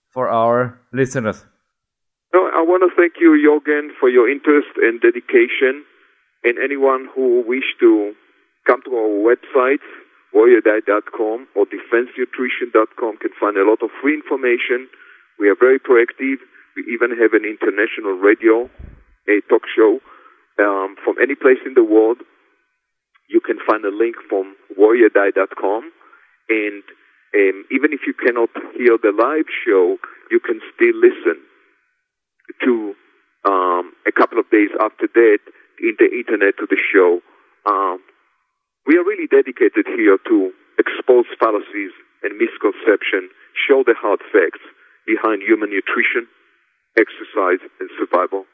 for 0.09 0.27
our 0.29 0.79
listeners? 0.91 1.45
No, 2.33 2.45
I 2.53 2.61
want 2.61 2.83
to 2.83 2.95
thank 2.95 3.13
you, 3.19 3.31
Jorgen, 3.39 3.89
for 3.99 4.09
your 4.09 4.29
interest 4.29 4.69
and 4.77 4.99
dedication. 5.01 5.83
And 6.43 6.57
anyone 6.57 7.09
who 7.13 7.43
wish 7.45 7.75
to 7.81 8.13
come 8.69 8.85
to 8.85 8.93
our 8.93 9.09
website, 9.25 9.81
warriordiet.com 10.29 11.47
or 11.57 11.65
defensenutrition.com 11.65 13.17
can 13.17 13.33
find 13.41 13.57
a 13.57 13.65
lot 13.65 13.81
of 13.81 13.89
free 13.99 14.13
information. 14.13 14.85
We 15.39 15.49
are 15.49 15.57
very 15.57 15.79
proactive. 15.79 16.37
We 16.77 16.85
even 16.93 17.17
have 17.17 17.33
an 17.33 17.49
international 17.49 18.21
radio, 18.21 18.69
a 19.25 19.41
talk 19.49 19.65
show 19.75 19.97
um, 20.61 20.95
from 21.03 21.15
any 21.17 21.33
place 21.33 21.57
in 21.65 21.73
the 21.73 21.83
world. 21.83 22.21
You 23.27 23.41
can 23.41 23.57
find 23.65 23.83
a 23.85 23.89
link 23.89 24.17
from 24.29 24.53
warriordiet.com. 24.77 25.89
And 26.49 26.83
um, 27.33 27.65
even 27.73 27.89
if 27.89 28.01
you 28.05 28.13
cannot 28.13 28.49
hear 28.77 29.01
the 29.01 29.13
live 29.17 29.49
show, 29.65 29.97
you 30.29 30.39
can 30.39 30.61
still 30.75 30.93
listen 30.93 31.41
to 32.65 32.93
um, 33.49 33.93
a 34.05 34.11
couple 34.11 34.37
of 34.37 34.45
days 34.51 34.69
after 34.79 35.07
that 35.11 35.39
in 35.81 35.95
the 35.97 36.05
internet 36.05 36.57
to 36.57 36.67
the 36.69 36.77
show. 36.77 37.21
Um, 37.65 37.99
we 38.89 38.97
are 38.97 39.05
really 39.05 39.29
dedicated 39.29 39.85
here 39.85 40.17
to 40.25 40.49
expose 40.81 41.29
fallacies 41.37 41.93
and 42.25 42.33
misconception, 42.41 43.29
show 43.53 43.83
the 43.85 43.93
hard 43.93 44.19
facts 44.33 44.65
behind 45.05 45.43
human 45.45 45.69
nutrition, 45.69 46.25
exercise, 46.97 47.61
and 47.79 47.89
survival. 48.01 48.45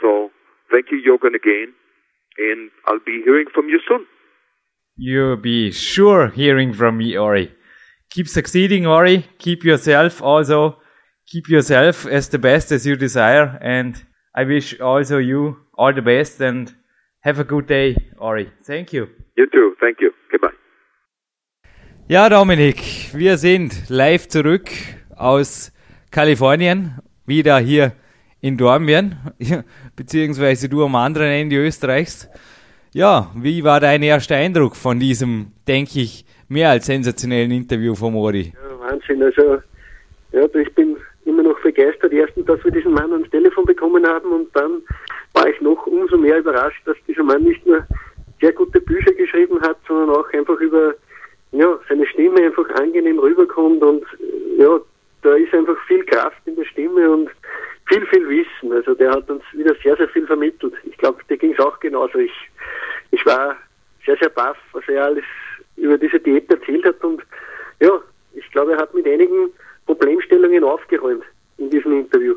So 0.00 0.30
thank 0.70 0.86
you, 0.92 1.02
Jorgen, 1.02 1.34
again, 1.34 1.74
and 2.38 2.70
I'll 2.86 3.02
be 3.04 3.20
hearing 3.24 3.46
from 3.52 3.68
you 3.68 3.80
soon. 3.88 4.06
You'll 4.96 5.42
be 5.42 5.72
sure 5.72 6.28
hearing 6.28 6.72
from 6.72 6.98
me, 6.98 7.16
Ori. 7.16 7.52
Keep 8.10 8.28
succeeding, 8.28 8.86
Ori. 8.86 9.26
Keep 9.38 9.64
yourself 9.64 10.22
also 10.22 10.78
keep 11.30 11.48
yourself 11.48 12.06
as 12.06 12.28
the 12.28 12.38
best 12.38 12.72
as 12.72 12.86
you 12.86 12.96
desire. 12.96 13.58
And 13.62 14.02
I 14.34 14.44
wish 14.44 14.78
also 14.80 15.18
you 15.18 15.56
all 15.78 15.92
the 15.94 16.02
best 16.02 16.40
and 16.40 16.74
have 17.20 17.40
a 17.40 17.44
good 17.44 17.66
day, 17.66 17.96
Ori. 18.18 18.50
Thank 18.64 18.92
you. 18.92 19.08
You 19.36 19.46
too. 19.46 19.74
Thank 19.80 20.00
you. 20.00 20.10
Goodbye. 20.30 20.54
Ja, 22.08 22.28
Dominik, 22.28 22.82
wir 23.14 23.36
sind 23.36 23.88
live 23.88 24.28
zurück 24.28 24.68
aus 25.16 25.72
Kalifornien, 26.10 26.98
wieder 27.24 27.58
hier 27.58 27.92
in 28.40 28.56
Dornbirn, 28.56 29.16
beziehungsweise 29.96 30.68
du 30.68 30.84
am 30.84 30.96
anderen 30.96 31.28
Ende 31.28 31.56
Österreichs. 31.56 32.28
Ja, 32.92 33.30
wie 33.36 33.62
war 33.62 33.78
dein 33.78 34.02
erster 34.02 34.34
Eindruck 34.34 34.74
von 34.74 34.98
diesem, 34.98 35.52
denke 35.68 36.00
ich, 36.00 36.24
mehr 36.48 36.70
als 36.70 36.86
sensationellen 36.86 37.52
Interview 37.52 37.94
von 37.94 38.12
Mori? 38.12 38.52
Ja, 38.54 38.80
Wahnsinn, 38.80 39.22
also 39.22 39.62
ja, 40.32 40.44
ich 40.54 40.74
bin 40.74 40.96
immer 41.24 41.44
noch 41.44 41.60
begeistert. 41.62 42.12
Erstens, 42.12 42.46
dass 42.46 42.64
wir 42.64 42.72
diesen 42.72 42.92
Mann 42.92 43.12
ans 43.12 43.30
Telefon 43.30 43.64
bekommen 43.64 44.04
haben 44.06 44.32
und 44.32 44.48
dann 44.54 44.82
war 45.40 45.48
ich 45.48 45.60
noch 45.60 45.86
umso 45.86 46.18
mehr 46.18 46.38
überrascht, 46.38 46.82
dass 46.84 46.96
dieser 47.08 47.22
Mann 47.22 47.42
nicht 47.42 47.64
nur 47.66 47.86
sehr 48.40 48.52
gute 48.52 48.80
Bücher 48.80 49.12
geschrieben 49.12 49.60
hat, 49.62 49.78
sondern 49.88 50.10
auch 50.10 50.30
einfach 50.32 50.58
über 50.60 50.94
ja, 51.52 51.78
seine 51.88 52.06
Stimme 52.06 52.42
einfach 52.42 52.68
angenehm 52.74 53.18
rüberkommt 53.18 53.82
und 53.82 54.04
ja, 54.58 54.78
da 55.22 55.34
ist 55.34 55.52
einfach 55.54 55.76
viel 55.86 56.04
Kraft 56.04 56.40
in 56.44 56.56
der 56.56 56.64
Stimme 56.64 57.10
und 57.10 57.30
viel, 57.86 58.06
viel 58.06 58.28
Wissen. 58.28 58.72
Also 58.72 58.94
der 58.94 59.10
hat 59.10 59.30
uns 59.30 59.42
wieder 59.52 59.74
sehr, 59.82 59.96
sehr 59.96 60.08
viel 60.08 60.26
vermittelt. 60.26 60.74
Ich 60.84 60.96
glaube, 60.98 61.22
dir 61.28 61.36
ging 61.38 61.52
es 61.52 61.58
auch 61.58 61.78
genauso. 61.80 62.18
Ich, 62.18 62.50
ich 63.10 63.24
war 63.24 63.56
sehr, 64.04 64.16
sehr 64.18 64.30
baff, 64.30 64.58
was 64.72 64.86
er 64.88 65.04
alles 65.04 65.24
über 65.76 65.96
diese 65.96 66.20
Diät 66.20 66.50
erzählt 66.50 66.84
hat 66.84 67.02
und 67.02 67.22
ja, 67.80 67.92
ich 68.34 68.48
glaube, 68.52 68.72
er 68.72 68.78
hat 68.78 68.94
mit 68.94 69.06
einigen 69.06 69.48
Problemstellungen 69.86 70.64
aufgeräumt 70.64 71.24
in 71.56 71.70
diesem 71.70 71.92
Interview. 71.92 72.34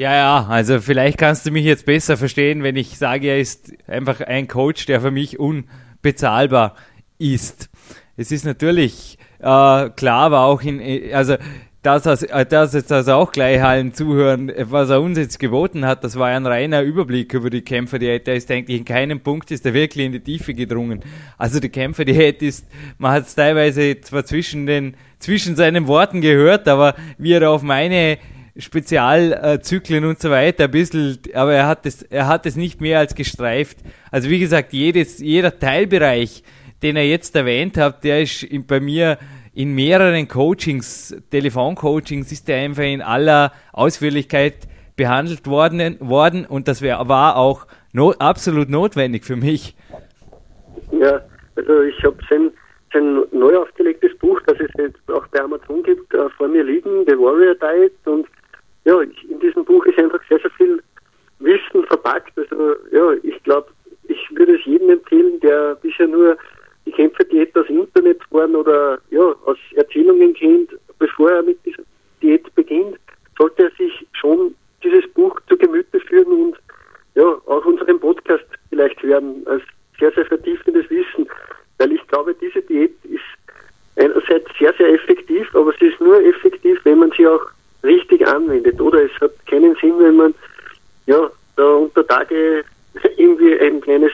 Ja, 0.00 0.14
ja, 0.14 0.46
also 0.48 0.80
vielleicht 0.80 1.18
kannst 1.18 1.44
du 1.44 1.50
mich 1.50 1.66
jetzt 1.66 1.84
besser 1.84 2.16
verstehen, 2.16 2.62
wenn 2.62 2.74
ich 2.74 2.96
sage, 2.96 3.26
er 3.26 3.38
ist 3.38 3.70
einfach 3.86 4.22
ein 4.22 4.48
Coach, 4.48 4.86
der 4.86 5.02
für 5.02 5.10
mich 5.10 5.38
unbezahlbar 5.38 6.74
ist. 7.18 7.68
Es 8.16 8.32
ist 8.32 8.46
natürlich 8.46 9.18
äh, 9.40 9.90
klar, 9.90 10.22
aber 10.22 10.40
auch 10.44 10.62
in, 10.62 10.80
also 11.12 11.34
dass, 11.82 12.06
er, 12.06 12.46
dass 12.46 12.72
jetzt 12.72 12.90
also 12.90 13.12
auch 13.12 13.30
gleich 13.30 13.62
allen 13.62 13.92
zuhören, 13.92 14.50
was 14.70 14.88
er 14.88 15.02
uns 15.02 15.18
jetzt 15.18 15.38
geboten 15.38 15.84
hat, 15.84 16.02
das 16.02 16.18
war 16.18 16.28
ein 16.28 16.46
reiner 16.46 16.80
Überblick 16.80 17.34
über 17.34 17.50
die 17.50 17.60
Kämpfer, 17.60 17.98
die 17.98 18.24
der 18.24 18.36
ist 18.36 18.50
eigentlich 18.50 18.78
in 18.78 18.86
keinem 18.86 19.20
Punkt 19.20 19.50
ist 19.50 19.66
er 19.66 19.74
wirklich 19.74 20.06
in 20.06 20.12
die 20.12 20.20
Tiefe 20.20 20.54
gedrungen. 20.54 21.00
Also 21.36 21.60
die 21.60 21.68
Kämpfer, 21.68 22.06
die 22.06 22.14
ist, 22.46 22.66
man 22.96 23.12
hat 23.12 23.26
es 23.26 23.34
teilweise 23.34 24.00
zwar 24.00 24.24
zwischen 24.24 24.64
den, 24.64 24.96
zwischen 25.18 25.56
seinen 25.56 25.86
Worten 25.88 26.22
gehört, 26.22 26.68
aber 26.68 26.94
wie 27.18 27.32
er 27.32 27.50
auf 27.50 27.60
meine 27.62 28.16
Spezialzyklen 28.56 30.04
und 30.04 30.20
so 30.20 30.30
weiter 30.30 30.64
ein 30.64 30.70
bisschen, 30.70 31.18
aber 31.34 31.54
er 31.54 31.66
hat 31.66 31.86
es, 31.86 32.02
er 32.02 32.26
hat 32.26 32.46
es 32.46 32.56
nicht 32.56 32.80
mehr 32.80 32.98
als 32.98 33.14
gestreift. 33.14 33.78
Also 34.10 34.28
wie 34.28 34.38
gesagt, 34.38 34.72
jedes, 34.72 35.18
jeder 35.18 35.58
Teilbereich, 35.58 36.42
den 36.82 36.96
ihr 36.96 37.08
jetzt 37.08 37.36
erwähnt 37.36 37.76
habt, 37.76 38.04
der 38.04 38.22
ist 38.22 38.46
bei 38.66 38.80
mir 38.80 39.18
in 39.54 39.74
mehreren 39.74 40.28
Coachings, 40.28 41.16
Telefoncoachings, 41.30 42.32
ist 42.32 42.48
der 42.48 42.58
einfach 42.58 42.84
in 42.84 43.02
aller 43.02 43.52
Ausführlichkeit 43.72 44.68
behandelt 44.96 45.46
worden, 45.46 45.96
worden 46.00 46.46
und 46.46 46.68
das 46.68 46.82
wär, 46.82 47.08
war 47.08 47.36
auch 47.36 47.66
no, 47.92 48.12
absolut 48.18 48.68
notwendig 48.68 49.24
für 49.24 49.36
mich. 49.36 49.74
Ja, 50.92 51.20
also 51.56 51.82
ich 51.82 52.02
habe 52.04 52.16
sein, 52.28 52.50
sein 52.92 53.24
neu 53.32 53.56
aufgelegtes 53.56 54.16
Buch, 54.18 54.40
das 54.46 54.58
es 54.60 54.70
jetzt 54.76 55.10
auch 55.10 55.26
bei 55.28 55.40
Amazon 55.40 55.82
gibt, 55.82 56.12
äh, 56.14 56.28
vor 56.36 56.48
mir 56.48 56.64
liegen, 56.64 57.04
The 57.06 57.16
Warrior 57.16 57.54
Diet 57.54 57.94
und 58.04 58.26
ja, 58.90 59.00
in 59.02 59.40
diesem 59.40 59.64
Buch 59.64 59.84
ist 59.86 59.98
einfach 59.98 60.20
sehr, 60.28 60.40
sehr 60.40 60.50
viel 60.50 60.82
Wissen 61.38 61.84
verpackt. 61.86 62.36
Also 62.36 62.74
ja, 62.90 63.12
ich 63.22 63.40
glaube, 63.44 63.68
ich 64.08 64.18
würde 64.36 64.56
es 64.56 64.64
jedem 64.64 64.90
empfehlen, 64.90 65.38
der 65.40 65.76
bisher 65.76 66.08
nur 66.08 66.36
die 66.86 66.92
Kämpferdiät 66.92 67.56
aus 67.56 67.68
Internet 67.68 68.20
fahren 68.30 68.56
oder 68.56 68.98
ja, 69.10 69.34
aus 69.44 69.58
Erzählungen 69.76 70.34
kennt, 70.34 70.70
bevor 70.98 71.30
er 71.30 71.42
mit 71.42 71.64
dieser 71.64 71.82
Diät 72.20 72.52
beginnt, 72.56 72.98
sollte 73.38 73.64
er 73.64 73.70
sich 73.78 74.06
schon 74.12 74.54
dieses 74.82 75.08
Buch 75.12 75.38
zu 75.48 75.56
Gemüte 75.56 76.00
führen 76.00 76.26
und 76.26 76.56
ja, 77.14 77.24
auch 77.24 77.64
unseren 77.64 78.00
Podcast 78.00 78.44
vielleicht 78.70 79.00
hören 79.02 79.42
als 79.46 79.62
sehr, 79.98 80.10
sehr 80.12 80.26
vertiefendes 80.26 80.88
Wissen. 80.90 81.28
Weil 81.78 81.92
ich 81.92 82.06
glaube, 82.08 82.34
diese 82.34 82.62
Diät 82.62 82.94
ist 83.04 83.22
einerseits 83.96 84.50
sehr, 84.58 84.72
sehr 84.74 84.94
effektiv, 84.94 85.54
aber 85.54 85.72
sie 85.78 85.86
ist 85.86 86.00
nur 86.00 86.20
effektiv, 86.24 86.80
wenn 86.84 86.98
man 86.98 87.12
sie 87.16 87.26
auch 87.26 87.46
richtig 87.82 88.26
anwendet. 88.26 88.80
Oder 88.80 89.04
es 89.04 89.20
hat 89.20 89.32
keinen 89.46 89.74
Sinn, 89.80 89.94
wenn 89.98 90.16
man 90.16 90.34
ja 91.06 91.30
da 91.56 91.64
unter 91.64 92.06
Tage 92.06 92.64
irgendwie 93.16 93.58
ein 93.60 93.80
kleines, 93.80 94.12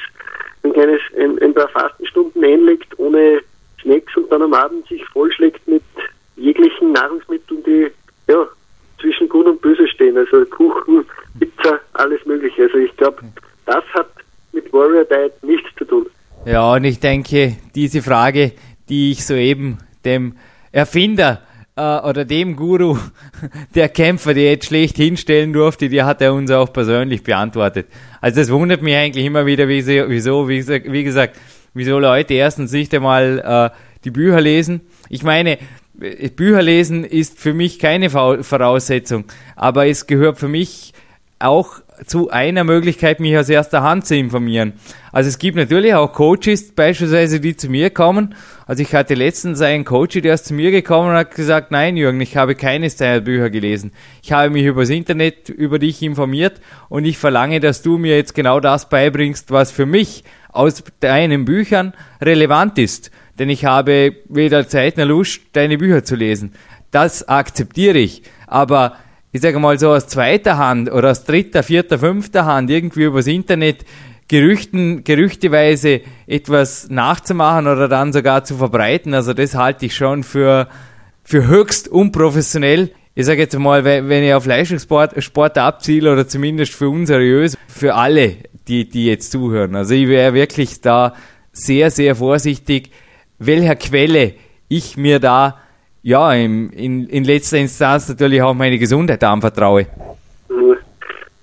ein 0.62 0.72
kleines, 0.72 1.00
ein, 1.18 1.38
ein 1.40 1.54
paar 1.54 1.68
Fastenstunden 1.68 2.44
einlegt 2.44 2.98
ohne 2.98 3.40
Snacks 3.82 4.16
und 4.16 4.30
dann 4.30 4.42
am 4.42 4.54
Abend 4.54 4.86
sich 4.88 5.04
vollschlägt 5.06 5.66
mit 5.68 5.82
jeglichen 6.36 6.92
Nahrungsmitteln, 6.92 7.62
die 7.64 7.86
ja 8.28 8.46
zwischen 9.00 9.28
Gut 9.28 9.46
und 9.46 9.60
Böse 9.60 9.86
stehen. 9.88 10.16
Also 10.16 10.44
Kuchen, 10.46 11.04
Pizza, 11.38 11.80
alles 11.94 12.24
Mögliche. 12.26 12.64
Also 12.64 12.78
ich 12.78 12.96
glaube, 12.96 13.22
das 13.66 13.84
hat 13.94 14.10
mit 14.52 14.72
Warrior 14.72 15.04
Diet 15.04 15.32
nichts 15.42 15.68
zu 15.76 15.84
tun. 15.84 16.06
Ja, 16.44 16.72
und 16.74 16.84
ich 16.84 17.00
denke, 17.00 17.56
diese 17.74 18.02
Frage, 18.02 18.52
die 18.88 19.12
ich 19.12 19.26
soeben 19.26 19.78
dem 20.04 20.36
Erfinder 20.72 21.42
äh, 21.76 22.08
oder 22.08 22.24
dem 22.24 22.56
Guru 22.56 22.96
der 23.74 23.88
Kämpfer, 23.88 24.34
der 24.34 24.50
jetzt 24.50 24.66
schlecht 24.66 24.96
hinstellen 24.96 25.52
durfte, 25.52 25.88
die 25.88 26.02
hat 26.02 26.20
er 26.20 26.34
uns 26.34 26.50
auch 26.50 26.72
persönlich 26.72 27.22
beantwortet. 27.22 27.86
Also 28.20 28.40
das 28.40 28.50
wundert 28.50 28.82
mich 28.82 28.94
eigentlich 28.94 29.24
immer 29.24 29.46
wieder, 29.46 29.68
wieso, 29.68 30.48
wie, 30.48 31.04
gesagt, 31.04 31.36
wieso 31.74 31.98
Leute 31.98 32.34
erstens 32.34 32.72
nicht 32.72 32.94
einmal 32.94 33.72
äh, 33.72 33.76
die 34.04 34.10
Bücher 34.10 34.40
lesen. 34.40 34.80
Ich 35.08 35.22
meine, 35.22 35.58
Bücher 36.36 36.62
lesen 36.62 37.04
ist 37.04 37.38
für 37.38 37.54
mich 37.54 37.78
keine 37.78 38.10
Voraussetzung, 38.10 39.24
aber 39.54 39.86
es 39.86 40.06
gehört 40.06 40.38
für 40.38 40.48
mich 40.48 40.92
auch 41.38 41.80
zu 42.04 42.30
einer 42.30 42.64
Möglichkeit, 42.64 43.20
mich 43.20 43.36
aus 43.38 43.48
erster 43.48 43.82
Hand 43.82 44.06
zu 44.06 44.16
informieren. 44.16 44.74
Also 45.12 45.28
es 45.28 45.38
gibt 45.38 45.56
natürlich 45.56 45.94
auch 45.94 46.12
Coaches 46.12 46.72
beispielsweise, 46.72 47.40
die 47.40 47.56
zu 47.56 47.68
mir 47.68 47.90
kommen. 47.90 48.34
Also 48.66 48.82
ich 48.82 48.94
hatte 48.94 49.14
letztens 49.14 49.60
einen 49.60 49.84
Coach, 49.84 50.20
der 50.20 50.34
ist 50.34 50.46
zu 50.46 50.54
mir 50.54 50.70
gekommen 50.70 51.10
und 51.10 51.16
hat 51.16 51.34
gesagt, 51.34 51.70
nein 51.70 51.96
Jürgen, 51.96 52.20
ich 52.20 52.36
habe 52.36 52.54
keines 52.54 52.96
deiner 52.96 53.20
Bücher 53.20 53.48
gelesen. 53.48 53.92
Ich 54.22 54.32
habe 54.32 54.50
mich 54.50 54.64
übers 54.64 54.90
Internet 54.90 55.48
über 55.48 55.78
dich 55.78 56.02
informiert 56.02 56.60
und 56.88 57.04
ich 57.04 57.16
verlange, 57.16 57.60
dass 57.60 57.82
du 57.82 57.96
mir 57.96 58.16
jetzt 58.16 58.34
genau 58.34 58.60
das 58.60 58.88
beibringst, 58.88 59.50
was 59.50 59.70
für 59.70 59.86
mich 59.86 60.24
aus 60.50 60.82
deinen 61.00 61.44
Büchern 61.44 61.94
relevant 62.20 62.78
ist. 62.78 63.10
Denn 63.38 63.50
ich 63.50 63.64
habe 63.64 64.16
weder 64.28 64.68
Zeit 64.68 64.96
noch 64.96 65.06
Lust, 65.06 65.40
deine 65.52 65.78
Bücher 65.78 66.04
zu 66.04 66.16
lesen. 66.16 66.52
Das 66.90 67.28
akzeptiere 67.28 67.98
ich. 67.98 68.22
Aber 68.46 68.96
ich 69.36 69.42
sage 69.42 69.58
mal 69.58 69.78
so 69.78 69.90
aus 69.90 70.06
zweiter 70.06 70.56
Hand 70.56 70.90
oder 70.90 71.10
aus 71.10 71.24
dritter, 71.24 71.62
vierter, 71.62 71.98
fünfter 71.98 72.46
Hand 72.46 72.70
irgendwie 72.70 73.04
übers 73.04 73.26
Internet 73.26 73.84
Gerüchten, 74.28 75.04
gerüchteweise 75.04 76.00
etwas 76.26 76.88
nachzumachen 76.88 77.66
oder 77.66 77.86
dann 77.86 78.14
sogar 78.14 78.44
zu 78.44 78.56
verbreiten. 78.56 79.12
Also 79.12 79.34
das 79.34 79.54
halte 79.54 79.84
ich 79.84 79.94
schon 79.94 80.22
für, 80.22 80.68
für 81.22 81.46
höchst 81.48 81.86
unprofessionell. 81.86 82.92
Ich 83.14 83.26
sage 83.26 83.42
jetzt 83.42 83.58
mal, 83.58 83.84
wenn 83.84 84.24
ich 84.24 84.32
auf 84.32 84.46
Leistungssport 84.46 85.22
Sport 85.22 85.58
abziele 85.58 86.10
oder 86.10 86.26
zumindest 86.26 86.72
für 86.72 86.88
unseriös, 86.88 87.58
für 87.68 87.94
alle, 87.94 88.36
die, 88.68 88.88
die 88.88 89.04
jetzt 89.04 89.32
zuhören. 89.32 89.76
Also 89.76 89.92
ich 89.92 90.08
wäre 90.08 90.32
wirklich 90.32 90.80
da 90.80 91.14
sehr, 91.52 91.90
sehr 91.90 92.16
vorsichtig, 92.16 92.88
welcher 93.38 93.76
Quelle 93.76 94.32
ich 94.68 94.96
mir 94.96 95.20
da 95.20 95.58
ja, 96.06 96.32
in, 96.34 96.70
in, 96.70 97.08
in 97.08 97.24
letzter 97.24 97.58
Instanz 97.58 98.08
natürlich 98.08 98.40
auch 98.40 98.54
meine 98.54 98.78
Gesundheit 98.78 99.24
anvertraue. 99.24 99.86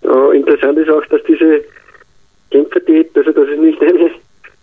Ja, 0.01 0.31
interessant 0.31 0.77
ist 0.77 0.89
auch, 0.89 1.05
dass 1.07 1.21
diese 1.27 1.65
Kämpferdiät, 2.49 3.09
also 3.13 3.31
das 3.33 3.49
ist 3.49 3.59
nicht 3.59 3.81
eine, 3.81 4.11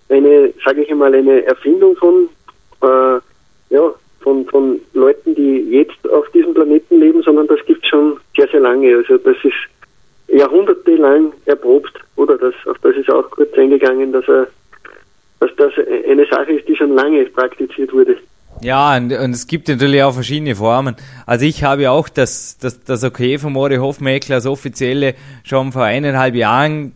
eine 0.09 0.55
sage 0.65 0.85
ich 0.85 0.91
einmal, 0.91 1.15
eine 1.15 1.45
Erfindung 1.45 1.95
von, 1.97 2.31
äh, 2.83 3.21
ja, 3.75 3.95
von, 4.21 4.47
von 4.47 4.81
Leuten, 4.95 5.35
die 5.35 5.69
jetzt 5.71 6.11
auf 6.11 6.27
diesem 6.31 6.55
Planeten 6.55 6.99
leben, 6.99 7.23
sondern 7.23 7.47
das 7.49 7.63
gibt 7.67 7.85
es 7.85 7.91
schon 7.91 8.17
sehr, 8.35 8.49
sehr 8.49 8.61
lange. 8.61 8.97
Also 8.97 9.19
das 9.19 9.37
ist 9.45 9.53
jahrhundertelang 10.29 11.35
erprobt, 11.45 11.93
oder 12.17 12.39
das, 12.39 12.55
auf 12.65 12.79
das 12.79 12.97
ist 12.97 13.11
auch 13.11 13.31
kurz 13.33 13.53
eingegangen, 13.53 14.13
dass, 14.13 14.27
er, 14.29 14.47
dass 15.41 15.51
das 15.57 15.75
eine 16.09 16.25
Sache 16.25 16.53
ist, 16.53 16.67
die 16.67 16.77
schon 16.77 16.95
lange 16.95 17.27
praktiziert 17.27 17.93
wurde. 17.93 18.17
Ja, 18.63 18.95
und, 18.95 19.11
und, 19.13 19.31
es 19.31 19.47
gibt 19.47 19.69
natürlich 19.69 20.03
auch 20.03 20.13
verschiedene 20.13 20.55
Formen. 20.55 20.95
Also 21.25 21.47
ich 21.47 21.65
habe 21.65 21.91
auch 21.91 22.11
das, 22.11 22.59
das, 22.59 22.85
das 22.85 23.03
Okay 23.05 23.39
von 23.39 23.55
Mori 23.55 23.77
Hofmeckler, 23.77 24.37
das 24.37 24.45
offizielle, 24.45 25.15
schon 25.45 25.73
vor 25.73 25.85
eineinhalb 25.85 26.35
Jahren 26.35 26.93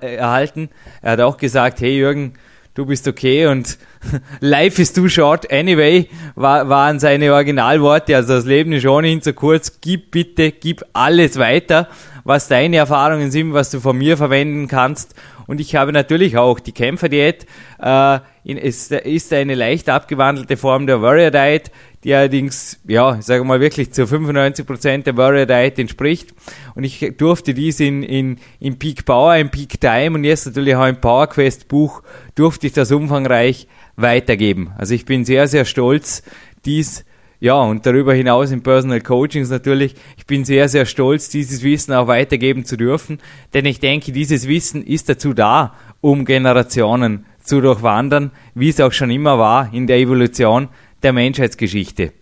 erhalten. 0.00 0.70
Er 1.02 1.12
hat 1.12 1.20
auch 1.20 1.36
gesagt, 1.36 1.80
hey 1.80 1.98
Jürgen, 1.98 2.32
du 2.72 2.86
bist 2.86 3.06
okay 3.08 3.46
und 3.46 3.78
life 4.40 4.80
is 4.80 4.94
too 4.94 5.08
short 5.08 5.52
anyway, 5.52 6.08
war, 6.34 6.70
waren 6.70 6.98
seine 6.98 7.32
Originalworte. 7.34 8.16
Also 8.16 8.34
das 8.34 8.46
Leben 8.46 8.72
ist 8.72 8.86
ohnehin 8.86 9.20
zu 9.20 9.34
kurz. 9.34 9.80
Gib 9.82 10.10
bitte, 10.12 10.50
gib 10.50 10.82
alles 10.94 11.38
weiter, 11.38 11.88
was 12.26 12.48
deine 12.48 12.76
Erfahrungen 12.76 13.30
sind, 13.30 13.54
was 13.54 13.70
du 13.70 13.80
von 13.80 13.96
mir 13.96 14.16
verwenden 14.16 14.66
kannst. 14.66 15.14
Und 15.46 15.60
ich 15.60 15.76
habe 15.76 15.92
natürlich 15.92 16.36
auch 16.36 16.58
die 16.58 16.72
Kämpferdiät. 16.72 17.46
Äh, 17.80 18.18
es 18.44 18.90
ist 18.90 19.32
eine 19.32 19.54
leicht 19.54 19.88
abgewandelte 19.88 20.56
Form 20.56 20.88
der 20.88 21.00
Warrior 21.02 21.30
Diet, 21.30 21.70
die 22.02 22.12
allerdings, 22.14 22.80
ja, 22.86 23.16
ich 23.16 23.24
sage 23.24 23.44
mal 23.44 23.60
wirklich 23.60 23.92
zu 23.92 24.02
95% 24.02 25.04
der 25.04 25.16
Warrior 25.16 25.46
Diet 25.46 25.78
entspricht. 25.78 26.34
Und 26.74 26.82
ich 26.82 27.12
durfte 27.16 27.54
dies 27.54 27.78
in, 27.78 28.02
in, 28.02 28.38
in 28.58 28.76
Peak 28.76 29.04
Power, 29.04 29.36
in 29.36 29.50
Peak 29.50 29.80
Time 29.80 30.16
und 30.16 30.24
jetzt 30.24 30.46
natürlich 30.46 30.74
auch 30.74 30.86
im 30.86 31.00
Power 31.00 31.28
Quest 31.28 31.68
Buch 31.68 32.02
durfte 32.34 32.66
ich 32.66 32.72
das 32.72 32.90
umfangreich 32.90 33.68
weitergeben. 33.94 34.72
Also 34.76 34.94
ich 34.94 35.04
bin 35.04 35.24
sehr, 35.24 35.46
sehr 35.46 35.64
stolz, 35.64 36.24
dies 36.64 37.04
ja, 37.46 37.62
und 37.62 37.86
darüber 37.86 38.12
hinaus 38.12 38.50
im 38.50 38.62
Personal 38.62 39.00
Coachings 39.00 39.50
natürlich. 39.50 39.94
Ich 40.16 40.26
bin 40.26 40.44
sehr, 40.44 40.68
sehr 40.68 40.84
stolz, 40.84 41.28
dieses 41.28 41.62
Wissen 41.62 41.92
auch 41.92 42.08
weitergeben 42.08 42.64
zu 42.64 42.76
dürfen, 42.76 43.18
denn 43.54 43.66
ich 43.66 43.78
denke, 43.78 44.10
dieses 44.10 44.48
Wissen 44.48 44.84
ist 44.84 45.08
dazu 45.08 45.32
da, 45.32 45.74
um 46.00 46.24
Generationen 46.24 47.24
zu 47.38 47.60
durchwandern, 47.60 48.32
wie 48.54 48.68
es 48.68 48.80
auch 48.80 48.92
schon 48.92 49.10
immer 49.10 49.38
war 49.38 49.72
in 49.72 49.86
der 49.86 49.98
Evolution 49.98 50.68
der 51.04 51.12
Menschheitsgeschichte. 51.12 52.12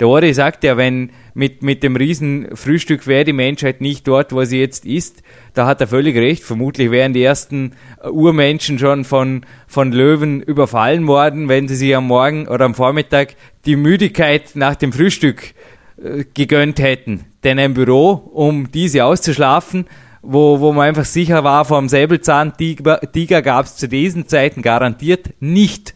Der 0.00 0.08
Ori 0.08 0.34
sagt 0.34 0.64
ja, 0.64 0.76
wenn 0.76 1.10
mit, 1.34 1.62
mit 1.62 1.82
dem 1.82 1.94
Riesenfrühstück 1.94 3.06
wäre 3.06 3.24
die 3.24 3.32
Menschheit 3.32 3.80
nicht 3.80 4.08
dort, 4.08 4.32
wo 4.32 4.44
sie 4.44 4.58
jetzt 4.58 4.84
ist, 4.84 5.22
da 5.54 5.66
hat 5.66 5.80
er 5.80 5.86
völlig 5.86 6.16
recht. 6.16 6.42
Vermutlich 6.42 6.90
wären 6.90 7.12
die 7.12 7.22
ersten 7.22 7.72
Urmenschen 8.02 8.78
schon 8.78 9.04
von, 9.04 9.46
von 9.68 9.92
Löwen 9.92 10.42
überfallen 10.42 11.06
worden, 11.06 11.48
wenn 11.48 11.68
sie 11.68 11.76
sich 11.76 11.94
am 11.94 12.08
Morgen 12.08 12.48
oder 12.48 12.64
am 12.64 12.74
Vormittag 12.74 13.36
die 13.66 13.76
Müdigkeit 13.76 14.50
nach 14.54 14.74
dem 14.74 14.92
Frühstück 14.92 15.54
äh, 16.02 16.24
gegönnt 16.34 16.80
hätten. 16.80 17.26
Denn 17.44 17.58
ein 17.58 17.74
Büro, 17.74 18.10
um 18.32 18.70
diese 18.72 19.04
auszuschlafen, 19.04 19.86
wo, 20.22 20.60
wo 20.60 20.72
man 20.72 20.88
einfach 20.88 21.04
sicher 21.04 21.44
war, 21.44 21.64
vor 21.64 21.78
dem 21.78 21.88
Säbelzahntiger 21.88 23.42
gab 23.42 23.66
es 23.66 23.76
zu 23.76 23.88
diesen 23.88 24.26
Zeiten 24.26 24.62
garantiert 24.62 25.30
nicht. 25.40 25.94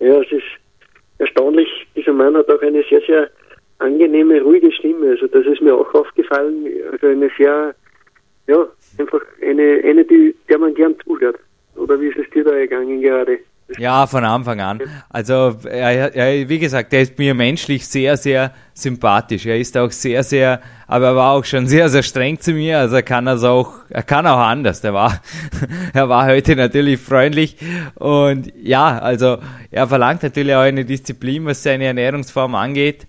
Ja, 0.00 0.20
es 0.20 0.32
ist 0.32 0.42
erstaunlich, 1.22 1.68
dieser 1.96 2.12
Mann 2.12 2.36
hat 2.36 2.50
auch 2.50 2.60
eine 2.60 2.82
sehr, 2.90 3.00
sehr 3.06 3.30
angenehme, 3.78 4.42
ruhige 4.42 4.72
Stimme. 4.72 5.10
Also 5.10 5.26
das 5.28 5.46
ist 5.46 5.62
mir 5.62 5.74
auch 5.74 5.92
aufgefallen. 5.94 6.66
Also 6.90 7.06
eine 7.06 7.30
sehr, 7.38 7.74
ja, 8.46 8.68
einfach 8.98 9.22
eine, 9.40 9.80
eine 9.84 10.04
die, 10.04 10.34
der 10.48 10.58
man 10.58 10.74
gern 10.74 10.96
zuhört. 11.04 11.38
Oder 11.76 12.00
wie 12.00 12.08
ist 12.08 12.18
es 12.18 12.28
dir 12.30 12.44
da 12.44 12.52
gegangen 12.52 13.00
gerade? 13.00 13.38
Ja, 13.78 14.06
von 14.06 14.24
Anfang 14.24 14.60
an. 14.60 14.80
Also, 15.08 15.56
er, 15.64 16.14
er, 16.14 16.48
wie 16.48 16.58
gesagt, 16.58 16.92
er 16.92 17.02
ist 17.02 17.18
mir 17.18 17.34
menschlich 17.34 17.86
sehr, 17.86 18.16
sehr 18.16 18.52
sympathisch. 18.74 19.46
Er 19.46 19.58
ist 19.58 19.76
auch 19.76 19.90
sehr, 19.90 20.22
sehr, 20.22 20.60
aber 20.86 21.06
er 21.06 21.16
war 21.16 21.32
auch 21.32 21.44
schon 21.44 21.66
sehr, 21.66 21.88
sehr 21.88 22.02
streng 22.02 22.40
zu 22.40 22.52
mir. 22.52 22.78
Also 22.78 22.96
er 22.96 23.02
kann 23.02 23.28
also 23.28 23.48
auch, 23.48 23.72
er 23.90 24.02
kann 24.02 24.26
auch 24.26 24.38
anders. 24.38 24.82
Er 24.84 24.94
war, 24.94 25.20
er 25.92 26.08
war 26.08 26.26
heute 26.26 26.56
natürlich 26.56 27.00
freundlich 27.00 27.56
und 27.94 28.52
ja, 28.62 28.98
also 28.98 29.38
er 29.70 29.86
verlangt 29.86 30.22
natürlich 30.22 30.54
auch 30.54 30.60
eine 30.60 30.84
Disziplin, 30.84 31.44
was 31.44 31.62
seine 31.62 31.84
Ernährungsform 31.84 32.54
angeht. 32.54 33.06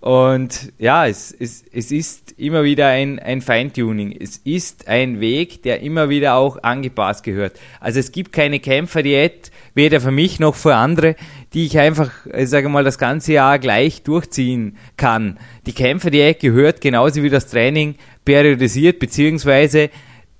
Und 0.00 0.70
ja, 0.78 1.06
es, 1.06 1.32
es, 1.32 1.64
es 1.72 1.90
ist 1.90 2.32
immer 2.32 2.62
wieder 2.62 2.88
ein, 2.88 3.18
ein 3.20 3.40
Feintuning. 3.40 4.14
Es 4.20 4.36
ist 4.36 4.86
ein 4.86 5.18
Weg, 5.20 5.62
der 5.62 5.80
immer 5.80 6.10
wieder 6.10 6.34
auch 6.34 6.62
angepasst 6.62 7.24
gehört. 7.24 7.58
Also 7.80 8.00
es 8.00 8.12
gibt 8.12 8.30
keine 8.30 8.60
Kämpferdiät, 8.60 9.50
weder 9.74 10.00
für 10.00 10.10
mich 10.10 10.40
noch 10.40 10.54
für 10.54 10.74
andere, 10.74 11.16
die 11.52 11.66
ich 11.66 11.78
einfach, 11.78 12.10
ich 12.32 12.48
sage 12.48 12.68
mal, 12.68 12.84
das 12.84 12.98
ganze 12.98 13.34
Jahr 13.34 13.58
gleich 13.58 14.02
durchziehen 14.02 14.76
kann. 14.96 15.38
Die 15.66 15.72
Kämpferdiät 15.72 16.40
gehört 16.40 16.80
genauso 16.80 17.22
wie 17.22 17.30
das 17.30 17.46
Training 17.46 17.96
periodisiert 18.24 18.98
beziehungsweise 18.98 19.90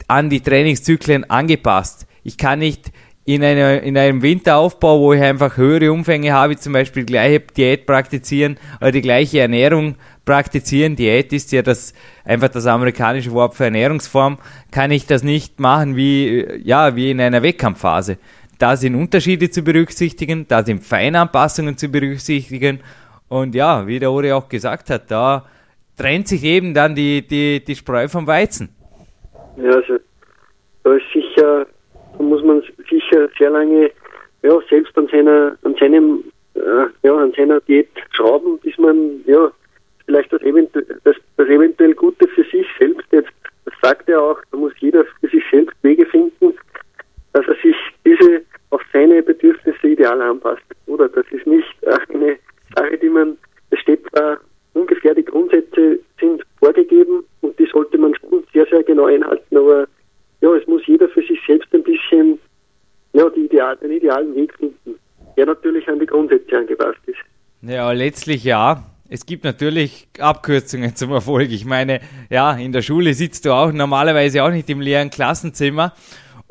an 0.08 0.30
die 0.30 0.40
Trainingszyklen 0.40 1.28
angepasst. 1.30 2.06
Ich 2.22 2.36
kann 2.36 2.58
nicht 2.58 2.90
in, 3.26 3.42
einer, 3.42 3.82
in 3.82 3.96
einem 3.96 4.22
Winteraufbau, 4.22 5.00
wo 5.00 5.12
ich 5.14 5.22
einfach 5.22 5.56
höhere 5.56 5.90
Umfänge 5.90 6.32
habe, 6.32 6.56
zum 6.56 6.74
Beispiel 6.74 7.04
die 7.04 7.12
gleiche 7.12 7.40
Diät 7.40 7.86
praktizieren 7.86 8.58
oder 8.80 8.92
die 8.92 9.00
gleiche 9.00 9.40
Ernährung 9.40 9.96
praktizieren. 10.26 10.96
Diät 10.96 11.32
ist 11.32 11.52
ja 11.52 11.62
das 11.62 11.94
einfach 12.24 12.48
das 12.48 12.66
amerikanische 12.66 13.32
Wort 13.32 13.54
für 13.54 13.64
Ernährungsform. 13.64 14.38
Kann 14.70 14.90
ich 14.90 15.06
das 15.06 15.22
nicht 15.22 15.58
machen 15.58 15.96
wie 15.96 16.46
ja 16.62 16.96
wie 16.96 17.10
in 17.10 17.20
einer 17.20 17.42
Wettkampfphase. 17.42 18.18
Da 18.58 18.76
sind 18.76 18.94
Unterschiede 18.94 19.50
zu 19.50 19.62
berücksichtigen, 19.62 20.46
da 20.48 20.62
sind 20.62 20.82
Feinanpassungen 20.82 21.76
zu 21.76 21.88
berücksichtigen 21.88 22.80
und 23.28 23.54
ja, 23.54 23.86
wie 23.86 23.98
der 23.98 24.10
Uri 24.10 24.32
auch 24.32 24.48
gesagt 24.48 24.90
hat, 24.90 25.10
da 25.10 25.44
trennt 25.96 26.28
sich 26.28 26.44
eben 26.44 26.74
dann 26.74 26.94
die 26.94 27.26
die 27.26 27.64
die 27.64 27.74
Spreu 27.74 28.08
vom 28.08 28.26
Weizen. 28.26 28.68
Ja, 29.56 29.70
also 29.70 29.98
da 30.82 30.94
ist 30.94 31.06
sicher 31.12 31.66
da 32.16 32.22
muss 32.22 32.42
man 32.42 32.62
sicher 32.88 33.28
sehr 33.38 33.50
lange 33.50 33.90
ja, 34.42 34.58
selbst 34.68 34.96
an 34.96 35.08
seiner, 35.08 35.56
an 35.62 35.74
seinem, 35.80 36.24
äh, 36.54 36.86
ja, 37.02 37.16
an 37.16 37.32
seiner 37.36 37.60
Diät 37.62 37.88
schrauben, 38.10 38.58
bis 38.58 38.76
man 38.78 39.20
ja 39.26 39.50
vielleicht 40.04 40.32
das, 40.32 40.42
eventu 40.42 40.80
das, 41.04 41.16
das 41.36 41.48
eventuell 41.48 41.94
Gute 41.94 42.28
für 42.28 42.44
sich 42.44 42.66
selbst 42.78 43.06
jetzt, 43.10 43.30
das 43.64 43.74
sagt 43.82 44.08
er 44.08 44.22
auch, 44.22 44.38
da 44.50 44.58
muss 44.58 44.72
jeder 44.78 45.04
für 45.20 45.28
sich 45.28 45.42
selbst 45.50 45.74
Wege 45.82 46.04
finden, 46.06 46.52
dass 47.34 47.46
er 47.46 47.56
sich 47.56 47.76
diese 48.06 48.42
auf 48.70 48.80
seine 48.92 49.22
Bedürfnisse 49.22 49.86
ideal 49.86 50.20
anpasst. 50.22 50.62
Oder 50.86 51.08
das 51.08 51.26
ist 51.30 51.46
nicht 51.46 51.66
eine 52.08 52.36
Sache, 52.74 52.98
die 52.98 53.08
man, 53.08 53.36
es 53.70 53.80
steht 53.80 54.00
da 54.12 54.38
ungefähr 54.72 55.14
die 55.14 55.24
Grundsätze 55.24 55.98
sind 56.18 56.42
vorgegeben 56.58 57.24
und 57.42 57.58
die 57.58 57.66
sollte 57.66 57.98
man 57.98 58.14
schon 58.16 58.44
sehr, 58.52 58.66
sehr 58.66 58.82
genau 58.82 59.06
einhalten, 59.06 59.56
aber 59.56 59.86
ja, 60.40 60.54
es 60.54 60.66
muss 60.66 60.82
jeder 60.86 61.08
für 61.08 61.22
sich 61.22 61.38
selbst 61.46 61.72
ein 61.72 61.82
bisschen 61.82 62.38
ja, 63.12 63.28
die 63.30 63.44
ideal, 63.44 63.76
den 63.76 63.92
idealen 63.92 64.34
Weg 64.34 64.52
finden, 64.54 64.96
der 65.36 65.46
natürlich 65.46 65.88
an 65.88 66.00
die 66.00 66.06
Grundsätze 66.06 66.58
angepasst 66.58 66.98
ist. 67.06 67.18
Ja, 67.62 67.92
letztlich 67.92 68.44
ja. 68.44 68.82
Es 69.08 69.26
gibt 69.26 69.44
natürlich 69.44 70.08
Abkürzungen 70.18 70.96
zum 70.96 71.12
Erfolg. 71.12 71.50
Ich 71.50 71.64
meine, 71.64 72.00
ja, 72.30 72.54
in 72.54 72.72
der 72.72 72.82
Schule 72.82 73.14
sitzt 73.14 73.44
du 73.44 73.52
auch 73.52 73.70
normalerweise 73.70 74.42
auch 74.42 74.50
nicht 74.50 74.68
im 74.70 74.80
leeren 74.80 75.10
Klassenzimmer 75.10 75.92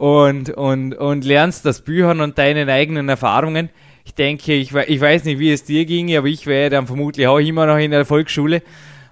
und, 0.03 0.49
und, 0.49 0.95
und 0.95 1.23
lernst 1.23 1.65
das 1.65 1.79
Büchern 1.79 2.19
und 2.19 2.37
deinen 2.37 2.69
eigenen 2.69 3.07
Erfahrungen. 3.07 3.69
Ich 4.03 4.13
denke, 4.13 4.51
ich, 4.51 4.75
ich 4.75 4.99
weiß 4.99 5.23
nicht, 5.23 5.39
wie 5.39 5.49
es 5.49 5.63
dir 5.63 5.85
ging, 5.85 6.13
aber 6.17 6.27
ich 6.27 6.45
wäre 6.45 6.69
dann 6.69 6.87
vermutlich 6.87 7.25
auch 7.25 7.39
immer 7.39 7.65
noch 7.65 7.77
in 7.77 7.91
der 7.91 8.03
Volksschule. 8.03 8.63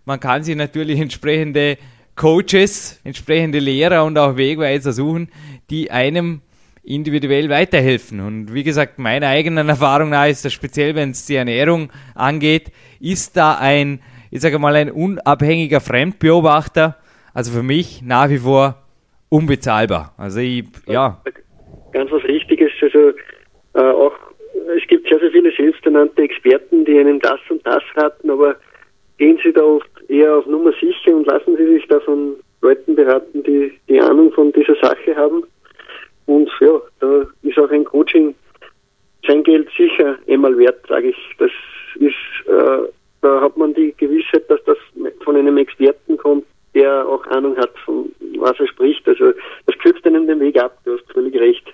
Man 0.04 0.20
kann 0.20 0.44
sich 0.44 0.58
natürlich 0.58 1.00
entsprechende 1.00 1.78
Coaches, 2.18 3.00
entsprechende 3.06 3.60
Lehrer 3.60 4.04
und 4.04 4.18
auch 4.18 4.36
Wegweiser 4.36 4.92
suchen, 4.92 5.30
die 5.70 5.92
einem 5.92 6.42
individuell 6.84 7.48
weiterhelfen. 7.48 8.20
Und 8.20 8.54
wie 8.54 8.64
gesagt, 8.64 9.00
meiner 9.00 9.28
eigenen 9.28 9.70
Erfahrung 9.70 10.10
nach 10.10 10.28
ist 10.28 10.44
das 10.44 10.52
speziell, 10.52 10.94
wenn 10.96 11.12
es 11.12 11.26
die 11.26 11.36
Ernährung 11.36 11.90
angeht, 12.16 12.74
ist 13.00 13.38
da 13.38 13.58
ein, 13.58 14.02
ich 14.30 14.42
sage 14.42 14.60
mal, 14.60 14.76
ein 14.76 14.92
unabhängiger 14.92 15.80
Fremdbeobachter, 15.80 16.98
also 17.34 17.54
für 17.54 17.64
mich 17.64 18.02
nach 18.02 18.30
wie 18.30 18.40
vor 18.40 18.82
unbezahlbar. 19.32 20.14
Also 20.18 20.40
ich, 20.42 20.66
ja. 20.86 21.22
Ganz 21.94 22.12
was 22.12 22.24
Richtiges, 22.26 22.72
also 22.82 23.12
äh, 23.74 23.80
auch 23.80 24.14
es 24.78 24.88
gibt 24.88 25.08
sehr, 25.08 25.20
sehr 25.20 25.32
viele 25.32 25.52
selbsternannte 25.52 26.22
Experten, 26.22 26.86
die 26.86 27.00
einem 27.00 27.20
das 27.20 27.40
und 27.50 27.66
das 27.66 27.84
raten, 27.96 28.30
aber 28.30 28.56
gehen 29.18 29.40
Sie 29.44 29.52
da 29.52 29.64
oft 29.64 29.90
eher 30.08 30.38
auf 30.38 30.46
Nummer 30.46 30.72
sicher 30.74 31.16
und 31.16 31.26
lassen 31.28 31.56
Sie 31.58 31.66
sich 31.74 31.88
da 31.88 32.00
von 32.02 32.36
Leuten 32.62 32.96
beraten, 32.96 33.44
die 33.44 33.72
die 33.88 34.00
Ahnung 34.00 34.32
von 34.34 34.52
dieser 34.52 34.76
Sache 34.76 35.16
haben. 35.16 35.44
Und 36.26 36.50
ja, 36.60 36.80
da 37.00 37.26
ist 37.42 37.58
auch 37.58 37.72
ein 37.72 37.86
Coaching 37.86 38.36
sein 39.28 39.44
Geld 39.44 39.70
sicher 39.78 40.18
einmal 40.28 40.58
wert, 40.58 40.86
sage 40.88 41.10
ich. 41.10 41.18
Das 41.38 41.52
ist, 41.96 42.48
äh, 42.48 42.90
da 43.22 43.42
hat 43.42 43.58
man 43.58 43.74
die 43.74 43.94
Gewissheit, 43.98 44.50
dass 44.50 44.64
das 44.66 44.78
von 45.24 45.36
einem 45.36 45.58
Experten 45.58 46.18
kommt, 46.18 46.46
der 46.74 47.06
auch 47.06 47.26
Ahnung 47.28 47.58
hat, 47.58 47.72
von 47.86 48.12
was 48.40 48.60
er 48.60 48.68
spricht. 48.68 49.08
Also 49.08 49.32
das 49.66 49.78
kürzt 49.80 50.06
einem 50.06 50.28
den 50.28 50.40
Weg 50.40 50.60
ab, 50.62 50.78
du 50.86 50.94
hast 50.94 51.12
völlig 51.12 51.36
recht. 51.36 51.66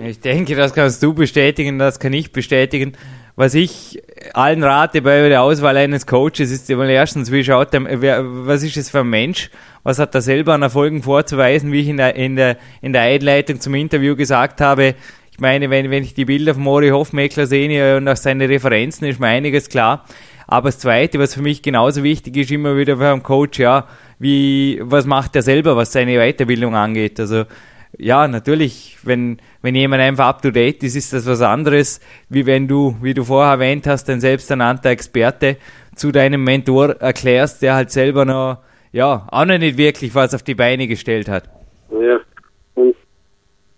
Ich 0.00 0.20
denke, 0.20 0.54
das 0.54 0.74
kannst 0.74 1.02
du 1.02 1.14
bestätigen, 1.14 1.78
das 1.78 1.98
kann 1.98 2.12
ich 2.12 2.32
bestätigen. 2.32 2.92
Was 3.34 3.54
ich 3.54 4.02
allen 4.34 4.62
rate 4.62 5.00
bei 5.00 5.28
der 5.28 5.42
Auswahl 5.42 5.76
eines 5.78 6.06
Coaches 6.06 6.50
ist 6.50 6.68
immer 6.68 6.86
erstens, 6.86 7.32
wie 7.32 7.42
schaut 7.42 7.72
der, 7.72 8.02
wer, 8.02 8.22
was 8.24 8.62
ist 8.62 8.76
es 8.76 8.90
für 8.90 9.00
ein 9.00 9.08
Mensch? 9.08 9.50
Was 9.84 9.98
hat 9.98 10.14
er 10.14 10.20
selber 10.20 10.52
an 10.52 10.62
Erfolgen 10.62 11.02
vorzuweisen, 11.02 11.72
wie 11.72 11.80
ich 11.80 11.88
in 11.88 11.96
der, 11.96 12.14
in 12.14 12.36
der, 12.36 12.58
in 12.82 12.92
der 12.92 13.02
Einleitung 13.02 13.58
zum 13.58 13.74
Interview 13.74 14.16
gesagt 14.16 14.60
habe? 14.60 14.94
Ich 15.32 15.40
meine, 15.40 15.70
wenn, 15.70 15.90
wenn 15.90 16.02
ich 16.02 16.12
die 16.12 16.26
Bilder 16.26 16.52
von 16.52 16.62
Mori 16.62 16.90
Hofmeckler 16.90 17.46
sehe 17.46 17.96
und 17.96 18.06
auch 18.06 18.16
seine 18.16 18.50
Referenzen, 18.50 19.08
ist 19.08 19.18
mir 19.18 19.28
einiges 19.28 19.70
klar. 19.70 20.04
Aber 20.46 20.68
das 20.68 20.78
Zweite, 20.78 21.18
was 21.18 21.34
für 21.34 21.40
mich 21.40 21.62
genauso 21.62 22.02
wichtig 22.02 22.36
ist, 22.36 22.50
immer 22.50 22.76
wieder 22.76 22.96
beim 22.96 23.22
Coach, 23.22 23.58
ja, 23.58 23.86
wie, 24.22 24.80
was 24.80 25.04
macht 25.04 25.34
er 25.34 25.42
selber, 25.42 25.76
was 25.76 25.92
seine 25.92 26.16
Weiterbildung 26.16 26.76
angeht? 26.76 27.18
Also, 27.18 27.42
ja, 27.98 28.28
natürlich, 28.28 28.98
wenn, 29.02 29.38
wenn 29.62 29.74
jemand 29.74 30.00
einfach 30.00 30.26
up 30.26 30.42
to 30.42 30.52
date 30.52 30.84
ist, 30.84 30.94
ist 30.94 31.12
das 31.12 31.26
was 31.26 31.42
anderes, 31.42 32.00
wie 32.28 32.46
wenn 32.46 32.68
du, 32.68 32.94
wie 33.02 33.14
du 33.14 33.24
vorher 33.24 33.54
erwähnt 33.54 33.84
hast, 33.88 34.08
ein 34.08 34.20
selbsternannter 34.20 34.90
Experte 34.90 35.56
zu 35.96 36.12
deinem 36.12 36.44
Mentor 36.44 36.90
erklärst, 37.00 37.62
der 37.62 37.74
halt 37.74 37.90
selber 37.90 38.24
noch, 38.24 38.58
ja, 38.92 39.26
auch 39.28 39.44
noch 39.44 39.58
nicht 39.58 39.76
wirklich 39.76 40.14
was 40.14 40.34
auf 40.34 40.44
die 40.44 40.54
Beine 40.54 40.86
gestellt 40.86 41.28
hat. 41.28 41.50
Ja, 41.90 42.20
und 42.76 42.94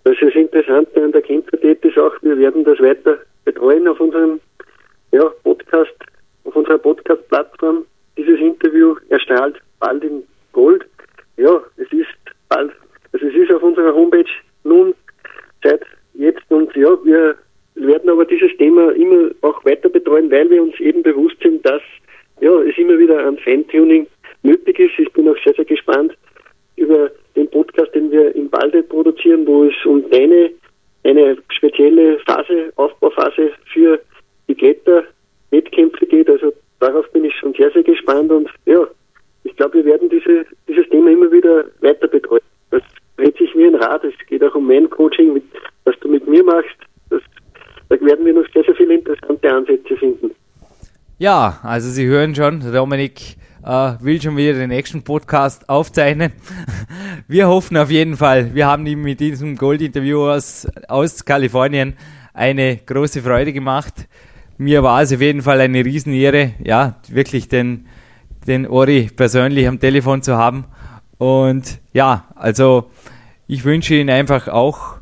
das 0.04 0.14
ist 0.20 0.36
interessant 0.36 0.88
an 0.94 1.10
der 1.10 1.22
Kämpfertät 1.22 1.82
ist 1.86 1.96
auch, 1.96 2.12
wir 2.20 2.36
werden 2.36 2.64
das 2.64 2.78
weiter 2.80 3.16
betreuen 3.46 3.88
auf 3.88 3.98
unserem 3.98 4.40
ja, 5.10 5.24
Podcast, 5.42 5.96
auf 6.44 6.54
unserer 6.54 6.78
Podcast-Plattform. 6.78 7.86
Dieses 8.18 8.38
Interview 8.38 8.94
erstrahlt 9.08 9.56
bald 9.80 10.04
in 10.04 10.22
Gold. 10.54 10.86
Ja, 11.36 11.60
es 11.76 11.92
ist 11.92 12.08
also 12.48 12.72
es 13.12 13.22
ist 13.22 13.52
auf 13.52 13.62
unserer 13.62 13.94
Homepage 13.94 14.30
nun 14.64 14.94
seit 15.62 15.82
jetzt 16.14 16.50
und 16.50 16.74
ja, 16.74 16.96
wir 17.04 17.36
werden 17.74 18.08
aber 18.08 18.24
dieses 18.24 18.56
Thema 18.56 18.92
immer 18.92 19.30
auch 19.42 19.64
weiter 19.64 19.88
betreuen, 19.88 20.30
weil 20.30 20.48
wir 20.50 20.62
uns 20.62 20.78
eben 20.80 21.02
bewusst 21.02 21.36
sind, 21.42 21.64
dass 21.66 21.82
ja, 22.40 22.52
es 22.62 22.76
immer 22.78 22.98
wieder 22.98 23.26
ein 23.26 23.38
Feintuning 23.38 24.06
nötig 24.42 24.78
ist. 24.78 24.98
Ich 24.98 25.12
bin 25.12 25.28
auch 25.28 25.36
sehr, 25.44 25.54
sehr 25.54 25.64
gespannt 25.64 26.16
über 26.76 27.10
den 27.36 27.50
Podcast, 27.50 27.94
den 27.94 28.10
wir 28.10 28.34
im 28.34 28.48
Balde 28.48 28.82
produzieren, 28.82 29.46
wo 29.46 29.64
es 29.64 29.74
um 29.84 30.08
deine 30.10 30.50
eine 31.04 31.36
spezielle 31.50 32.18
Phase, 32.20 32.72
Aufbauphase 32.76 33.52
für 33.72 34.00
die 34.48 34.54
Kletterwettkämpfe 34.54 36.06
geht. 36.06 36.28
Also 36.30 36.52
darauf 36.80 37.10
bin 37.12 37.24
ich 37.24 37.34
schon 37.36 37.54
sehr, 37.54 37.70
sehr 37.72 37.82
gespannt 37.82 38.32
und 38.32 38.48
ja, 38.64 38.86
ich 39.44 39.56
glaube, 39.56 39.74
wir 39.74 39.84
werden 39.84 40.08
diese, 40.08 40.46
dieses 40.68 40.88
Thema 40.88 41.10
immer 41.10 41.30
wieder 41.30 41.64
weiter 41.80 42.08
betreuen. 42.08 42.42
Das 42.70 42.82
dreht 43.16 43.36
sich 43.36 43.54
wie 43.54 43.66
ein 43.66 43.74
Rad. 43.76 44.02
Es 44.04 44.14
geht 44.26 44.42
auch 44.42 44.54
um 44.54 44.66
mein 44.66 44.90
Coaching, 44.90 45.40
was 45.84 45.94
du 46.00 46.08
mit 46.08 46.26
mir 46.26 46.42
machst. 46.42 46.76
Das, 47.10 47.20
da 47.88 48.00
werden 48.00 48.24
wir 48.24 48.34
noch 48.34 48.46
sehr, 48.52 48.64
sehr 48.64 48.74
viele 48.74 48.94
interessante 48.94 49.50
Ansätze 49.50 49.96
finden. 49.96 50.30
Ja, 51.18 51.60
also 51.62 51.88
Sie 51.90 52.06
hören 52.06 52.34
schon, 52.34 52.60
Dominik 52.72 53.36
äh, 53.64 53.92
will 54.00 54.20
schon 54.20 54.36
wieder 54.36 54.54
den 54.54 54.70
nächsten 54.70 55.04
Podcast 55.04 55.68
aufzeichnen. 55.68 56.32
Wir 57.28 57.48
hoffen 57.48 57.76
auf 57.76 57.90
jeden 57.90 58.16
Fall, 58.16 58.54
wir 58.54 58.66
haben 58.66 58.84
ihm 58.84 59.00
mit 59.00 59.18
diesem 59.18 59.56
Gold-Interview 59.56 60.28
aus, 60.28 60.68
aus 60.88 61.24
Kalifornien 61.24 61.94
eine 62.34 62.76
große 62.84 63.22
Freude 63.22 63.54
gemacht. 63.54 63.94
Mir 64.58 64.82
war 64.82 65.00
es 65.00 65.14
auf 65.14 65.22
jeden 65.22 65.40
Fall 65.40 65.60
eine 65.62 65.82
Riesenehre, 65.82 66.52
ja, 66.62 67.00
wirklich 67.08 67.48
den, 67.48 67.86
den 68.46 68.66
Ori 68.66 69.10
persönlich 69.14 69.66
am 69.66 69.80
Telefon 69.80 70.22
zu 70.22 70.36
haben. 70.36 70.64
Und 71.18 71.80
ja, 71.92 72.26
also 72.34 72.90
ich 73.46 73.64
wünsche 73.64 73.94
Ihnen 73.94 74.10
einfach 74.10 74.48
auch 74.48 74.98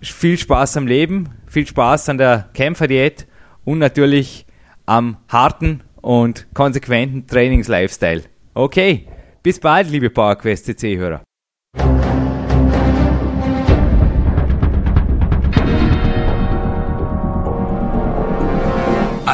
viel 0.00 0.38
Spaß 0.38 0.76
am 0.76 0.86
Leben, 0.86 1.28
viel 1.46 1.66
Spaß 1.66 2.08
an 2.08 2.18
der 2.18 2.48
Kämpferdiät 2.54 3.26
und 3.64 3.78
natürlich 3.78 4.46
am 4.86 5.18
harten 5.28 5.82
und 6.00 6.46
konsequenten 6.54 7.26
Trainingslifestyle. 7.26 8.22
Okay, 8.54 9.06
bis 9.42 9.60
bald, 9.60 9.90
liebe 9.90 10.10
PowerQuest 10.10 10.66
CC-Hörer. 10.66 11.22